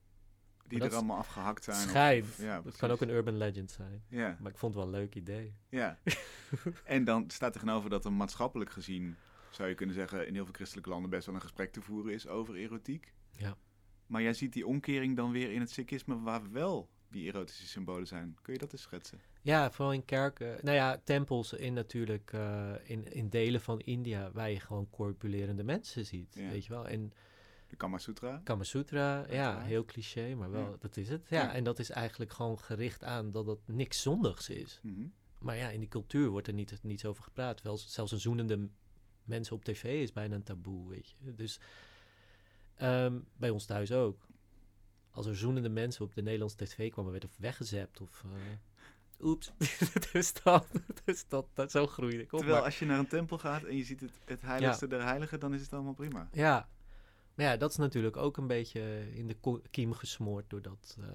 die 0.66 0.82
er 0.82 0.94
allemaal 0.94 1.16
afgehakt 1.16 1.64
zijn. 1.64 1.88
Schijnt. 1.88 2.24
of- 2.24 2.38
ja, 2.38 2.60
Dat 2.60 2.76
kan 2.76 2.90
ook 2.90 3.00
een 3.00 3.08
urban 3.10 3.36
legend 3.36 3.70
zijn. 3.70 4.04
Ja, 4.08 4.36
Maar 4.40 4.50
ik 4.52 4.58
vond 4.58 4.74
het 4.74 4.84
wel 4.84 4.92
een 4.92 4.98
leuk 5.00 5.14
idee. 5.14 5.54
ja. 5.68 5.98
en 6.84 7.04
dan 7.04 7.30
staat 7.30 7.52
tegenover 7.52 7.90
dat 7.90 8.04
er 8.04 8.12
maatschappelijk 8.12 8.70
gezien, 8.70 9.16
zou 9.54 9.68
je 9.68 9.74
kunnen 9.74 9.94
zeggen, 9.94 10.26
in 10.26 10.34
heel 10.34 10.44
veel 10.44 10.54
christelijke 10.54 10.90
landen 10.90 11.10
best 11.10 11.26
wel 11.26 11.34
een 11.34 11.40
gesprek 11.40 11.72
te 11.72 11.80
voeren 11.82 12.12
is 12.12 12.26
over 12.28 12.54
erotiek. 12.54 13.12
Ja. 13.36 13.56
Maar 14.06 14.22
jij 14.22 14.34
ziet 14.34 14.52
die 14.52 14.66
omkering 14.66 15.16
dan 15.16 15.30
weer 15.32 15.52
in 15.52 15.60
het 15.60 15.70
sikhisme 15.70 16.20
waar 16.20 16.50
wel 16.50 16.88
die 17.10 17.26
erotische 17.32 17.66
symbolen 17.66 18.06
zijn. 18.06 18.36
Kun 18.42 18.52
je 18.52 18.58
dat 18.58 18.72
eens 18.72 18.82
schetsen? 18.82 19.20
Ja, 19.42 19.70
vooral 19.70 19.92
in 19.94 20.04
kerken. 20.04 20.58
Nou 20.62 20.76
ja, 20.76 21.00
tempels 21.04 21.52
in 21.52 21.72
natuurlijk, 21.72 22.32
eh, 22.32 22.72
in, 22.82 23.12
in 23.12 23.28
delen 23.28 23.60
van 23.60 23.80
India, 23.80 24.30
waar 24.32 24.50
je 24.50 24.60
gewoon 24.60 24.90
corpulerende 24.90 25.62
mensen 25.64 26.06
ziet. 26.06 26.34
Ja. 26.34 26.48
Weet 26.50 26.64
je 26.64 26.72
wel? 26.72 26.88
En 26.88 27.12
De 27.68 27.76
Kama 27.76 27.98
Sutra? 27.98 28.40
Kama 28.44 28.62
Sutra, 28.62 29.26
ja, 29.30 29.60
heel 29.60 29.84
cliché, 29.84 30.34
maar 30.34 30.50
wel, 30.50 30.70
Ja. 30.70 30.76
dat 30.78 30.96
is 30.96 31.08
het. 31.08 31.26
Ja, 31.28 31.42
Ja. 31.42 31.52
en 31.54 31.64
dat 31.64 31.78
is 31.78 31.90
eigenlijk 31.90 32.32
gewoon 32.32 32.58
gericht 32.58 33.04
aan 33.04 33.30
dat 33.30 33.46
het 33.46 33.58
niks 33.66 34.02
zondigs 34.02 34.48
is. 34.48 34.80
Mhm. 34.82 35.06
Maar 35.38 35.56
ja, 35.56 35.68
in 35.68 35.80
die 35.80 35.88
cultuur 35.88 36.28
wordt 36.28 36.46
er 36.46 36.52
niet, 36.54 36.78
niet 36.82 37.06
over 37.06 37.22
gepraat. 37.22 37.62
Wel, 37.62 37.76
zelfs 37.76 38.12
een 38.12 38.20
zoenende 38.20 38.68
mensen 39.24 39.56
op 39.56 39.64
tv 39.64 39.84
is 40.02 40.12
bijna 40.12 40.34
een 40.34 40.42
taboe, 40.42 40.88
weet 40.88 41.08
je. 41.08 41.34
Dus 41.34 41.60
ehm, 42.74 43.18
bij 43.36 43.50
ons 43.50 43.64
thuis 43.66 43.92
ook. 43.92 44.26
Als 45.10 45.26
er 45.26 45.36
zoenende 45.36 45.68
mensen 45.68 46.04
op 46.04 46.14
de 46.14 46.22
Nederlandse 46.22 46.56
tv 46.56 46.90
kwamen, 46.90 47.10
werden 47.10 47.30
weggezept 47.38 48.00
of... 48.00 48.24
eh, 48.24 48.30
oeps. 49.26 49.52
dus 50.12 50.32
dat, 50.42 50.66
dus 51.04 51.28
dat, 51.28 51.46
dat, 51.54 51.70
zo 51.70 51.86
groeide 51.86 52.22
ik 52.22 52.32
op. 52.32 52.38
Terwijl 52.38 52.56
Maar- 52.58 52.64
als 52.66 52.78
je 52.78 52.84
naar 52.86 52.98
een 52.98 53.06
tempel 53.08 53.38
gaat 53.38 53.62
en 53.64 53.76
je 53.76 53.84
ziet 53.84 54.00
het, 54.00 54.12
het 54.24 54.40
heiligste 54.42 54.86
der 54.86 55.02
heiligen, 55.02 55.40
dan 55.40 55.54
is 55.54 55.60
het 55.60 55.72
allemaal 55.72 55.94
prima. 55.94 56.28
Ja. 56.32 56.68
Maar 57.34 57.46
ja, 57.46 57.56
dat 57.56 57.70
is 57.70 57.76
natuurlijk 57.76 58.16
ook 58.16 58.36
een 58.36 58.46
beetje 58.46 59.10
in 59.14 59.26
de 59.26 59.60
kiem 59.70 59.92
gesmoord 59.92 60.50
door, 60.50 60.62
dat, 60.62 60.96
eh, 61.00 61.06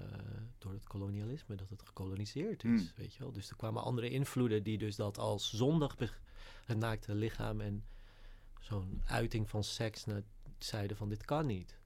door 0.58 0.72
het 0.72 0.86
kolonialisme, 0.86 1.54
dat 1.54 1.68
het 1.70 1.82
gekoloniseerd 1.82 2.64
is, 2.64 2.80
Hmm. 2.80 2.90
weet 2.96 3.14
je 3.14 3.18
wel. 3.18 3.32
Dus 3.32 3.50
er 3.50 3.56
kwamen 3.56 3.82
andere 3.82 4.10
invloeden 4.10 4.62
die 4.62 4.78
dus 4.78 4.96
dat 4.96 5.18
als 5.18 5.52
zondig, 5.52 5.96
beg- 5.96 6.20
het 6.64 6.78
naakte 6.78 7.14
lichaam 7.14 7.60
en 7.60 7.84
zo'n 8.58 9.02
uiting 9.04 9.48
van 9.50 9.64
seks 9.64 10.04
naar 10.04 10.22
zeiden 10.58 10.96
van 10.96 11.08
dit 11.08 11.24
kan 11.24 11.46
niet. 11.46 11.78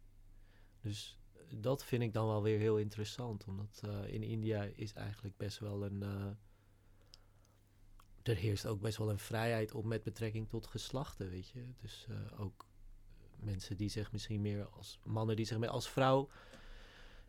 Dus 0.80 1.18
dat 1.54 1.84
vind 1.84 2.02
ik 2.02 2.12
dan 2.12 2.26
wel 2.26 2.42
weer 2.42 2.58
heel 2.58 2.78
interessant, 2.78 3.44
omdat 3.44 3.80
eh, 3.84 4.12
in 4.12 4.22
India 4.22 4.62
is 4.62 4.92
eigenlijk 4.92 5.36
best 5.36 5.58
wel 5.58 5.84
een... 5.84 6.02
eh, 6.02 6.26
er 8.22 8.36
heerst 8.36 8.66
ook 8.66 8.80
best 8.80 8.98
wel 8.98 9.10
een 9.10 9.18
vrijheid 9.18 9.74
op 9.74 9.84
met 9.84 10.02
betrekking 10.02 10.48
tot 10.48 10.66
geslachten, 10.66 11.30
weet 11.30 11.48
je. 11.48 11.64
Dus 11.80 12.06
eh, 12.08 12.40
ook 12.40 12.66
mensen 13.36 13.76
die 13.76 13.88
zich 13.88 14.12
misschien 14.12 14.40
meer 14.40 14.68
als 14.68 14.98
mannen 15.04 15.36
die 15.36 15.44
zich 15.44 15.58
meer 15.58 15.68
als 15.68 15.88
vrouw 15.88 16.28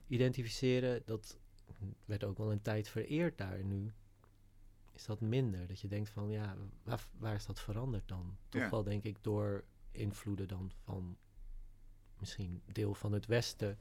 identificeren, 0.07 1.01
dat 1.05 1.39
werd 2.05 2.23
ook 2.23 2.37
wel 2.37 2.51
een 2.51 2.61
tijd 2.61 2.87
vereerd 2.87 3.37
daar. 3.37 3.63
Nu 3.63 3.93
is 4.93 5.05
dat 5.05 5.21
minder. 5.21 5.67
Dat 5.67 5.79
je 5.79 5.87
denkt 5.87 6.09
van 6.09 6.29
ja, 6.29 6.55
waar, 6.83 7.07
waar 7.17 7.35
is 7.35 7.45
dat 7.45 7.59
veranderd 7.59 8.07
dan? 8.07 8.37
Toch 8.49 8.61
Ja. 8.61 8.69
wel 8.69 8.83
denk 8.83 9.03
ik 9.03 9.17
door 9.23 9.63
invloeden 9.91 10.47
dan 10.47 10.71
van 10.83 11.17
misschien 12.19 12.61
deel 12.71 12.93
van 12.93 13.11
het 13.11 13.25
Westen, 13.25 13.77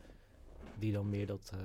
die 0.79 0.93
dan 0.93 1.09
meer 1.09 1.27
dat, 1.27 1.51
eh, 1.55 1.61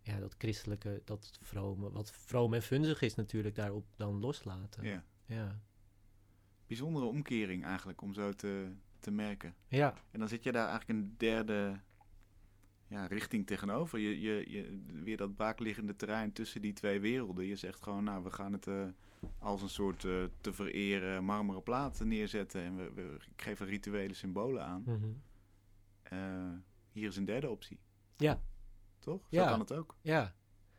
ja, 0.00 0.18
dat 0.18 0.34
christelijke, 0.38 1.02
dat 1.04 1.38
vrome, 1.42 1.90
wat 1.90 2.10
vroom 2.12 2.54
en 2.54 2.62
funzig 2.62 3.00
is 3.02 3.14
natuurlijk 3.14 3.54
daarop 3.54 3.84
dan 3.96 4.20
loslaten. 4.20 4.84
Ja. 4.84 5.04
Ja. 5.26 5.60
Bijzondere 6.66 7.06
omkering 7.06 7.64
eigenlijk, 7.64 8.00
om 8.00 8.14
zo 8.14 8.32
te, 8.32 8.72
te 8.98 9.10
merken. 9.10 9.54
Ja. 9.68 9.94
En 10.10 10.18
dan 10.18 10.28
zit 10.28 10.42
je 10.42 10.52
daar 10.52 10.68
eigenlijk 10.68 10.98
een 10.98 11.14
derde 11.16 11.80
ja, 12.92 13.06
richting 13.06 13.46
tegenover. 13.46 13.98
Je, 13.98 14.20
je, 14.20 14.50
je, 14.50 14.82
weer 15.02 15.16
dat 15.16 15.36
braakliggende 15.36 15.96
terrein 15.96 16.32
tussen 16.32 16.62
die 16.62 16.72
twee 16.72 17.00
werelden. 17.00 17.46
Je 17.46 17.56
zegt 17.56 17.82
gewoon, 17.82 18.04
nou, 18.04 18.24
we 18.24 18.30
gaan 18.30 18.52
het 18.52 18.66
eh, 18.66 18.84
als 19.38 19.62
een 19.62 19.68
soort 19.68 20.04
eh, 20.04 20.24
te 20.40 20.52
vereren 20.52 21.24
marmeren 21.24 21.62
plaat 21.62 22.00
neerzetten. 22.04 22.62
En 22.62 22.76
we, 22.76 22.92
we 22.92 23.16
geven 23.36 23.66
rituele 23.66 24.14
symbolen 24.14 24.64
aan. 24.64 24.82
Mhm. 24.86 25.12
Eh, 26.02 26.52
hier 26.92 27.08
is 27.08 27.16
een 27.16 27.24
derde 27.24 27.50
optie. 27.50 27.80
Ja. 28.16 28.42
Toch? 28.98 29.20
Zo 29.20 29.36
Ja. 29.36 29.48
kan 29.48 29.60
het 29.60 29.72
ook. 29.72 29.96
Ja, 30.00 30.22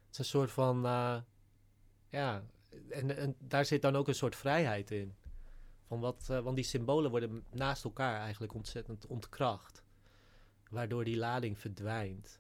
het 0.06 0.12
is 0.12 0.18
een 0.18 0.26
soort 0.26 0.52
van, 0.52 0.82
ja, 2.10 2.44
en, 2.90 3.18
en 3.18 3.36
daar 3.40 3.66
zit 3.66 3.82
dan 3.82 3.96
ook 3.96 4.08
een 4.08 4.16
soort 4.16 4.36
vrijheid 4.36 4.92
in. 4.92 5.16
Van 5.88 6.00
wat, 6.00 6.26
want 6.28 6.56
die 6.56 6.66
symbolen 6.66 7.12
worden 7.12 7.46
naast 7.52 7.84
elkaar 7.84 8.20
eigenlijk 8.20 8.54
ontzettend 8.54 9.08
ontkracht. 9.08 9.83
Waardoor 10.74 11.04
die 11.04 11.18
lading 11.18 11.58
verdwijnt. 11.60 12.40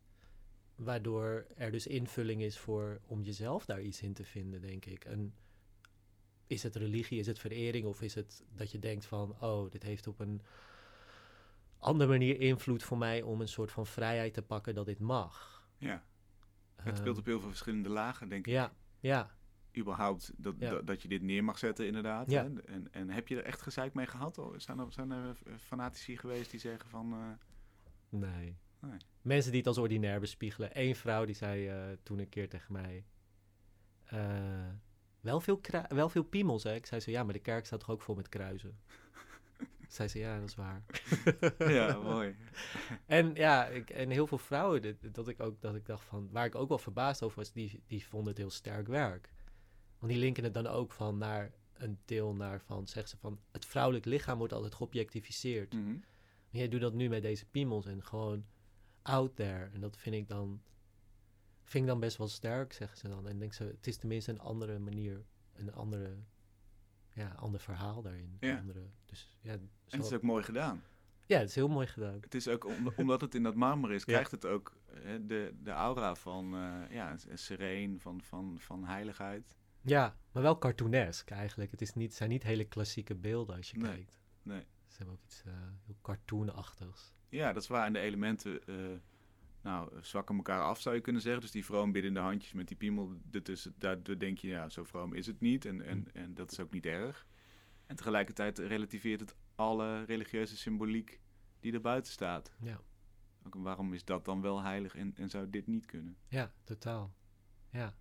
Waardoor 0.75 1.45
er 1.55 1.71
dus 1.71 1.87
invulling 1.87 2.41
is 2.41 2.57
voor 2.57 3.01
om 3.05 3.21
jezelf 3.21 3.65
daar 3.65 3.81
iets 3.81 4.01
in 4.01 4.13
te 4.13 4.23
vinden, 4.23 4.61
denk 4.61 4.85
ik. 4.85 5.05
En 5.05 5.33
is 6.47 6.63
het 6.63 6.75
religie, 6.75 7.19
is 7.19 7.27
het 7.27 7.39
verering 7.39 7.85
of 7.85 8.01
is 8.01 8.15
het 8.15 8.43
dat 8.55 8.71
je 8.71 8.79
denkt 8.79 9.05
van, 9.05 9.35
oh, 9.41 9.71
dit 9.71 9.83
heeft 9.83 10.07
op 10.07 10.19
een 10.19 10.41
andere 11.77 12.09
manier 12.09 12.39
invloed 12.39 12.83
voor 12.83 12.97
mij 12.97 13.21
om 13.21 13.41
een 13.41 13.47
soort 13.47 13.71
van 13.71 13.85
vrijheid 13.85 14.33
te 14.33 14.41
pakken 14.41 14.75
dat 14.75 14.85
dit 14.85 14.99
mag. 14.99 15.65
Ja. 15.77 16.03
Het 16.75 16.97
speelt 16.97 17.09
Ehm, 17.09 17.19
op 17.19 17.25
heel 17.25 17.39
veel 17.39 17.49
verschillende 17.49 17.89
lagen, 17.89 18.29
denk 18.29 18.47
ik. 18.47 18.53
ja, 18.53 18.73
ja. 18.99 19.35
überhaupt 19.77 20.31
dat, 20.37 20.55
Ja. 20.59 20.69
dat, 20.69 20.87
dat 20.87 21.01
je 21.01 21.07
dit 21.07 21.21
neer 21.21 21.43
mag 21.43 21.57
zetten, 21.57 21.85
inderdaad. 21.87 22.29
Ja. 22.31 22.43
En, 22.65 22.93
en 22.93 23.09
heb 23.09 23.27
je 23.27 23.35
er 23.37 23.43
echt 23.43 23.61
gezeik 23.61 23.93
mee 23.93 24.05
gehad? 24.07 24.41
Zijn, 24.57 24.79
er, 24.79 24.91
zijn 24.91 25.11
er 25.11 25.37
eh, 25.45 25.53
fanatici 25.57 26.17
geweest 26.17 26.51
die 26.51 26.59
zeggen 26.59 26.89
van... 26.89 27.13
eh, 27.13 27.19
Nee. 28.19 28.57
Nee. 28.79 28.97
Mensen 29.21 29.49
die 29.51 29.59
het 29.59 29.67
als 29.67 29.77
ordinair 29.77 30.19
bespiegelen. 30.19 30.69
Eén 30.73 30.95
vrouw 30.95 31.25
die 31.25 31.35
zei 31.35 31.67
eh, 31.67 31.97
toen 32.03 32.19
een 32.19 32.29
keer 32.29 32.49
tegen 32.49 32.73
mij... 32.73 33.05
eh, 34.05 34.69
wel, 35.21 35.39
veel 35.39 35.61
wel 35.87 36.09
veel 36.09 36.23
piemels, 36.23 36.63
hè? 36.63 36.73
Ik 36.73 36.85
zei 36.85 37.01
zo, 37.01 37.11
ja, 37.11 37.23
maar 37.23 37.33
de 37.33 37.39
kerk 37.39 37.65
staat 37.65 37.79
toch 37.79 37.89
ook 37.89 38.01
vol 38.01 38.15
met 38.15 38.29
kruisen? 38.29 38.79
zei 39.87 40.07
ze, 40.09 40.19
ja, 40.19 40.39
dat 40.39 40.49
is 40.49 40.55
waar. 40.55 40.83
ja, 41.73 41.97
mooi. 41.97 42.35
En 43.05 43.33
ja, 43.35 43.67
ik, 43.67 43.89
en 43.89 44.09
heel 44.09 44.27
veel 44.27 44.37
vrouwen, 44.37 44.97
dat 45.11 45.27
ik 45.27 45.39
ook 45.39 45.61
dat 45.61 45.75
ik 45.75 45.85
dacht 45.85 46.03
van, 46.03 46.29
waar 46.31 46.45
ik 46.45 46.55
ook 46.55 46.69
wel 46.69 46.77
verbaasd 46.77 47.23
over 47.23 47.37
was, 47.37 47.51
die, 47.51 47.83
die 47.87 48.05
vonden 48.05 48.29
het 48.29 48.37
heel 48.37 48.49
sterk 48.49 48.87
werk. 48.87 49.33
Want 49.99 50.11
die 50.11 50.21
linken 50.21 50.43
het 50.43 50.53
dan 50.53 50.67
ook 50.67 50.91
van 50.91 51.17
naar 51.17 51.51
een 51.73 51.99
deel 52.05 52.35
naar 52.35 52.61
van, 52.61 52.87
zeggen 52.87 53.09
ze 53.09 53.17
van, 53.17 53.39
het 53.51 53.65
vrouwelijk 53.65 54.05
lichaam 54.05 54.37
wordt 54.37 54.53
altijd 54.53 54.75
geobjectificeerd. 54.75 55.73
Mhm. 55.73 55.95
En 56.53 56.59
jij 56.59 56.67
doet 56.67 56.81
dat 56.81 56.93
nu 56.93 57.09
met 57.09 57.21
deze 57.21 57.45
piemels 57.45 57.85
en 57.85 58.03
gewoon 58.03 58.45
out 59.01 59.35
there. 59.35 59.69
En 59.73 59.79
dat 59.81 59.97
vind 59.97 60.15
ik 60.15 60.27
dan, 60.27 60.61
vind 61.63 61.83
ik 61.83 61.89
dan 61.89 61.99
best 61.99 62.17
wel 62.17 62.27
sterk, 62.27 62.73
zeggen 62.73 62.97
ze 62.97 63.07
dan. 63.07 63.27
En 63.27 63.39
denk 63.39 63.53
ze, 63.53 63.63
het 63.63 63.87
is 63.87 63.97
tenminste 63.97 64.31
een 64.31 64.39
andere 64.39 64.79
manier, 64.79 65.25
een 65.53 65.73
andere, 65.73 66.17
ja, 67.13 67.27
ander 67.37 67.59
verhaal 67.59 68.01
daarin. 68.01 68.37
Ja. 68.39 68.57
Andere, 68.57 68.85
dus 69.05 69.37
ja, 69.41 69.51
En 69.51 69.69
het 69.87 70.05
is 70.05 70.13
ook 70.13 70.21
mooi 70.21 70.43
gedaan. 70.43 70.83
ja, 71.25 71.39
het 71.39 71.49
is 71.49 71.55
heel 71.55 71.67
mooi 71.67 71.87
gedaan. 71.87 72.17
Het 72.21 72.35
is 72.35 72.47
ook, 72.47 72.65
om- 72.65 72.91
omdat 72.97 73.21
het 73.21 73.35
in 73.35 73.43
dat 73.43 73.55
marmer 73.55 73.91
is, 73.91 74.03
Ja. 74.05 74.11
krijgt 74.13 74.31
het 74.31 74.45
ook 74.45 74.75
eh, 74.85 75.01
de, 75.21 75.53
de 75.63 75.71
aura 75.71 76.15
van 76.15 76.55
eh, 76.55 76.81
ja, 76.95 77.15
sereen, 77.33 77.99
van, 77.99 78.21
van, 78.21 78.55
van 78.59 78.85
heiligheid. 78.85 79.55
Ja, 79.81 80.17
maar 80.31 80.43
wel 80.43 80.57
cartoonesk 80.57 81.29
eigenlijk. 81.29 81.71
Het 81.71 81.81
is 81.81 81.93
niet, 81.93 82.13
zijn 82.13 82.29
niet 82.29 82.43
hele 82.43 82.65
klassieke 82.65 83.15
beelden 83.15 83.55
als 83.55 83.71
je 83.71 83.77
Nee, 83.77 83.91
kijkt. 83.91 84.19
nee. 84.41 84.65
Ze 84.93 84.99
hebben 84.99 85.15
ook 85.15 85.23
iets 85.23 85.43
eh, 85.45 85.53
heel 85.85 85.97
cartoonachtigs. 86.01 87.13
Ja, 87.29 87.53
dat 87.53 87.61
is 87.63 87.67
waar. 87.69 87.85
En 87.85 87.93
de 87.93 87.99
elementen, 87.99 88.67
eh, 88.67 88.75
nou, 89.61 89.91
zwakken 90.01 90.35
elkaar 90.35 90.61
af, 90.61 90.81
zou 90.81 90.95
je 90.95 91.01
kunnen 91.01 91.21
zeggen. 91.21 91.41
Dus 91.41 91.51
die 91.51 91.65
vroom 91.65 91.91
biddende 91.91 92.19
handjes 92.19 92.53
met 92.53 92.67
die 92.67 92.77
piemel 92.77 93.17
ertussen, 93.31 93.73
daardoor 93.77 94.17
denk 94.19 94.37
je, 94.37 94.47
ja, 94.47 94.69
zo 94.69 94.83
vroom 94.83 95.13
is 95.13 95.25
het 95.27 95.39
niet. 95.39 95.65
En, 95.65 95.81
en, 95.81 96.13
en 96.13 96.33
dat 96.33 96.51
is 96.51 96.59
ook 96.59 96.71
niet 96.71 96.85
erg. 96.85 97.27
En 97.85 97.95
tegelijkertijd 97.95 98.57
relativeert 98.59 99.19
het 99.19 99.35
alle 99.55 100.03
religieuze 100.03 100.57
symboliek 100.57 101.21
die 101.59 101.73
er 101.73 101.81
buiten 101.81 102.11
staat. 102.11 102.51
Ja, 102.61 102.79
Ook, 103.45 103.55
waarom 103.55 103.93
is 103.93 104.05
dat 104.05 104.25
dan 104.25 104.41
wel 104.41 104.61
heilig 104.61 104.95
en, 104.95 105.15
en 105.15 105.29
zou 105.29 105.49
dit 105.49 105.67
niet 105.67 105.85
kunnen? 105.85 106.17
ja, 106.27 106.53
totaal. 106.63 107.13
Ja, 107.69 107.95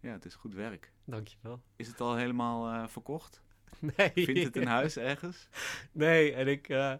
Ja, 0.00 0.12
het 0.12 0.24
is 0.24 0.34
goed 0.34 0.54
werk. 0.54 0.92
dankjewel. 1.04 1.62
Is 1.76 1.88
het 1.88 2.00
al 2.00 2.16
helemaal 2.16 2.68
eh, 2.72 2.88
verkocht? 2.88 3.42
Nee. 3.96 4.10
Vindt 4.14 4.44
het 4.44 4.56
een 4.56 4.66
huis 4.66 4.96
ergens? 4.96 5.48
Nee, 5.92 6.32
en 6.32 6.48
ik, 6.48 6.68
eh, 6.68 6.94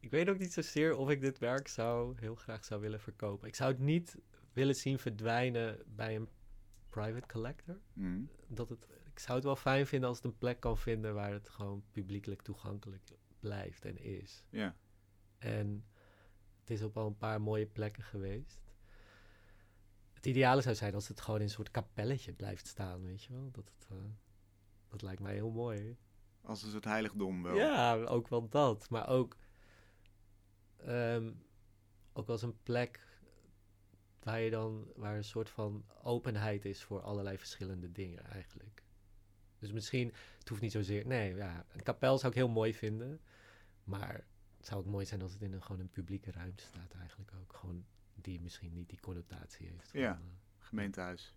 ik 0.00 0.10
weet 0.10 0.28
ook 0.28 0.38
niet 0.38 0.52
zozeer 0.52 0.96
of 0.96 1.10
ik 1.10 1.20
dit 1.20 1.38
werk 1.38 1.68
zou 1.68 2.14
heel 2.18 2.34
graag 2.34 2.64
zou 2.64 2.80
willen 2.80 3.00
verkopen. 3.00 3.48
Ik 3.48 3.54
zou 3.54 3.70
het 3.70 3.80
niet 3.80 4.16
willen 4.52 4.76
zien 4.76 4.98
verdwijnen 4.98 5.82
bij 5.86 6.16
een 6.16 6.28
private 6.88 7.26
collector. 7.26 7.78
Mhm. 7.92 8.22
Dat 8.46 8.68
het, 8.68 8.86
ik 9.12 9.18
zou 9.18 9.34
het 9.34 9.44
wel 9.44 9.56
fijn 9.56 9.86
vinden 9.86 10.08
als 10.08 10.16
het 10.16 10.26
een 10.26 10.38
plek 10.38 10.60
kan 10.60 10.78
vinden 10.78 11.14
waar 11.14 11.32
het 11.32 11.48
gewoon 11.48 11.82
publiekelijk 11.90 12.42
toegankelijk 12.42 13.02
blijft 13.40 13.84
en 13.84 14.02
is. 14.02 14.44
Ja. 14.50 14.76
En 15.38 15.84
het 16.60 16.70
is 16.70 16.82
op 16.82 16.96
al 16.96 17.06
een 17.06 17.16
paar 17.16 17.40
mooie 17.40 17.66
plekken 17.66 18.02
geweest. 18.02 18.60
Het 20.12 20.26
ideale 20.26 20.60
zou 20.60 20.74
zijn 20.74 20.94
als 20.94 21.08
het 21.08 21.20
gewoon 21.20 21.40
in 21.40 21.46
een 21.46 21.52
soort 21.52 21.70
kapelletje 21.70 22.32
blijft 22.32 22.66
staan, 22.66 23.02
weet 23.02 23.24
je 23.24 23.32
wel. 23.32 23.50
Dat, 23.50 23.70
het, 23.78 23.88
eh, 23.90 23.96
dat 24.90 25.02
lijkt 25.02 25.20
mij 25.22 25.34
heel 25.34 25.50
mooi. 25.50 25.96
Als 26.42 26.62
een 26.62 26.70
soort 26.70 26.84
heiligdom 26.84 27.42
wel. 27.42 27.56
Ja, 27.56 27.94
ook 28.04 28.28
wel 28.28 28.48
dat. 28.48 28.90
Maar 28.90 29.08
ook, 29.08 29.36
ehm, 30.76 31.32
ook 32.12 32.28
als 32.28 32.42
een 32.42 32.62
plek 32.62 33.08
waar 34.22 34.40
je 34.40 34.50
dan, 34.50 34.92
waar 34.96 35.16
een 35.16 35.24
soort 35.24 35.50
van 35.50 35.84
openheid 36.02 36.64
is 36.64 36.82
voor 36.82 37.00
allerlei 37.00 37.38
verschillende 37.38 37.92
dingen 37.92 38.24
eigenlijk. 38.24 38.84
Dus 39.58 39.72
misschien, 39.72 40.12
het 40.38 40.48
hoeft 40.48 40.60
niet 40.60 40.72
zozeer, 40.72 41.06
nee, 41.06 41.34
ja, 41.34 41.66
een 41.72 41.82
kapel 41.82 42.18
zou 42.18 42.32
ik 42.32 42.38
heel 42.38 42.48
mooi 42.48 42.74
vinden. 42.74 43.20
Maar 43.84 44.24
het 44.56 44.66
zou 44.66 44.80
ook 44.80 44.86
mooi 44.86 45.06
zijn 45.06 45.22
als 45.22 45.32
het 45.32 45.42
in 45.42 45.52
een, 45.52 45.62
gewoon 45.62 45.80
een 45.80 45.90
publieke 45.90 46.30
ruimte 46.30 46.62
staat 46.64 46.94
eigenlijk 46.94 47.30
ook. 47.40 47.52
Gewoon 47.56 47.84
die 48.14 48.40
misschien 48.40 48.72
niet 48.72 48.88
die 48.88 49.00
connotatie 49.00 49.66
heeft. 49.68 49.90
van, 49.90 50.00
Ja. 50.00 50.12
eh, 50.12 50.26
Gemeentehuis. 50.58 51.34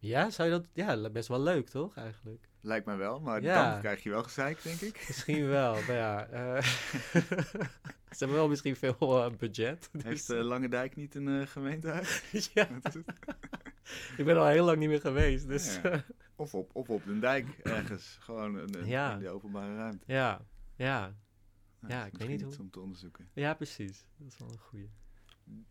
Ja, 0.00 0.30
zou 0.30 0.48
je 0.50 0.54
dat, 0.58 0.66
ja, 0.72 1.10
best 1.10 1.28
wel 1.28 1.40
leuk 1.40 1.68
toch 1.68 1.96
eigenlijk? 1.96 2.48
Lijkt 2.60 2.86
mij 2.86 2.96
wel, 2.96 3.20
maar 3.20 3.42
Ja. 3.42 3.70
dan 3.70 3.80
krijg 3.80 4.02
je 4.02 4.10
wel 4.10 4.22
gezeik, 4.22 4.62
denk 4.62 4.80
ik. 4.80 5.04
Misschien 5.08 5.46
wel, 5.48 5.72
maar 5.74 5.92
ja. 5.92 6.26
eh, 6.26 6.62
ze 8.10 8.16
hebben 8.18 8.36
wel 8.36 8.48
misschien 8.48 8.76
veel 8.76 8.96
eh, 9.24 9.30
budget. 9.36 9.88
dus- 9.92 10.02
Heeft 10.02 10.30
uh, 10.30 10.40
Lange 10.42 10.68
Dijk 10.68 10.96
niet 10.96 11.14
een 11.14 11.40
eh, 11.40 11.46
gemeentehuis? 11.46 12.22
ja, 12.54 12.68
ik 14.16 14.24
ben 14.24 14.36
al 14.36 14.46
heel 14.46 14.64
lang 14.64 14.78
niet 14.78 14.88
meer 14.88 15.00
geweest, 15.00 15.48
dus... 15.48 15.78
Ja, 15.82 15.90
ja. 15.90 16.04
of, 16.36 16.54
op, 16.54 16.70
of 16.72 16.88
op 16.90 17.06
een 17.06 17.20
dijk 17.20 17.48
ergens. 17.62 18.16
Gewoon 18.20 18.54
een, 18.54 18.86
Ja. 18.86 19.12
in 19.12 19.18
de 19.18 19.28
openbare 19.28 19.74
ruimte. 19.76 20.04
ja, 20.06 20.40
ja, 20.76 21.14
Nou, 21.80 21.94
Ja, 21.94 22.04
ik 22.06 22.18
weet 22.18 22.28
niet 22.28 22.42
hoe- 22.42 22.58
om 22.58 22.70
te 22.70 22.80
onderzoeken. 22.80 23.28
ja, 23.34 23.54
precies. 23.54 24.06
Dat 24.16 24.28
is 24.32 24.38
wel 24.38 24.50
een 24.50 24.58
goeie. 24.58 24.90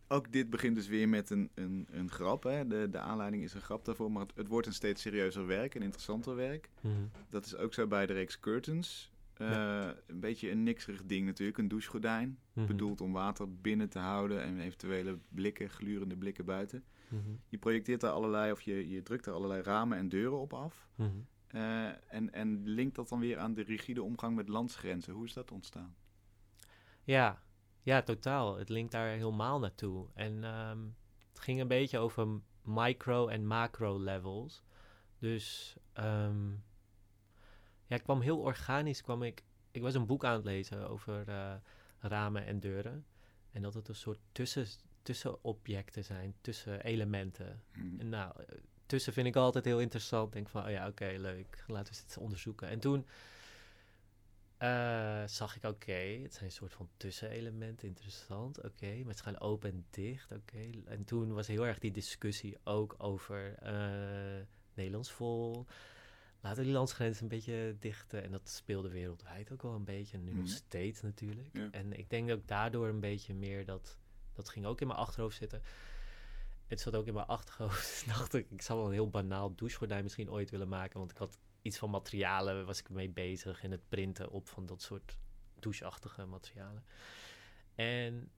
Ook 0.08 0.32
dit 0.32 0.50
begint 0.50 0.76
dus 0.76 0.88
weer 0.88 1.10
met 1.10 1.30
een, 1.30 1.50
een, 1.54 1.88
een 1.92 2.12
grap. 2.12 2.44
Hè? 2.44 2.68
De, 2.68 2.88
de 2.90 3.00
aanleiding 3.00 3.44
is 3.44 3.54
een 3.54 3.62
grap 3.62 3.86
daarvoor, 3.86 4.12
maar 4.12 4.22
het, 4.22 4.32
het 4.36 4.48
wordt 4.48 4.68
een 4.68 4.74
steeds 4.74 5.02
serieuzer 5.02 5.46
werk, 5.48 5.76
een 5.76 5.82
interessanter 5.82 6.36
werk. 6.36 6.70
Mhm. 6.82 6.94
Dat 7.30 7.46
is 7.46 7.56
ook 7.56 7.74
zo 7.74 7.88
bij 7.88 8.06
de 8.06 8.14
reeks 8.14 8.40
Curtains. 8.40 9.12
Eh, 9.34 9.88
Een 10.08 10.20
beetje 10.20 10.52
een 10.52 10.64
nikserig 10.64 11.06
ding 11.06 11.26
natuurlijk, 11.26 11.58
een 11.58 11.68
douchegordijn. 11.68 12.40
Mhm. 12.54 12.68
Bedoeld 12.68 13.02
om 13.02 13.12
water 13.12 13.56
binnen 13.56 13.90
te 13.90 14.00
houden 14.00 14.42
en 14.44 14.60
eventuele 14.60 15.18
blikken, 15.30 15.70
glurende 15.70 16.16
blikken 16.18 16.46
buiten. 16.46 16.84
Mhm. 17.08 17.22
Je 17.48 17.58
projecteert 17.58 18.02
daar 18.02 18.12
allerlei, 18.12 18.52
of 18.52 18.62
je, 18.62 18.90
je 18.90 19.04
drukt 19.04 19.26
er 19.26 19.34
allerlei 19.34 19.62
ramen 19.62 19.98
en 19.98 20.10
deuren 20.10 20.40
op 20.40 20.54
af. 20.54 20.90
Eh, 21.48 21.86
en, 22.14 22.34
en 22.34 22.68
linkt 22.68 22.96
dat 22.96 23.10
dan 23.10 23.20
weer 23.20 23.38
aan 23.38 23.54
de 23.54 23.62
rigide 23.64 24.04
omgang 24.04 24.36
met 24.36 24.50
landsgrenzen. 24.50 25.14
Hoe 25.14 25.26
is 25.26 25.34
dat 25.34 25.52
ontstaan? 25.52 25.96
Ja, 27.04 27.42
ja, 27.82 28.02
totaal. 28.02 28.58
Het 28.58 28.70
linkt 28.70 28.92
daar 28.92 29.10
helemaal 29.10 29.60
naartoe. 29.60 30.08
En 30.14 30.44
ehm, 30.44 30.80
het 31.30 31.40
ging 31.40 31.60
een 31.60 31.68
beetje 31.68 31.98
over 31.98 32.28
micro- 32.64 33.28
en 33.28 33.48
macro-levels. 33.48 34.64
Dus 35.20 35.76
ehm, 35.94 36.50
ja, 37.86 37.96
ik 37.96 38.04
kwam 38.04 38.22
heel 38.22 38.40
organisch, 38.40 39.02
kwam 39.02 39.24
ik... 39.24 39.44
Ik 39.72 39.82
was 39.82 39.94
een 39.94 40.06
boek 40.06 40.24
aan 40.24 40.34
het 40.34 40.44
lezen 40.44 40.90
over 40.90 41.28
eh, 41.28 41.54
ramen 42.00 42.46
en 42.46 42.60
deuren. 42.60 43.06
En 43.52 43.62
dat 43.62 43.74
het 43.74 43.88
een 43.88 43.96
soort 43.96 44.20
tussen, 44.32 44.68
tussenobjecten 45.02 46.04
zijn, 46.04 46.36
tussenelementen. 46.42 47.62
Hm. 47.72 48.00
En 48.00 48.10
nou, 48.10 48.34
eh, 48.38 48.58
tussen 48.86 49.14
vind 49.14 49.28
ik 49.28 49.36
altijd 49.36 49.66
heel 49.66 49.80
interessant. 49.80 50.34
Denk 50.34 50.50
van, 50.50 50.64
oh 50.64 50.72
ja, 50.72 50.88
oké, 50.88 51.16
leuk. 51.18 51.64
Laten 51.68 51.94
we 51.94 52.00
eens 52.04 52.18
onderzoeken. 52.18 52.68
En 52.68 52.80
toen 52.80 53.06
eh, 54.60 55.24
zag 55.28 55.56
ik, 55.56 55.64
oké, 55.64 55.92
het 56.24 56.34
zijn 56.34 56.46
een 56.46 56.52
soort 56.52 56.74
van 56.74 56.90
tussenelementen. 56.98 57.88
Interessant, 57.88 58.58
oké. 58.64 58.96
maar 58.98 59.14
het 59.14 59.22
gaan 59.22 59.40
open 59.40 59.70
en 59.72 59.86
dicht, 59.90 60.32
oké. 60.32 60.70
En 60.86 61.04
toen 61.04 61.34
was 61.34 61.48
heel 61.48 61.68
erg 61.68 61.80
die 61.80 61.92
discussie 61.92 62.58
ook 62.64 62.96
over 62.98 63.56
eh, 63.56 64.46
Nederlands 64.74 65.12
vol. 65.12 65.66
Laten 66.42 66.60
we 66.60 66.66
die 66.66 66.74
landsgrenzen 66.74 67.24
een 67.24 67.30
beetje 67.30 67.76
dichten. 67.80 68.24
En 68.24 68.32
dat 68.32 68.50
speelde 68.50 68.90
wereldwijd 68.90 69.52
ook 69.52 69.62
wel 69.62 69.74
een 69.74 69.84
beetje. 69.84 70.18
En 70.18 70.24
nu 70.24 70.32
nog 70.34 70.46
Mhm. 70.46 70.54
steeds 70.54 71.02
natuurlijk. 71.02 71.50
Ja. 71.54 71.68
En 71.72 71.94
ik 72.00 72.10
denk 72.10 72.32
ook 72.32 72.48
daardoor 72.48 72.88
een 72.88 73.00
beetje 73.00 73.34
meer 73.34 73.66
dat... 73.66 73.98
Dat 74.34 74.50
ging 74.50 74.66
ook 74.66 74.82
in 74.82 74.88
mijn 74.88 75.00
achterhoofd 75.00 75.38
zitten. 75.38 75.62
Het 76.68 76.80
zat 76.80 76.96
ook 76.96 77.06
in 77.08 77.14
mijn 77.14 77.26
achterhoofd. 77.26 78.04
dacht 78.08 78.34
ik, 78.34 78.52
ik 78.52 78.62
zou 78.62 78.80
wel 78.80 78.88
een 78.88 78.94
heel 78.94 79.10
banaal 79.10 79.56
douchegordijn 79.56 80.04
misschien 80.04 80.30
ooit 80.32 80.50
willen 80.50 80.68
maken. 80.68 81.00
Want 81.00 81.12
ik 81.12 81.18
had 81.18 81.38
iets 81.62 81.78
van 81.78 81.90
materialen, 81.90 82.66
was 82.66 82.80
ik 82.80 82.90
mee 82.90 83.10
bezig. 83.10 83.64
En 83.64 83.72
het 83.72 83.90
printen 83.90 84.30
op 84.30 84.48
van 84.48 84.66
dat 84.66 84.82
soort 84.82 85.18
doucheachtige 85.60 86.26
materialen. 86.26 86.84
En, 87.76 88.32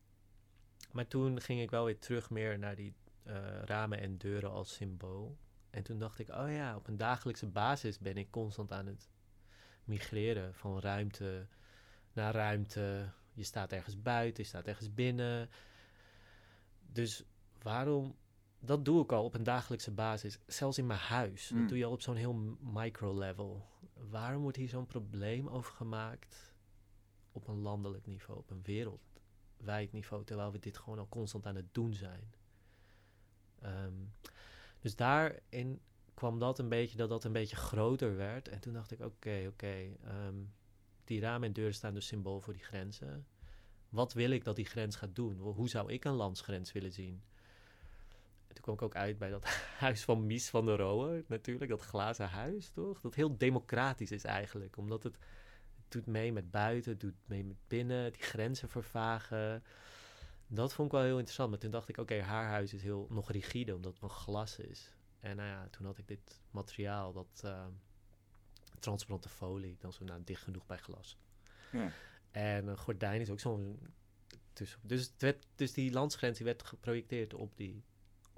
maar 0.92 1.08
toen 1.08 1.42
ging 1.42 1.62
ik 1.62 1.70
wel 1.70 1.86
weer 1.86 2.00
terug 2.00 2.30
meer 2.30 2.60
naar 2.60 2.76
die 2.76 2.94
eh, 3.24 3.62
ramen 3.64 4.00
en 4.00 4.18
deuren 4.18 4.52
als 4.52 4.74
symbool. 4.74 5.38
En 5.70 5.84
toen 5.84 6.00
dacht 6.00 6.20
ik, 6.20 6.30
oh 6.30 6.52
ja, 6.52 6.76
op 6.76 6.88
een 6.88 6.98
dagelijkse 6.98 7.48
basis 7.48 8.00
ben 8.00 8.18
ik 8.18 8.32
constant 8.32 8.72
aan 8.72 8.86
het 8.86 9.10
migreren 9.84 10.56
van 10.56 10.80
ruimte 10.80 11.48
naar 12.14 12.34
ruimte. 12.34 13.12
Je 13.34 13.44
staat 13.44 13.72
ergens 13.72 14.02
buiten, 14.02 14.44
je 14.44 14.50
staat 14.50 14.68
ergens 14.68 14.94
binnen. 14.94 15.50
Dus 16.92 17.24
waarom, 17.62 18.16
dat 18.64 18.86
doe 18.86 19.04
ik 19.04 19.12
al 19.12 19.24
op 19.24 19.34
een 19.34 19.44
dagelijkse 19.44 19.92
basis, 19.92 20.40
zelfs 20.46 20.78
in 20.78 20.86
mijn 20.86 21.00
huis. 21.00 21.50
Mm. 21.50 21.60
Dat 21.60 21.70
doe 21.70 21.78
je 21.78 21.86
al 21.86 21.92
op 21.92 22.02
zo'n 22.02 22.16
heel 22.16 22.58
micro-level. 22.60 23.66
Waarom 24.10 24.42
wordt 24.42 24.58
hier 24.58 24.70
zo'n 24.70 24.86
probleem 24.86 25.48
over 25.48 25.74
gemaakt 25.74 26.54
op 27.32 27.48
een 27.48 27.60
landelijk 27.60 28.06
niveau, 28.06 28.40
op 28.40 28.50
een 28.50 28.62
wereldwijd 28.64 29.92
niveau, 29.92 30.24
terwijl 30.24 30.52
we 30.52 30.60
dit 30.60 30.78
gewoon 30.78 31.00
al 31.00 31.10
constant 31.10 31.46
aan 31.46 31.56
het 31.56 31.74
doen 31.74 31.94
zijn? 31.94 32.34
Ehm, 33.60 33.94
dus 34.80 34.96
daarin 34.96 35.82
kwam 36.14 36.40
dat 36.40 36.60
een 36.60 36.70
beetje, 36.70 36.98
dat 36.98 37.10
dat 37.10 37.24
een 37.24 37.32
beetje 37.32 37.56
groter 37.56 38.16
werd. 38.16 38.48
En 38.48 38.60
toen 38.60 38.74
dacht 38.74 38.92
ik, 38.92 39.00
oké, 39.00 39.46
oké, 39.48 39.98
ehm, 40.04 40.36
die 41.04 41.20
ramen 41.20 41.48
en 41.48 41.54
deuren 41.54 41.74
staan 41.74 41.94
dus 41.94 42.08
symbool 42.08 42.42
voor 42.42 42.54
die 42.54 42.64
grenzen. 42.64 43.28
Wat 43.90 44.14
wil 44.14 44.32
ik 44.32 44.44
dat 44.44 44.56
die 44.56 44.66
grens 44.66 44.96
gaat 44.96 45.16
doen? 45.16 45.40
Hoe 45.40 45.70
zou 45.70 45.92
ik 45.92 46.06
een 46.06 46.14
landsgrens 46.14 46.72
willen 46.72 46.92
zien? 46.92 47.22
En 48.52 48.58
toen 48.58 48.64
kwam 48.64 48.76
ik 48.76 48.82
ook 48.82 49.02
uit 49.04 49.18
bij 49.18 49.30
dat 49.30 49.46
huis 49.86 50.04
van 50.04 50.26
Mies 50.26 50.50
van 50.50 50.66
der 50.66 50.78
Rohe, 50.78 51.24
natuurlijk, 51.28 51.72
dat 51.72 51.82
glazen 51.82 52.30
huis, 52.30 52.70
toch? 52.70 53.02
Dat 53.02 53.16
heel 53.16 53.38
democratisch 53.38 54.12
is 54.12 54.24
eigenlijk, 54.24 54.78
omdat 54.78 55.04
het, 55.04 55.18
het 55.76 55.92
doet 55.92 56.06
mee 56.06 56.34
met 56.34 56.52
buiten, 56.52 56.92
het 56.92 57.00
doet 57.00 57.16
mee 57.26 57.44
met 57.44 57.58
binnen, 57.68 58.12
die 58.12 58.22
grenzen 58.22 58.70
vervagen. 58.70 59.64
Dat 60.48 60.74
vond 60.74 60.88
ik 60.88 60.94
wel 60.94 61.04
heel 61.04 61.16
interessant, 61.16 61.50
maar 61.50 61.60
toen 61.60 61.72
dacht 61.72 61.90
ik, 61.90 61.98
oké, 61.98 62.22
haar 62.22 62.48
huis 62.48 62.74
is 62.74 62.84
heel 62.84 63.08
nog 63.10 63.32
rigide, 63.32 63.76
omdat 63.76 63.92
het 63.92 64.00
van 64.00 64.10
glas 64.10 64.58
is. 64.58 64.96
En 65.20 65.36
nou 65.36 65.50
ja, 65.50 65.68
toen 65.70 65.86
had 65.86 65.98
ik 65.98 66.08
dit 66.08 66.42
materiaal, 66.50 67.14
dat 67.14 67.42
eh, 67.44 67.66
transparante 68.80 69.30
folie, 69.30 69.78
dan 69.80 69.94
zo 69.94 70.04
nou, 70.04 70.22
dicht 70.24 70.44
genoeg 70.44 70.66
bij 70.66 70.78
glas. 70.78 71.18
Ja. 71.72 71.92
En 72.32 72.68
een 72.68 72.78
gordijn 72.78 73.22
is 73.22 73.30
ook 73.30 73.40
zo'n 73.40 73.80
tussen. 74.54 74.80
Dus, 74.84 75.02
het 75.02 75.22
werd, 75.22 75.48
dus 75.56 75.74
die 75.74 75.92
landsgrens 75.92 76.38
die 76.38 76.46
werd 76.46 76.64
geprojecteerd 76.64 77.34
op 77.34 77.58
die, 77.58 77.84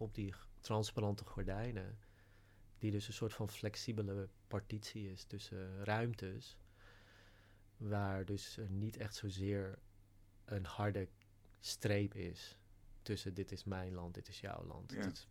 op 0.04 0.16
die 0.16 0.34
transparante 0.60 1.26
gordijnen. 1.26 1.98
Die 2.78 2.92
dus 2.92 3.08
een 3.08 3.14
soort 3.14 3.34
van 3.34 3.50
flexibele 3.50 4.30
partitie 4.48 5.12
is 5.12 5.24
tussen 5.24 5.84
ruimtes. 5.84 6.58
Waar 7.78 8.26
dus 8.26 8.60
niet 8.68 8.98
echt 8.98 9.16
zozeer 9.16 9.80
een 10.46 10.66
harde 10.66 11.08
streep 11.60 12.16
is 12.16 12.58
tussen 13.02 13.34
dit 13.34 13.52
is 13.52 13.64
mijn 13.64 13.94
land, 13.94 14.14
dit 14.14 14.28
is 14.28 14.40
jouw 14.40 14.66
land. 14.66 14.92
Ja. 14.92 15.00
Het, 15.00 15.28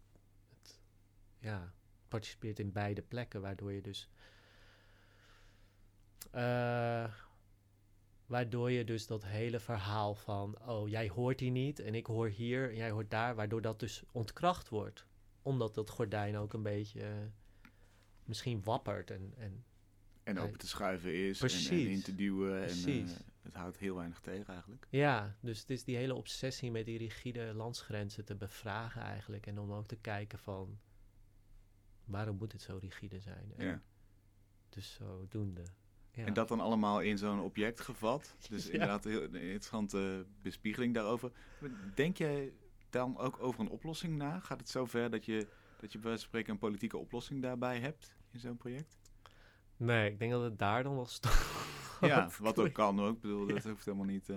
ja, 1.39 1.73
participeert 2.09 2.59
in 2.59 2.73
beide 2.73 3.03
plekken, 3.03 3.41
waardoor 3.41 3.73
je 3.73 3.83
dus... 3.83 4.09
eh, 6.31 7.15
waardoor 8.33 8.71
je 8.71 8.85
dus 8.85 9.07
dat 9.07 9.25
hele 9.25 9.61
verhaal 9.61 10.15
van... 10.15 10.59
oh, 10.69 10.89
jij 10.89 11.09
hoort 11.09 11.41
hier 11.41 11.51
niet 11.51 11.79
en 11.79 11.95
ik 11.95 12.07
hoor 12.07 12.29
hier 12.29 12.69
en 12.71 12.77
jij 12.77 12.91
hoort 12.91 13.11
daar... 13.11 13.35
waardoor 13.35 13.63
dat 13.63 13.81
dus 13.81 14.03
ontkracht 14.13 14.69
wordt. 14.69 15.07
Omdat 15.43 15.75
dat 15.75 15.91
gordijn 15.91 16.37
ook 16.37 16.53
een 16.53 16.63
beetje 16.63 17.01
eh, 17.01 17.13
misschien 18.25 18.63
wappert 18.65 19.11
en... 19.11 19.35
en 19.37 19.65
En 20.23 20.39
open 20.39 20.59
te 20.59 20.67
schuiven 20.67 21.15
is 21.15 21.41
en, 21.41 21.77
en 21.79 21.91
in 21.91 22.03
te 22.03 22.15
duwen. 22.15 22.55
En, 22.55 22.65
Precies. 22.65 23.13
eh, 23.13 23.21
het 23.43 23.55
houdt 23.55 23.79
heel 23.79 23.95
weinig 23.97 24.21
tegen 24.21 24.53
eigenlijk. 24.53 24.87
Ja, 24.91 25.37
dus 25.41 25.61
het 25.61 25.71
is 25.71 25.85
die 25.85 25.97
hele 25.97 26.15
obsessie 26.15 26.71
met 26.71 26.85
die 26.85 26.99
rigide 26.99 27.53
landsgrenzen 27.55 28.25
te 28.25 28.35
bevragen 28.35 29.03
eigenlijk. 29.03 29.47
En 29.47 29.59
om 29.59 29.73
ook 29.73 29.87
te 29.87 29.97
kijken 29.97 30.39
van, 30.39 30.79
waarom 32.05 32.37
moet 32.37 32.53
het 32.53 32.63
zo 32.63 32.77
rigide 32.81 33.21
zijn? 33.21 33.53
En 33.57 33.65
Ja. 33.67 33.83
Dus 34.69 34.93
zodoende. 34.95 35.63
Ja. 36.15 36.25
En 36.25 36.33
dat 36.35 36.49
dan 36.49 36.61
allemaal 36.61 37.01
in 37.01 37.19
zo'n 37.19 37.41
object 37.41 37.81
gevat. 37.81 38.37
Dus 38.49 38.67
Ja. 38.67 38.73
inderdaad 38.73 39.05
heel, 39.05 39.23
een 39.23 39.35
interessante 39.35 40.27
bespiegeling 40.43 40.95
daarover. 40.95 41.33
Denk 41.95 42.17
jij 42.17 42.53
dan 42.91 43.19
ook 43.19 43.43
over 43.43 43.61
een 43.61 43.69
oplossing 43.69 44.17
na? 44.17 44.39
Gaat 44.41 44.61
het 44.61 44.69
zover 44.69 45.11
dat 45.11 45.25
je, 45.25 45.47
Dat 45.81 45.93
je 45.93 45.99
bij 45.99 46.07
wijze 46.09 46.19
van 46.21 46.29
spreken 46.29 46.53
een 46.53 46.59
politieke 46.59 46.97
oplossing 46.99 47.43
daarbij 47.43 47.79
hebt 47.81 48.15
in 48.31 48.41
zo'n 48.41 48.57
project? 48.57 48.99
Nee, 49.77 50.11
ik 50.11 50.19
denk 50.19 50.31
dat 50.33 50.43
het 50.43 50.59
daar 50.59 50.83
dan 50.83 50.95
wel 50.95 51.07
stopt. 51.19 51.51
Ja, 52.01 52.29
wat 52.41 52.59
ook 52.59 52.73
kan 52.73 53.01
ook. 53.01 53.15
Ik 53.15 53.21
bedoel, 53.21 53.47
dat 53.47 53.65
hoeft 53.65 53.85
helemaal 53.85 54.07
niet... 54.07 54.29
eh, 54.29 54.37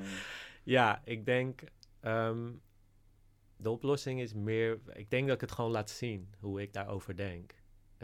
Ja, 0.64 1.02
ik 1.06 1.26
denk. 1.26 1.62
ehm, 2.00 2.52
de 3.58 3.70
oplossing 3.70 4.22
is 4.22 4.34
meer. 4.34 4.80
Ik 4.94 5.10
denk 5.10 5.26
dat 5.26 5.36
ik 5.36 5.42
het 5.42 5.52
gewoon 5.52 5.72
laat 5.72 5.90
zien 5.90 6.34
hoe 6.40 6.62
ik 6.62 6.74
daarover 6.74 7.16
denk. 7.16 7.54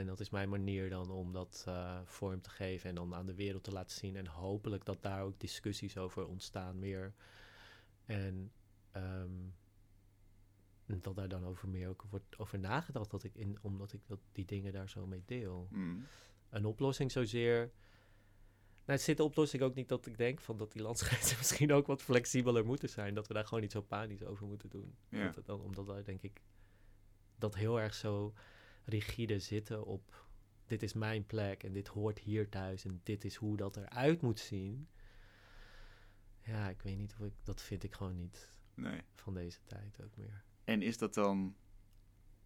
En 0.02 0.08
dat 0.08 0.20
is 0.20 0.30
mijn 0.30 0.50
manier 0.50 0.90
dan 0.90 1.12
om 1.12 1.32
dat 1.34 1.64
eh, 1.68 2.00
vorm 2.06 2.42
te 2.42 2.50
geven 2.50 2.90
en 2.90 2.96
dan 2.96 3.14
aan 3.14 3.26
de 3.26 3.36
wereld 3.36 3.64
te 3.64 3.72
laten 3.72 3.98
zien. 3.98 4.16
En 4.16 4.28
hopelijk 4.28 4.86
dat 4.86 5.02
daar 5.02 5.24
ook 5.24 5.40
discussies 5.40 5.98
over 5.98 6.28
ontstaan 6.28 6.80
meer. 6.80 7.14
En 8.06 8.52
ehm, 8.92 9.32
dat 10.86 11.16
daar 11.16 11.28
dan 11.28 11.46
over 11.46 11.70
meer 11.70 11.90
ook 11.90 12.06
wordt 12.10 12.38
over 12.38 12.60
nagedacht. 12.60 13.12
Dat 13.12 13.24
ik 13.24 13.36
in, 13.36 13.58
omdat 13.62 13.94
ik 13.94 14.02
dat, 14.06 14.20
die 14.32 14.46
dingen 14.46 14.74
daar 14.74 14.90
zo 14.90 15.08
mee 15.08 15.24
deel 15.26 15.68
mm, 15.72 16.06
een 16.50 16.66
oplossing 16.66 17.12
zozeer. 17.12 17.60
Nou, 18.86 19.00
het 19.00 19.02
zit 19.02 19.18
de 19.18 19.24
oplossing 19.24 19.64
ook 19.64 19.76
niet 19.76 19.90
dat 19.90 20.06
ik 20.06 20.18
denk 20.18 20.42
van 20.42 20.58
dat 20.58 20.72
die 20.72 20.82
landsgrenzen 20.82 21.38
misschien 21.42 21.74
ook 21.74 21.88
wat 21.88 22.02
flexibeler 22.02 22.66
moeten 22.66 22.90
zijn. 22.90 23.14
Dat 23.14 23.28
we 23.28 23.34
daar 23.34 23.46
gewoon 23.46 23.62
niet 23.62 23.72
zo 23.72 23.82
panisch 23.82 24.24
over 24.24 24.48
moeten 24.48 24.70
doen. 24.70 24.96
Ja. 25.10 25.30
Dat 25.30 25.46
dan, 25.46 25.62
omdat 25.62 25.86
wij 25.86 26.04
denk 26.04 26.22
ik 26.22 26.42
dat 27.36 27.56
heel 27.56 27.80
erg 27.80 27.94
zo 27.94 28.34
rigide 28.86 29.40
zitten 29.40 29.86
op 29.86 30.30
dit 30.72 30.84
is 30.84 30.94
mijn 30.94 31.26
plek 31.26 31.64
en 31.64 31.74
dit 31.74 31.88
hoort 31.88 32.20
hier 32.20 32.50
thuis 32.50 32.86
en 32.86 33.02
dit 33.04 33.26
is 33.26 33.36
hoe 33.36 33.58
dat 33.58 33.78
eruit 33.78 34.22
moet 34.22 34.40
zien. 34.40 34.88
Ja, 36.44 36.70
ik 36.70 36.82
weet 36.82 36.98
niet 36.98 37.14
hoe 37.14 37.28
ik, 37.28 37.34
dat 37.44 37.62
vind 37.62 37.84
ik 37.84 37.94
gewoon 37.94 38.16
niet 38.16 38.54
nee. 38.74 39.02
van 39.16 39.34
deze 39.34 39.60
tijd 39.64 40.02
ook 40.04 40.18
meer. 40.18 40.44
En 40.64 40.82
is 40.82 40.98
dat 40.98 41.14
dan, 41.14 41.56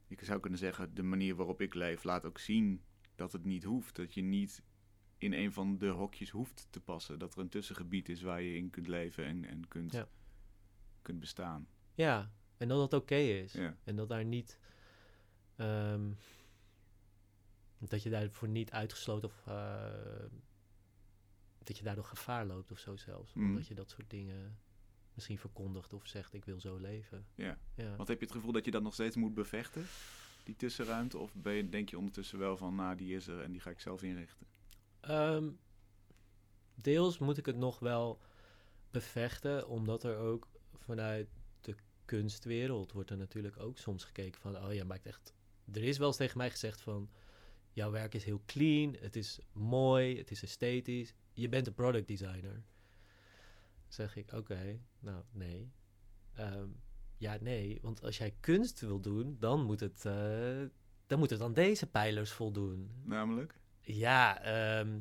je 0.08 0.18
zou 0.22 0.40
kunnen 0.40 0.60
zeggen, 0.60 0.94
de 0.94 1.04
manier 1.04 1.36
waarop 1.36 1.62
ik 1.62 1.74
leef 1.74 2.04
laat 2.04 2.26
ook 2.26 2.40
zien 2.40 2.84
dat 3.16 3.32
het 3.32 3.46
niet 3.46 3.64
hoeft. 3.64 3.96
Dat 3.96 4.14
je 4.14 4.22
niet 4.22 4.64
in 5.18 5.34
een 5.34 5.54
van 5.54 5.78
de 5.78 5.88
hokjes 5.88 6.30
hoeft 6.30 6.68
te 6.70 6.82
passen. 6.82 7.20
Dat 7.20 7.34
er 7.34 7.40
een 7.40 7.50
tussengebied 7.50 8.10
is 8.10 8.22
waar 8.22 8.42
je 8.42 8.58
in 8.58 8.70
kunt 8.70 8.88
leven 8.88 9.26
en, 9.26 9.46
en 9.46 9.68
kunt, 9.68 9.92
Ja. 9.92 10.08
kunt 11.02 11.20
bestaan. 11.20 11.68
Ja, 11.94 12.32
en 12.58 12.68
dat 12.68 12.92
dat 12.92 13.02
oké 13.02 13.16
is. 13.16 13.54
Ja. 13.54 13.78
En 13.84 13.96
dat 13.96 14.10
daar 14.10 14.26
niet. 14.26 14.60
Ehm, 15.56 16.12
dat 17.78 18.04
je 18.04 18.10
daarvoor 18.10 18.48
niet 18.48 18.72
uitgesloten 18.72 19.30
of. 19.30 19.48
eh, 19.48 20.26
dat 21.64 21.78
je 21.78 21.84
daardoor 21.84 22.04
gevaar 22.06 22.46
loopt 22.46 22.72
of 22.72 22.80
zo 22.80 22.96
zelfs. 22.96 23.34
Mhm. 23.34 23.46
Omdat 23.46 23.68
je 23.68 23.74
dat 23.74 23.90
soort 23.90 24.10
dingen 24.10 24.58
misschien 25.14 25.38
verkondigt 25.38 25.94
of 25.94 26.08
zegt: 26.08 26.34
ik 26.34 26.46
wil 26.46 26.60
zo 26.60 26.78
leven. 26.78 27.26
Ja. 27.36 27.58
Heb 27.76 28.08
je 28.08 28.14
het 28.26 28.32
gevoel 28.32 28.52
dat 28.52 28.66
je 28.66 28.72
dat 28.72 28.82
nog 28.84 28.94
steeds 28.94 29.16
moet 29.16 29.34
bevechten? 29.34 29.86
Die 30.44 30.56
tussenruimte? 30.56 31.18
Of 31.18 31.34
ben 31.34 31.54
je, 31.54 31.70
denk 31.70 31.90
je 31.90 31.98
ondertussen 31.98 32.40
wel 32.40 32.58
van, 32.58 32.76
nou 32.76 32.96
die 32.96 33.16
is 33.16 33.28
er 33.28 33.42
en 33.42 33.52
die 33.52 33.62
ga 33.62 33.70
ik 33.70 33.80
zelf 33.80 34.04
inrichten? 34.04 34.48
Ehm, 35.00 35.50
deels 36.76 37.18
moet 37.18 37.38
ik 37.38 37.46
het 37.46 37.56
nog 37.58 37.80
wel 37.80 38.20
bevechten, 38.92 39.68
omdat 39.68 40.04
er 40.04 40.18
ook 40.18 40.48
vanuit 40.74 41.28
de 41.62 41.76
kunstwereld 42.06 42.92
wordt 42.92 43.10
er 43.10 43.18
natuurlijk 43.18 43.60
ook 43.60 43.78
soms 43.78 44.04
gekeken 44.04 44.42
van, 44.42 44.58
oh 44.58 44.74
ja, 44.74 44.84
maakt 44.84 45.06
echt. 45.06 45.34
Er 45.74 45.84
is 45.84 45.98
wel 45.98 46.08
eens 46.08 46.18
tegen 46.18 46.38
mij 46.38 46.50
gezegd 46.52 46.82
van, 46.82 47.10
jouw 47.72 47.92
werk 47.92 48.14
is 48.14 48.24
heel 48.24 48.42
clean, 48.46 48.96
het 49.00 49.16
is 49.16 49.40
mooi, 49.52 50.18
het 50.18 50.32
is 50.32 50.44
esthetisch, 50.44 51.14
je 51.34 51.50
bent 51.50 51.68
een 51.68 51.74
product 51.74 52.08
designer. 52.08 52.64
Zeg 53.88 54.16
ik, 54.16 54.32
oké, 54.34 54.80
nou 55.00 55.24
nee. 55.32 55.72
Ehm, 56.34 56.68
ja, 57.18 57.38
nee, 57.42 57.80
want 57.82 58.04
als 58.04 58.18
jij 58.18 58.34
kunst 58.40 58.80
wil 58.80 59.00
doen, 59.00 59.38
dan 59.40 59.64
moet 59.64 59.80
het, 59.80 60.06
eh, 60.06 60.62
dan 61.08 61.20
moet 61.20 61.30
het 61.30 61.42
aan 61.42 61.54
deze 61.54 61.88
pijlers 61.88 62.32
voldoen. 62.32 62.92
Namelijk? 63.04 63.60
Ja, 63.82 64.42
ehm, 64.42 65.00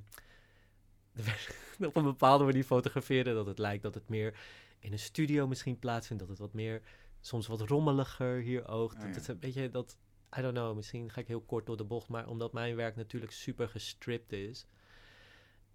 op 1.88 1.96
een 1.96 2.04
bepaalde 2.04 2.44
manier 2.44 2.64
fotograferen 2.64 3.34
dat 3.34 3.46
het 3.46 3.58
lijkt 3.58 3.82
dat 3.82 3.94
het 3.94 4.08
meer 4.08 4.38
in 4.78 4.92
een 4.92 4.98
studio 4.98 5.46
misschien 5.46 5.78
plaatsvindt. 5.78 6.22
Dat 6.22 6.30
het 6.30 6.40
wat 6.40 6.52
meer, 6.52 6.82
soms 7.20 7.46
wat 7.46 7.60
rommeliger 7.60 8.40
hier 8.40 8.68
oogt. 8.68 8.96
Ah, 8.96 9.02
Dat 9.02 9.14
het 9.14 9.28
een 9.28 9.38
beetje 9.38 9.68
dat, 9.68 9.98
I 10.36 10.40
don't 10.40 10.54
know, 10.54 10.76
misschien 10.76 11.10
ga 11.10 11.20
ik 11.20 11.28
heel 11.28 11.40
kort 11.40 11.66
door 11.66 11.76
de 11.76 11.84
bocht. 11.84 12.08
Maar 12.08 12.28
omdat 12.28 12.52
mijn 12.52 12.76
werk 12.76 12.96
natuurlijk 12.96 13.32
super 13.32 13.68
gestript 13.68 14.32
is. 14.32 14.66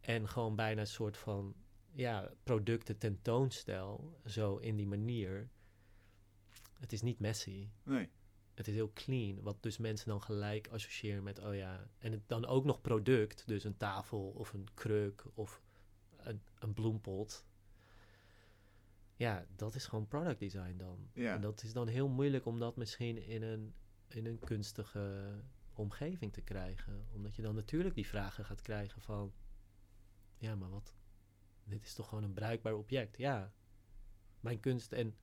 En 0.01 0.28
gewoon 0.28 0.55
bijna 0.55 0.82
een 0.82 0.88
soort 0.88 1.18
van, 1.18 1.55
ja, 1.91 2.32
producten 2.43 2.97
tentoonstel. 2.97 4.20
Zo 4.26 4.57
in 4.57 4.76
die 4.76 4.88
manier. 4.88 5.49
Het 6.80 6.93
is 6.93 7.01
niet 7.01 7.20
messy. 7.20 7.70
Nee. 7.84 8.10
Het 8.53 8.68
is 8.68 8.74
heel 8.74 8.93
clean, 8.93 9.41
wat 9.41 9.64
dus 9.64 9.78
mensen 9.78 10.07
dan 10.07 10.22
gelijk 10.22 10.68
associëren 10.68 11.24
met, 11.24 11.39
oh 11.39 11.55
ja, 11.55 11.88
en 11.97 12.12
het 12.12 12.28
dan 12.28 12.45
ook 12.45 12.66
nog 12.66 12.82
product, 12.82 13.47
dus 13.47 13.64
een 13.64 13.78
tafel 13.78 14.30
of 14.30 14.53
een 14.53 14.68
kruk 14.74 15.26
of 15.34 15.62
een, 16.18 16.41
een 16.60 16.74
bloempot. 16.74 17.45
Ja, 19.16 19.45
dat 19.55 19.76
is 19.76 19.86
gewoon 19.86 20.07
product 20.07 20.39
design 20.39 20.78
dan. 20.78 21.10
Ja. 21.14 21.34
En 21.34 21.41
dat 21.41 21.64
is 21.64 21.74
dan 21.74 21.88
heel 21.88 22.07
moeilijk 22.07 22.45
om 22.45 22.60
dat 22.60 22.76
misschien 22.76 23.18
in 23.28 23.41
een, 23.41 23.74
in 24.16 24.26
een 24.26 24.39
kunstige 24.39 25.34
omgeving 25.74 26.34
te 26.34 26.41
krijgen. 26.41 27.07
Omdat 27.12 27.36
je 27.36 27.41
dan 27.41 27.55
natuurlijk 27.55 27.95
die 27.95 28.07
vragen 28.07 28.45
gaat 28.45 28.62
krijgen 28.62 29.01
van, 29.01 29.34
ja, 30.38 30.55
maar 30.55 30.70
wat, 30.70 30.95
dit 31.64 31.86
is 31.86 31.93
toch 31.93 32.10
gewoon 32.10 32.24
een 32.24 32.34
bruikbaar 32.34 32.74
object? 32.74 33.18
Ja, 33.18 33.53
mijn 34.39 34.60
kunst 34.60 34.91
en 34.91 35.16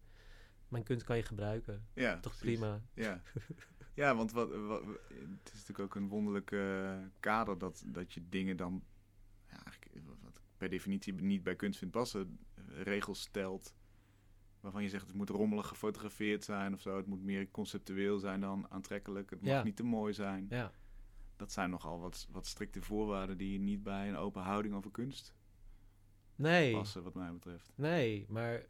mijn 0.69 0.85
kunst 0.85 1.05
kan 1.05 1.17
je 1.17 1.23
gebruiken. 1.23 1.87
Ja, 1.93 2.21
Toch 2.21 2.37
precies. 2.37 2.59
prima. 2.59 2.83
Ja, 2.95 3.23
ja 4.03 4.15
want 4.15 4.33
wat, 4.33 4.51
wat, 4.51 4.83
het 5.09 5.51
is 5.53 5.53
natuurlijk 5.53 5.81
ook 5.81 5.95
een 5.95 6.09
wonderlijk 6.09 6.51
eh, 6.53 6.99
kader 7.21 7.59
dat, 7.59 7.83
dat 7.87 8.13
je 8.13 8.29
dingen 8.29 8.57
dan 8.57 8.85
ja, 9.49 9.65
eigenlijk, 9.65 10.07
wat 10.23 10.37
ik 10.37 10.43
per 10.57 10.69
definitie 10.69 11.15
niet 11.15 11.43
bij 11.43 11.57
kunst 11.57 11.79
vindt 11.79 11.95
passen, 11.95 12.39
regels 12.69 13.21
stelt 13.21 13.75
waarvan 14.67 14.85
je 14.85 14.89
zegt 14.91 15.07
het 15.07 15.17
moet 15.17 15.31
rommelig 15.31 15.67
gefotografeerd 15.67 16.45
zijn 16.45 16.73
of 16.75 16.81
zo. 16.81 16.97
Het 16.97 17.07
moet 17.07 17.23
meer 17.23 17.51
conceptueel 17.51 18.19
zijn 18.19 18.41
dan 18.41 18.67
aantrekkelijk. 18.71 19.31
Het 19.31 19.41
mag 19.41 19.51
Ja. 19.51 19.63
niet 19.63 19.77
te 19.77 19.83
mooi 19.83 20.13
zijn. 20.13 20.47
Ja. 20.51 20.73
Dat 21.37 21.53
zijn 21.53 21.71
nogal 21.71 22.01
wat, 22.01 22.27
wat 22.31 22.47
strikte 22.47 22.83
voorwaarden 22.83 23.37
die 23.37 23.59
niet 23.59 23.83
bij 23.83 24.09
een 24.09 24.17
open 24.17 24.43
houding 24.43 24.75
over 24.75 24.91
kunst 24.91 25.35
Nee, 26.37 26.73
passen, 26.73 27.03
wat 27.03 27.15
mij 27.15 27.33
betreft. 27.33 27.73
nee, 27.75 28.27
maar 28.29 28.67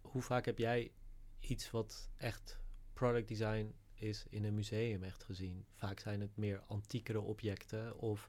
hoe 0.00 0.22
vaak 0.22 0.44
heb 0.44 0.58
jij 0.58 0.92
iets 1.40 1.70
wat 1.70 2.10
echt 2.16 2.60
product 2.92 3.28
design 3.28 3.74
is 3.94 4.26
in 4.28 4.44
een 4.44 4.54
museum 4.54 5.02
echt 5.02 5.24
gezien? 5.24 5.64
Vaak 5.74 5.98
zijn 6.00 6.20
het 6.20 6.36
meer 6.36 6.60
antiekere 6.66 7.20
objecten 7.20 7.98
of... 7.98 8.28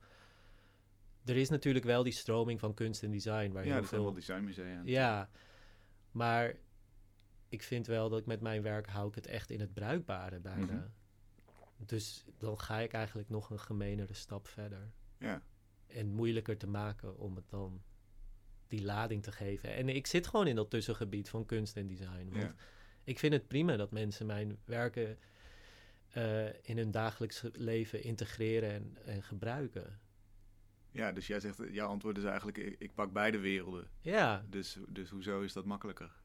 Er 1.25 1.35
is 1.37 1.49
natuurlijk 1.49 1.85
wel 1.85 2.03
die 2.03 2.13
stroming 2.13 2.59
van 2.59 2.73
kunst 2.73 3.03
en 3.03 3.11
design 3.11 3.51
waar 3.51 3.65
Ja, 3.65 3.71
heel 3.71 3.79
dat 3.81 3.89
zijn 3.89 4.01
wel 4.01 4.11
veel... 4.11 4.19
designmusea. 4.19 4.81
Ja, 4.85 5.29
maar 6.11 6.55
ik 7.51 7.63
vind 7.63 7.87
wel 7.87 8.09
dat 8.09 8.19
ik 8.19 8.25
met 8.25 8.41
mijn 8.41 8.61
werk 8.61 8.87
hou 8.87 9.07
ik 9.07 9.15
het 9.15 9.27
echt 9.27 9.51
in 9.51 9.59
het 9.59 9.73
bruikbare 9.73 10.39
bijna. 10.39 10.73
Mhm. 10.73 11.85
Dus 11.85 12.25
dan 12.37 12.59
ga 12.59 12.79
ik 12.79 12.93
eigenlijk 12.93 13.29
nog 13.29 13.49
een 13.49 13.59
gemenere 13.59 14.13
stap 14.13 14.47
verder. 14.47 14.91
Ja, 15.17 15.41
en 15.87 16.07
moeilijker 16.07 16.57
te 16.57 16.67
maken 16.67 17.17
om 17.17 17.35
het 17.35 17.49
dan 17.49 17.81
die 18.67 18.83
lading 18.83 19.23
te 19.23 19.31
geven. 19.31 19.73
En 19.73 19.89
ik 19.89 20.07
zit 20.07 20.27
gewoon 20.27 20.47
in 20.47 20.55
dat 20.55 20.69
tussengebied 20.69 21.29
van 21.29 21.45
kunst 21.45 21.77
en 21.77 21.87
design. 21.87 22.29
Want 22.29 22.41
ja. 22.41 22.55
ik 23.03 23.19
vind 23.19 23.33
het 23.33 23.47
prima 23.47 23.75
dat 23.75 23.91
mensen 23.91 24.25
mijn 24.25 24.57
werken 24.65 25.17
eh, 26.09 26.45
in 26.61 26.77
hun 26.77 26.91
dagelijks 26.91 27.43
leven 27.53 28.03
integreren 28.03 28.71
en, 28.71 28.97
en 29.05 29.23
gebruiken. 29.23 29.99
ja, 30.91 31.11
dus 31.11 31.27
jij 31.27 31.39
zegt, 31.39 31.59
jouw 31.71 31.87
antwoord 31.87 32.17
is 32.17 32.23
eigenlijk, 32.23 32.57
ik, 32.57 32.75
ik 32.79 32.93
pak 32.93 33.13
beide 33.13 33.39
werelden. 33.39 33.87
Ja, 34.01 34.45
Dus, 34.49 34.77
dus 34.89 35.09
hoezo 35.09 35.41
is 35.41 35.53
dat 35.53 35.65
makkelijker? 35.65 36.20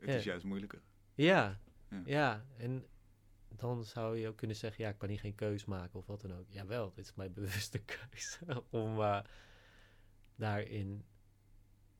Het 0.00 0.08
Ja. 0.10 0.14
is 0.16 0.24
juist 0.24 0.44
moeilijker. 0.44 0.82
ja, 1.14 1.60
Ja. 1.90 2.02
ja. 2.04 2.46
En 2.56 2.86
dan 3.48 3.84
zou 3.84 4.16
je 4.18 4.28
ook 4.28 4.36
kunnen 4.36 4.56
zeggen, 4.56 4.84
ja, 4.84 4.90
ik 4.90 4.98
kan 4.98 5.08
hier 5.08 5.18
geen 5.18 5.34
keus 5.34 5.64
maken 5.64 5.98
of 5.98 6.06
wat 6.06 6.20
dan 6.20 6.32
ook. 6.34 6.46
Jawel, 6.48 6.92
dit 6.94 7.04
is 7.04 7.14
mijn 7.14 7.32
bewuste 7.38 7.78
keuze 7.78 8.64
om 8.70 9.00
eh, 9.00 9.20
daarin, 10.36 11.04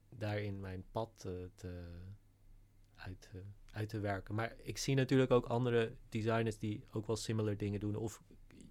daarin 0.09 0.61
mijn 0.61 0.85
pad 0.93 1.11
te, 1.17 1.51
te, 1.55 1.83
uit, 2.95 3.21
te, 3.31 3.43
uit 3.71 3.89
te 3.89 4.01
werken. 4.01 4.35
Maar 4.35 4.55
ik 4.63 4.79
zie 4.79 4.95
natuurlijk 4.95 5.31
ook 5.31 5.47
andere 5.47 5.97
designers 6.09 6.59
die 6.59 6.85
ook 6.91 7.07
wel 7.07 7.17
similar 7.17 7.57
dingen 7.57 7.81
doen. 7.81 7.97
Of 7.97 8.23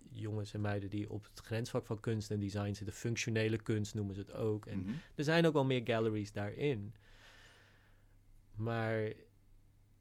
jongens 0.10 0.54
en 0.54 0.62
meiden 0.62 0.90
die 0.90 1.10
op 1.10 1.24
het 1.24 1.40
grensvak 1.40 1.86
van 1.86 2.00
kunst 2.00 2.32
en 2.32 2.40
design 2.40 2.74
zitten. 2.74 2.96
Functionele 2.96 3.58
kunst 3.62 3.94
noemen 3.96 4.16
ze 4.16 4.22
het 4.22 4.32
ook. 4.34 4.66
En 4.66 4.80
Mhm. 4.80 4.92
er 5.16 5.24
zijn 5.24 5.46
ook 5.46 5.54
wel 5.54 5.66
meer 5.66 5.82
galleries 5.84 6.32
daarin. 6.32 6.96
Maar 8.58 9.14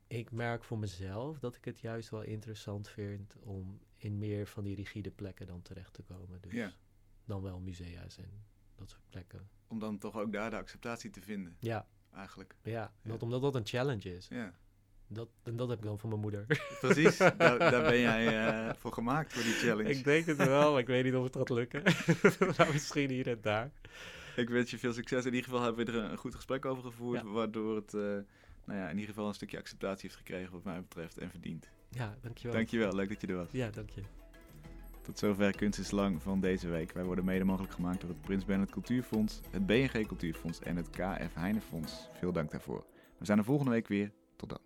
ik 0.06 0.30
merk 0.32 0.64
voor 0.64 0.78
mezelf 0.78 1.38
dat 1.38 1.56
ik 1.56 1.64
het 1.64 1.80
juist 1.80 2.10
wel 2.10 2.22
interessant 2.22 2.88
vind 2.88 3.34
om 3.40 3.80
in 3.96 4.18
meer 4.18 4.46
van 4.46 4.64
die 4.64 4.74
rigide 4.74 5.10
plekken 5.10 5.46
dan 5.46 5.62
terecht 5.62 5.92
te 5.92 6.02
komen. 6.02 6.40
Dus 6.40 6.52
Ja. 6.52 6.72
dan 7.24 7.42
wel 7.42 7.60
musea's 7.60 8.18
en 8.18 8.44
dat 8.74 8.90
soort 8.90 9.08
plekken. 9.10 9.48
Om 9.66 9.78
dan 9.78 9.98
toch 9.98 10.16
ook 10.16 10.32
daar 10.32 10.50
de 10.50 10.56
acceptatie 10.56 11.10
te 11.10 11.20
vinden, 11.20 11.56
Ja, 11.60 11.86
eigenlijk. 12.14 12.54
ja, 12.62 12.70
Ja. 12.72 12.92
Dat, 13.02 13.22
omdat 13.22 13.42
dat 13.42 13.54
een 13.54 13.66
challenge 13.66 14.16
is. 14.16 14.28
Ja, 14.28 14.54
dat, 15.06 15.28
en 15.42 15.56
dat 15.56 15.68
heb 15.68 15.78
ik 15.78 15.84
dan 15.84 15.98
van 15.98 16.08
mijn 16.08 16.20
moeder. 16.20 16.46
Precies, 16.80 17.16
daar, 17.16 17.36
daar 17.58 17.82
ben 17.82 18.00
jij 18.00 18.46
eh, 18.48 18.74
voor 18.74 18.92
gemaakt, 18.92 19.32
voor 19.32 19.42
die 19.42 19.52
challenge. 19.52 19.90
ik 19.90 20.04
denk 20.04 20.26
het 20.26 20.36
wel, 20.36 20.70
maar 20.70 20.80
ik 20.80 20.86
weet 20.86 21.04
niet 21.04 21.14
of 21.14 21.24
het 21.24 21.36
gaat 21.36 21.48
lukken. 21.50 21.82
nou, 22.56 22.72
misschien 22.72 23.10
hier 23.10 23.28
en 23.28 23.40
daar. 23.40 23.70
Ik 24.36 24.48
wens 24.48 24.70
je 24.70 24.78
veel 24.78 24.92
succes. 24.92 25.24
In 25.24 25.34
ieder 25.34 25.44
geval 25.50 25.62
hebben 25.64 25.86
we 25.86 25.92
er 25.92 25.98
een, 26.10 26.16
goed 26.16 26.34
gesprek 26.34 26.64
over 26.64 26.82
gevoerd, 26.82 27.22
waardoor 27.22 27.76
het... 27.76 27.92
Uh, 27.94 28.18
nou 28.66 28.78
ja, 28.78 28.88
in 28.88 28.94
ieder 28.94 29.14
geval 29.14 29.28
een 29.28 29.34
stukje 29.34 29.58
acceptatie 29.58 30.02
heeft 30.02 30.20
gekregen 30.20 30.52
wat 30.52 30.64
mij 30.64 30.80
betreft 30.80 31.18
en 31.18 31.30
verdient. 31.30 31.68
Ja, 31.90 32.16
dankjewel. 32.20 32.56
Dankjewel, 32.56 32.94
leuk 32.94 33.08
dat 33.08 33.20
je 33.20 33.26
er 33.26 33.36
was. 33.36 33.50
Ja, 33.50 33.70
dank 33.70 33.90
je. 33.90 34.02
Tot 35.02 35.18
zover 35.18 35.56
Kunst 35.56 35.78
is 35.78 35.90
Lang 35.90 36.22
van 36.22 36.40
deze 36.40 36.68
week. 36.68 36.92
Wij 36.92 37.04
worden 37.04 37.24
mede 37.24 37.44
mogelijk 37.44 37.72
gemaakt 37.72 38.00
door 38.00 38.10
het 38.10 38.20
Prins 38.20 38.44
Bernhard 38.44 38.70
Cultuurfonds, 38.70 39.40
het 39.50 39.66
BNG 39.66 40.06
Cultuurfonds 40.06 40.60
en 40.60 40.76
het 40.76 40.90
KF 40.90 41.34
Heinefonds. 41.34 42.08
Veel 42.12 42.32
dank 42.32 42.50
daarvoor. 42.50 42.86
We 43.18 43.24
zijn 43.24 43.38
er 43.38 43.44
volgende 43.44 43.70
week 43.70 43.88
weer. 43.88 44.12
Tot 44.36 44.48
dan. 44.48 44.58